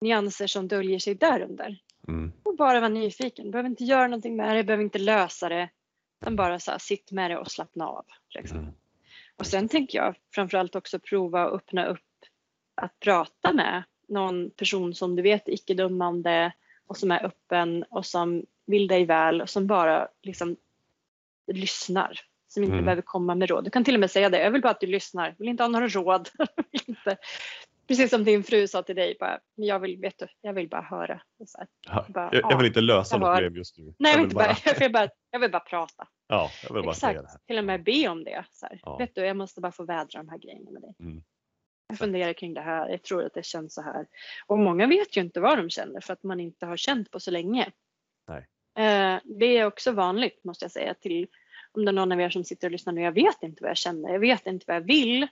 nyanser 0.00 0.46
som 0.46 0.68
döljer 0.68 0.98
sig 0.98 1.14
där 1.14 1.40
under? 1.40 1.78
Mm, 2.08 2.32
Och 2.42 2.56
bara 2.56 2.80
vara 2.80 2.88
nyfiken, 2.88 3.50
behöver 3.50 3.70
inte 3.70 3.84
göra 3.84 4.06
någonting 4.06 4.36
med 4.36 4.56
det, 4.56 4.64
behöver 4.64 4.84
inte 4.84 4.98
lösa 4.98 5.48
det. 5.48 5.70
Men 6.20 6.36
bara 6.36 6.58
så 6.58 6.70
här, 6.70 6.78
sitt 6.78 7.12
med 7.12 7.30
det 7.30 7.38
och 7.38 7.50
slappna 7.50 7.88
av. 7.88 8.04
Liksom. 8.34 8.58
Mm. 8.58 8.74
Och 9.36 9.46
sen 9.46 9.68
tänker 9.68 9.98
jag 9.98 10.16
framförallt 10.34 10.74
också 10.74 10.98
prova 10.98 11.42
att 11.44 11.52
öppna 11.52 11.86
upp 11.86 12.07
att 12.78 13.00
prata 13.00 13.52
med 13.52 13.82
någon 14.08 14.50
person 14.50 14.94
som 14.94 15.16
du 15.16 15.22
vet 15.22 15.48
är 15.48 15.52
icke-dömande 15.52 16.52
och 16.86 16.96
som 16.96 17.10
är 17.10 17.24
öppen 17.26 17.82
och 17.90 18.06
som 18.06 18.44
vill 18.66 18.86
dig 18.88 19.04
väl 19.04 19.40
och 19.42 19.50
som 19.50 19.66
bara 19.66 20.08
liksom 20.22 20.56
lyssnar. 21.52 22.20
Som 22.48 22.62
inte 22.62 22.72
Mm. 22.74 22.84
behöver 22.84 23.02
komma 23.02 23.34
med 23.34 23.50
råd. 23.50 23.64
Du 23.64 23.70
kan 23.70 23.84
till 23.84 23.94
och 23.94 24.00
med 24.00 24.10
säga 24.10 24.28
det, 24.28 24.42
jag 24.42 24.50
vill 24.50 24.62
bara 24.62 24.70
att 24.70 24.80
du 24.80 24.86
lyssnar, 24.86 25.34
vill 25.38 25.48
inte 25.48 25.62
ha 25.62 25.68
några 25.68 25.88
råd. 25.88 26.28
Inte. 26.86 27.16
Precis 27.88 28.10
som 28.10 28.24
din 28.24 28.42
fru 28.42 28.68
sa 28.68 28.82
till 28.82 28.96
dig, 28.96 29.16
bara, 29.20 29.38
jag 29.54 29.78
vill, 29.80 29.96
vet 29.96 30.18
du, 30.18 30.26
jag 30.40 30.52
vill 30.52 30.68
bara 30.68 30.82
höra. 30.82 31.20
Så 31.46 31.58
här. 31.58 32.04
Bara, 32.08 32.30
Jag, 32.32 32.52
jag 32.52 32.56
vill 32.58 32.66
inte 32.66 32.80
lösa 32.80 33.14
jag 33.14 33.20
något 33.20 33.36
problem 33.36 33.56
just 33.56 33.78
nu. 33.78 33.94
Nej, 33.98 34.12
jag 34.12 34.18
vill, 34.18 34.24
inte 34.24 34.34
bara, 34.34 34.56
jag, 34.64 34.78
vill 34.78 34.92
bara, 34.92 35.08
jag 35.30 35.40
vill 35.40 35.50
bara 35.50 35.60
prata. 35.60 36.08
Ja, 36.28 36.50
jag 36.68 36.74
vill 36.74 36.82
bara. 36.82 36.90
Exakt, 36.92 37.46
till 37.46 37.58
och 37.58 37.64
med 37.64 37.84
be 37.84 38.08
om 38.08 38.24
det. 38.24 38.44
Så 38.50 38.66
här. 38.66 38.80
Ja. 38.82 38.96
Vet 38.96 39.14
du, 39.14 39.20
jag 39.20 39.36
måste 39.36 39.60
bara 39.60 39.72
få 39.72 39.84
vädra 39.84 40.18
de 40.22 40.28
här 40.28 40.38
grejerna 40.38 40.70
med 40.70 40.82
dig. 40.82 40.94
Mm. 41.00 41.22
Jag 41.88 41.98
funderar 41.98 42.32
kring 42.32 42.54
det 42.54 42.60
här, 42.60 42.88
jag 42.88 43.02
tror 43.02 43.24
att 43.24 43.34
det 43.34 43.44
känns 43.44 43.74
så 43.74 43.82
här. 43.82 44.06
Och 44.46 44.58
många 44.58 44.86
vet 44.86 45.16
ju 45.16 45.20
inte 45.20 45.40
vad 45.40 45.58
de 45.58 45.70
känner 45.70 46.00
för 46.00 46.12
att 46.12 46.22
man 46.22 46.40
inte 46.40 46.66
har 46.66 46.76
känt 46.76 47.10
på 47.10 47.20
så 47.20 47.30
länge. 47.30 47.72
Nej. 48.28 48.46
Eh, 48.86 49.20
det 49.24 49.58
är 49.58 49.64
också 49.64 49.92
vanligt 49.92 50.44
måste 50.44 50.64
jag 50.64 50.72
säga 50.72 50.94
till 50.94 51.26
om 51.72 51.84
det 51.84 51.90
är 51.90 51.92
någon 51.92 52.12
av 52.12 52.20
er 52.20 52.30
som 52.30 52.44
sitter 52.44 52.68
och 52.68 52.72
lyssnar 52.72 52.92
nu, 52.92 53.00
jag 53.00 53.12
vet 53.12 53.42
inte 53.42 53.62
vad 53.62 53.70
jag 53.70 53.76
känner, 53.76 54.12
jag 54.12 54.20
vet 54.20 54.46
inte 54.46 54.64
vad 54.68 54.76
jag 54.76 54.80
vill. 54.80 55.22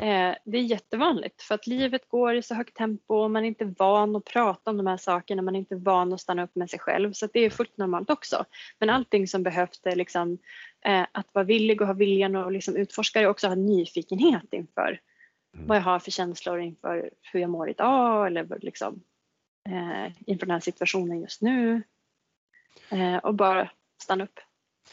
Eh, 0.00 0.34
det 0.44 0.58
är 0.58 0.62
jättevanligt 0.62 1.42
för 1.42 1.54
att 1.54 1.66
livet 1.66 2.08
går 2.08 2.34
i 2.34 2.42
så 2.42 2.54
högt 2.54 2.76
tempo 2.76 3.14
och 3.14 3.30
man 3.30 3.44
är 3.44 3.48
inte 3.48 3.74
van 3.78 4.16
att 4.16 4.24
prata 4.24 4.70
om 4.70 4.76
de 4.76 4.86
här 4.86 4.96
sakerna, 4.96 5.42
man 5.42 5.54
är 5.54 5.58
inte 5.58 5.76
van 5.76 6.12
att 6.12 6.20
stanna 6.20 6.44
upp 6.44 6.54
med 6.54 6.70
sig 6.70 6.78
själv 6.78 7.12
så 7.12 7.28
det 7.32 7.40
är 7.40 7.50
fullt 7.50 7.76
normalt 7.76 8.10
också. 8.10 8.44
Men 8.78 8.90
allting 8.90 9.28
som 9.28 9.42
behövs 9.42 9.80
är 9.84 9.96
liksom 9.96 10.38
eh, 10.84 11.06
att 11.12 11.34
vara 11.34 11.44
villig 11.44 11.80
och 11.80 11.86
ha 11.86 11.94
viljan 11.94 12.36
och 12.36 12.52
liksom 12.52 12.76
utforska 12.76 13.20
det 13.20 13.26
och 13.26 13.30
också 13.30 13.48
ha 13.48 13.54
nyfikenhet 13.54 14.52
inför 14.52 15.00
Mm. 15.56 15.68
vad 15.68 15.76
jag 15.76 15.82
har 15.82 15.98
för 15.98 16.10
känslor 16.10 16.60
inför 16.60 17.10
hur 17.32 17.40
jag 17.40 17.50
mår 17.50 17.70
idag 17.70 18.26
eller 18.26 18.58
liksom, 18.60 19.02
eh, 19.68 20.12
inför 20.26 20.46
den 20.46 20.50
här 20.50 20.60
situationen 20.60 21.20
just 21.20 21.42
nu. 21.42 21.82
Eh, 22.90 23.16
och 23.16 23.34
bara 23.34 23.70
stanna 24.02 24.24
upp. 24.24 24.40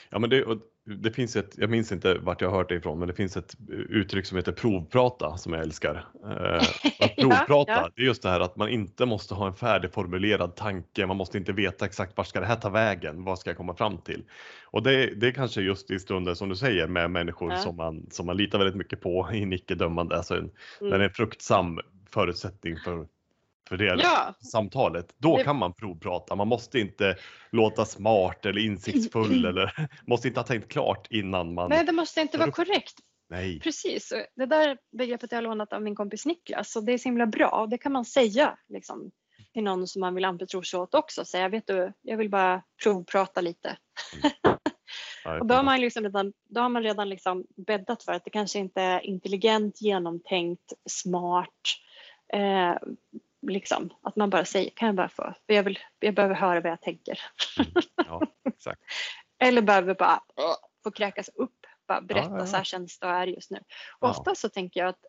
Ja, 0.10 0.20
men 0.20 0.30
det, 0.30 0.46
och 0.46 0.58
det 0.86 1.12
finns 1.12 1.36
ett, 1.36 1.58
jag 1.58 1.70
minns 1.70 1.92
inte 1.92 2.14
vart 2.18 2.42
jag 2.42 2.50
har 2.50 2.58
hört 2.58 2.70
det 2.70 2.76
ifrån, 2.76 3.00
men 3.00 3.08
det 3.08 3.14
finns 3.14 3.38
ett 3.38 3.56
uttryck 3.90 4.26
som 4.26 4.38
heter 4.38 4.52
provprata 4.52 5.38
som 5.38 5.54
jag 5.54 5.62
älskar. 5.62 6.06
Eh, 6.26 6.56
att 7.00 7.12
Ja, 7.16 7.46
provprata, 7.48 7.72
ja. 7.72 7.90
det 7.96 8.02
är 8.02 8.06
just 8.06 8.24
det 8.24 8.30
här 8.30 8.40
att 8.40 8.56
man 8.56 8.70
inte 8.70 9.06
måste 9.06 9.34
ha 9.34 9.48
en 9.48 9.54
färdigformulerad 9.54 10.56
tanke, 10.56 11.06
man 11.06 11.18
måste 11.18 11.38
inte 11.38 11.54
veta 11.54 11.86
exakt 11.86 12.18
vart 12.18 12.28
ska 12.28 12.40
det 12.40 12.46
här 12.46 12.56
ta 12.56 12.70
vägen, 12.70 13.24
vad 13.24 13.40
ska 13.40 13.50
jag 13.50 13.58
komma 13.58 13.76
fram 13.76 13.98
till? 13.98 14.24
Och 14.72 14.84
det, 14.84 15.06
det 15.20 15.28
är 15.28 15.32
kanske 15.32 15.62
just 15.62 15.92
i 15.92 16.00
stunden 16.00 16.36
som 16.36 16.50
du 16.50 16.56
säger 16.56 16.88
med 16.88 17.12
människor 17.12 17.52
Ja. 17.52 17.58
som, 17.58 17.76
man, 17.76 18.08
som 18.12 18.26
man 18.26 18.38
litar 18.38 18.58
väldigt 18.58 18.76
mycket 18.76 19.02
på 19.02 19.30
i 19.34 19.42
en 19.44 19.54
icke-dömande, 19.54 20.18
alltså 20.18 20.36
en, 20.38 20.44
när 20.44 20.90
det 20.90 20.96
är 20.96 20.96
Mm. 20.96 21.02
en 21.02 21.10
fruktsam 21.14 21.80
förutsättning 22.10 22.78
för, 22.80 23.08
för 23.78 23.78
det 23.78 24.02
Ja, 24.04 24.34
samtalet, 24.52 25.14
då 25.18 25.38
Det- 25.38 25.44
kan 25.44 25.56
man 25.56 25.74
provprata. 25.74 26.36
Man 26.36 26.48
måste 26.48 26.80
inte 26.80 27.16
låta 27.52 27.86
smart 27.86 28.46
eller 28.46 28.62
insiktsfull 28.62 29.46
eller 29.46 29.88
måste 30.08 30.28
inte 30.28 30.40
ha 30.40 30.48
tänkt 30.48 30.72
klart 30.72 31.08
innan 31.10 31.54
man... 31.54 31.70
nej 31.70 31.86
det 31.86 31.92
måste 31.92 32.22
inte 32.22 32.38
vara 32.38 32.52
korrekt. 32.52 32.94
Nej. 33.30 33.60
Precis, 33.60 34.12
och 34.12 34.26
det 34.36 34.46
där 34.46 34.78
begreppet 34.98 35.32
har 35.32 35.38
jag 35.38 35.44
lånat 35.44 35.74
av 35.74 35.82
min 35.82 35.96
kompis 35.96 36.26
Niklas 36.26 36.76
och 36.76 36.84
det 36.86 36.94
är 36.94 36.98
så 36.98 37.10
himla 37.10 37.26
bra. 37.26 37.68
Det 37.70 37.78
kan 37.78 37.92
man 37.92 38.06
säga 38.06 38.58
liksom, 38.70 39.12
till 39.54 39.64
någon 39.64 39.88
som 39.88 40.00
man 40.00 40.16
vill 40.16 40.26
anförtro 40.26 40.64
sig 40.64 40.80
åt 40.80 40.94
också. 40.96 41.26
Säga, 41.26 41.50
vet 41.50 41.68
du, 41.68 41.94
jag 42.02 42.18
vill 42.18 42.30
bara 42.30 42.64
provprata 42.84 43.42
lite. 43.42 43.78
Nej, 45.26 45.40
Och 45.40 45.46
då 45.46 45.56
har 45.56 45.64
man, 45.64 45.82
liksom 45.82 46.04
redan, 46.04 46.34
då 46.50 46.62
har 46.62 46.70
man 46.70 46.84
redan 46.84 47.10
liksom 47.10 47.46
bäddat 47.68 48.04
för 48.04 48.12
att 48.14 48.24
det 48.24 48.30
kanske 48.30 48.60
inte 48.60 48.82
är 48.82 49.06
intelligent, 49.06 49.82
genomtänkt, 49.82 50.74
smart. 50.90 51.50
Eh, 52.34 52.76
liksom, 53.50 53.94
att 54.02 54.16
man 54.16 54.30
bara 54.30 54.46
säger, 54.46 54.70
kan 54.70 54.86
jag 54.86 54.96
bara 54.96 55.10
få, 55.10 55.34
för 55.46 55.54
jag, 55.54 55.64
vill, 55.64 55.80
jag 56.00 56.14
behöver 56.16 56.36
höra 56.36 56.62
vad 56.62 56.72
jag 56.72 56.82
tänker. 56.82 57.20
Ja, 57.96 58.22
exakt. 58.50 58.82
Eller 59.40 59.62
behöver 59.62 59.96
bara 59.96 60.24
få 60.84 60.92
kräkas 60.92 61.30
upp, 61.36 61.66
bara 61.88 62.02
berätta 62.02 62.30
Ja, 62.30 62.40
ja, 62.40 62.46
så 62.46 62.58
här 62.58 62.64
känns 62.64 63.00
det 63.00 63.08
och 63.08 63.14
är 63.14 63.28
just 63.28 63.52
nu. 63.52 63.64
Och 64.00 64.10
ofta 64.10 64.36
så 64.36 64.50
tänker 64.50 64.80
jag 64.80 64.90
att 64.90 65.06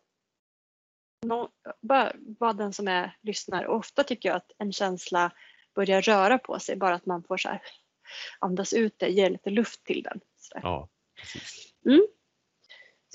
nå- 1.25 1.49
bara 1.81 2.11
vara 2.39 2.53
den 2.53 2.73
som 2.73 2.87
är 2.87 3.17
lyssnar. 3.21 3.63
Och 3.65 3.75
ofta 3.75 4.03
tycker 4.03 4.29
jag 4.29 4.35
att 4.35 4.51
en 4.57 4.71
känsla 4.71 5.31
börjar 5.75 6.01
röra 6.01 6.37
på 6.37 6.59
sig, 6.59 6.75
bara 6.75 6.95
att 6.95 7.05
man 7.05 7.23
får 7.23 7.37
så 7.37 7.49
här 7.49 7.61
andas 8.39 8.73
ut 8.73 8.99
det, 8.99 9.07
ge 9.07 9.29
lite 9.29 9.49
luft 9.49 9.83
till 9.83 10.03
den. 10.03 10.19
Ja, 10.63 10.89
precis. 11.15 11.73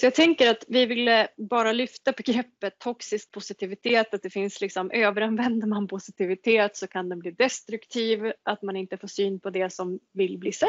Så 0.01 0.07
jag 0.07 0.15
tänker 0.15 0.51
att 0.51 0.65
vi 0.69 0.87
ville 0.87 1.29
bara 1.37 1.73
lyfta 1.73 2.13
begreppet 2.13 2.79
toxisk 2.79 3.31
positivitet, 3.31 4.15
att 4.15 4.23
det 4.23 4.31
finns 4.31 4.61
liksom 4.61 4.91
överanvänder 4.91 5.67
man 5.67 5.89
positivitet 5.89 6.77
så 6.77 6.87
kan 6.87 7.09
den 7.09 7.19
bli 7.19 7.31
destruktiv, 7.31 8.33
att 8.43 8.63
man 8.63 8.77
inte 8.77 8.97
får 8.97 9.09
syn 9.09 9.41
på 9.41 9.51
det 9.51 9.73
som 9.73 10.01
vill 10.13 10.39
bli 10.39 10.53
sett. 10.53 10.69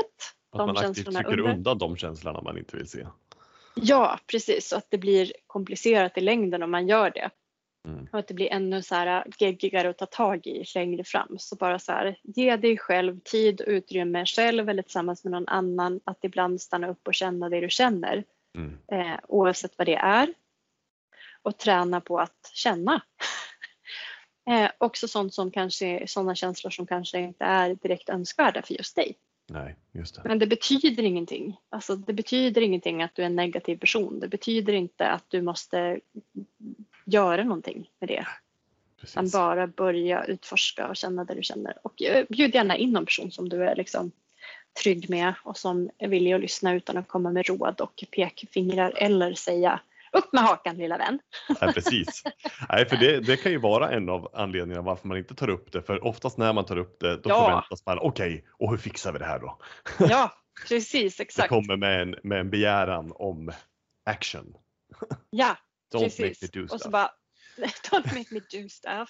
Att 0.51 0.57
De 0.57 0.67
man 0.67 0.77
aktivt 0.77 1.05
trycker 1.05 1.39
under. 1.39 1.53
undan 1.53 1.77
de 1.77 1.97
känslorna 1.97 2.41
man 2.41 2.57
inte 2.57 2.77
vill 2.77 2.89
se. 2.89 3.07
Ja, 3.75 4.19
precis. 4.27 4.71
Och 4.71 4.77
att 4.77 4.87
det 4.89 4.97
blir 4.97 5.33
komplicerat 5.47 6.17
i 6.17 6.21
längden 6.21 6.63
om 6.63 6.71
man 6.71 6.87
gör 6.87 7.11
det. 7.11 7.29
Mm. 7.87 8.07
Och 8.11 8.19
att 8.19 8.27
det 8.27 8.33
blir 8.33 8.51
ännu 8.51 8.81
så 8.81 8.95
här 8.95 9.25
geggigare 9.37 9.89
att 9.89 9.97
ta 9.97 10.05
tag 10.05 10.47
i 10.47 10.63
längre 10.75 11.03
fram. 11.03 11.35
Så 11.39 11.55
bara 11.55 11.79
så 11.79 11.91
här, 11.91 12.17
ge 12.23 12.55
dig 12.55 12.77
själv 12.77 13.19
tid 13.19 13.61
och 13.61 13.67
utrymme 13.67 14.25
själv 14.25 14.69
eller 14.69 14.83
tillsammans 14.83 15.23
med 15.23 15.31
någon 15.31 15.47
annan 15.47 15.99
att 16.03 16.19
ibland 16.21 16.61
stanna 16.61 16.89
upp 16.89 17.07
och 17.07 17.13
känna 17.13 17.49
det 17.49 17.59
du 17.59 17.69
känner. 17.69 18.23
Mm. 18.57 18.77
Eh, 18.87 19.19
oavsett 19.27 19.77
vad 19.77 19.87
det 19.87 19.95
är. 19.95 20.33
Och 21.41 21.57
träna 21.57 22.01
på 22.01 22.19
att 22.19 22.51
känna. 22.53 23.01
eh, 24.49 24.71
också 24.77 25.07
sånt 25.07 25.33
som 25.33 25.51
kanske, 25.51 26.07
sådana 26.07 26.35
känslor 26.35 26.71
som 26.71 26.87
kanske 26.87 27.19
inte 27.19 27.45
är 27.45 27.75
direkt 27.75 28.09
önskvärda 28.09 28.61
för 28.61 28.73
just 28.73 28.95
dig. 28.95 29.17
Nej, 29.47 29.75
just 29.91 30.15
det. 30.15 30.21
Men 30.25 30.39
det 30.39 30.47
betyder 30.47 31.03
ingenting. 31.03 31.57
Alltså, 31.69 31.95
det 31.95 32.13
betyder 32.13 32.61
ingenting 32.61 33.03
att 33.03 33.15
du 33.15 33.21
är 33.21 33.25
en 33.25 33.35
negativ 33.35 33.77
person. 33.77 34.19
Det 34.19 34.27
betyder 34.27 34.73
inte 34.73 35.07
att 35.07 35.25
du 35.27 35.41
måste 35.41 35.99
göra 37.05 37.43
någonting 37.43 37.89
med 37.99 38.09
det. 38.09 38.25
Utan 39.03 39.29
bara 39.29 39.67
börja 39.67 40.23
utforska 40.23 40.87
och 40.87 40.95
känna 40.95 41.23
det 41.23 41.35
du 41.35 41.43
känner. 41.43 41.77
Och 41.83 42.01
eh, 42.01 42.25
bjud 42.29 42.55
gärna 42.55 42.77
in 42.77 42.91
någon 42.91 43.05
person 43.05 43.31
som 43.31 43.49
du 43.49 43.63
är 43.63 43.75
liksom 43.75 44.11
trygg 44.83 45.09
med 45.09 45.33
och 45.43 45.57
som 45.57 45.89
är 45.97 46.07
villig 46.07 46.33
att 46.33 46.41
lyssna 46.41 46.73
utan 46.73 46.97
att 46.97 47.07
komma 47.07 47.31
med 47.31 47.47
råd 47.47 47.81
och 47.81 48.03
pekfingrar 48.15 48.93
eller 48.95 49.33
säga 49.33 49.79
upp 50.13 50.33
med 50.33 50.43
hakan 50.43 50.77
lilla 50.77 50.97
vän. 50.97 51.19
Nej, 51.61 51.73
precis. 51.73 52.23
Nej, 52.69 52.85
för 52.85 52.97
det, 52.97 53.19
det 53.19 53.37
kan 53.37 53.51
ju 53.51 53.57
vara 53.57 53.91
en 53.91 54.09
av 54.09 54.29
anledningarna 54.33 54.81
varför 54.81 55.07
man 55.07 55.17
inte 55.17 55.35
tar 55.35 55.49
upp 55.49 55.71
det. 55.71 55.81
För 55.81 56.03
oftast 56.05 56.37
när 56.37 56.53
man 56.53 56.65
tar 56.65 56.77
upp 56.77 56.99
det, 56.99 57.15
då 57.17 57.29
Ja. 57.29 57.45
förväntas 57.45 57.85
man, 57.85 57.99
okej, 57.99 58.45
och 58.51 58.69
hur 58.71 58.77
fixar 58.77 59.13
vi 59.13 59.19
det 59.19 59.25
här 59.25 59.39
då? 59.39 59.59
Ja, 60.09 60.31
precis 60.67 61.17
Det 61.17 61.23
exakt. 61.23 61.49
kommer 61.49 61.77
med 61.77 62.01
en, 62.01 62.15
med 62.23 62.39
en 62.39 62.49
begäran 62.49 63.11
om 63.15 63.51
action. 64.05 64.53
Ja, 65.29 65.57
Don't 65.93 66.01
make 66.03 66.09
precis. 66.17 66.55
me 66.55 66.61
do 66.61 66.67
Och 66.73 66.81
så 66.81 66.89
bara 66.89 67.09
Don't 67.91 68.17
make 68.17 68.33
me 68.33 68.39
do 68.39 68.69
stuff. 68.69 69.09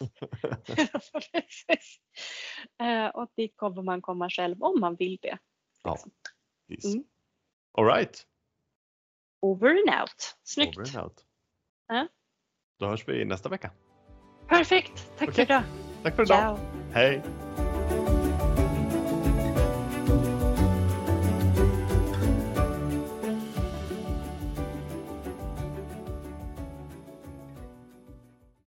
Eh, 2.82 3.06
och 3.08 3.32
dit 3.38 3.54
kommer 3.58 3.82
man 3.82 4.02
komma 4.02 4.30
själv 4.30 4.64
om 4.64 4.80
man 4.80 4.96
vill 4.96 5.18
det. 5.22 5.38
Ja. 5.84 5.92
liksom. 5.92 6.12
Precis. 6.68 6.96
Mm. 6.96 7.06
All 7.78 7.86
right, 7.86 8.26
Over 9.42 9.70
and 9.70 10.02
out. 10.02 10.36
Snyggt. 10.44 10.78
over 10.78 10.98
and 10.98 11.06
out. 11.06 11.26
Ja. 11.88 12.08
Då 12.80 12.88
hörs 12.88 13.08
vi 13.08 13.26
nästa 13.26 13.50
vecka. 13.50 13.72
Perfekt. 14.48 14.98
Tack 15.18 15.26
för 15.26 15.32
Okej. 15.32 15.44
idag. 15.44 15.64
Tack 16.04 16.16
för 16.16 16.24
idag. 16.24 16.58
Ciao. 16.58 16.58
Hej! 16.94 17.22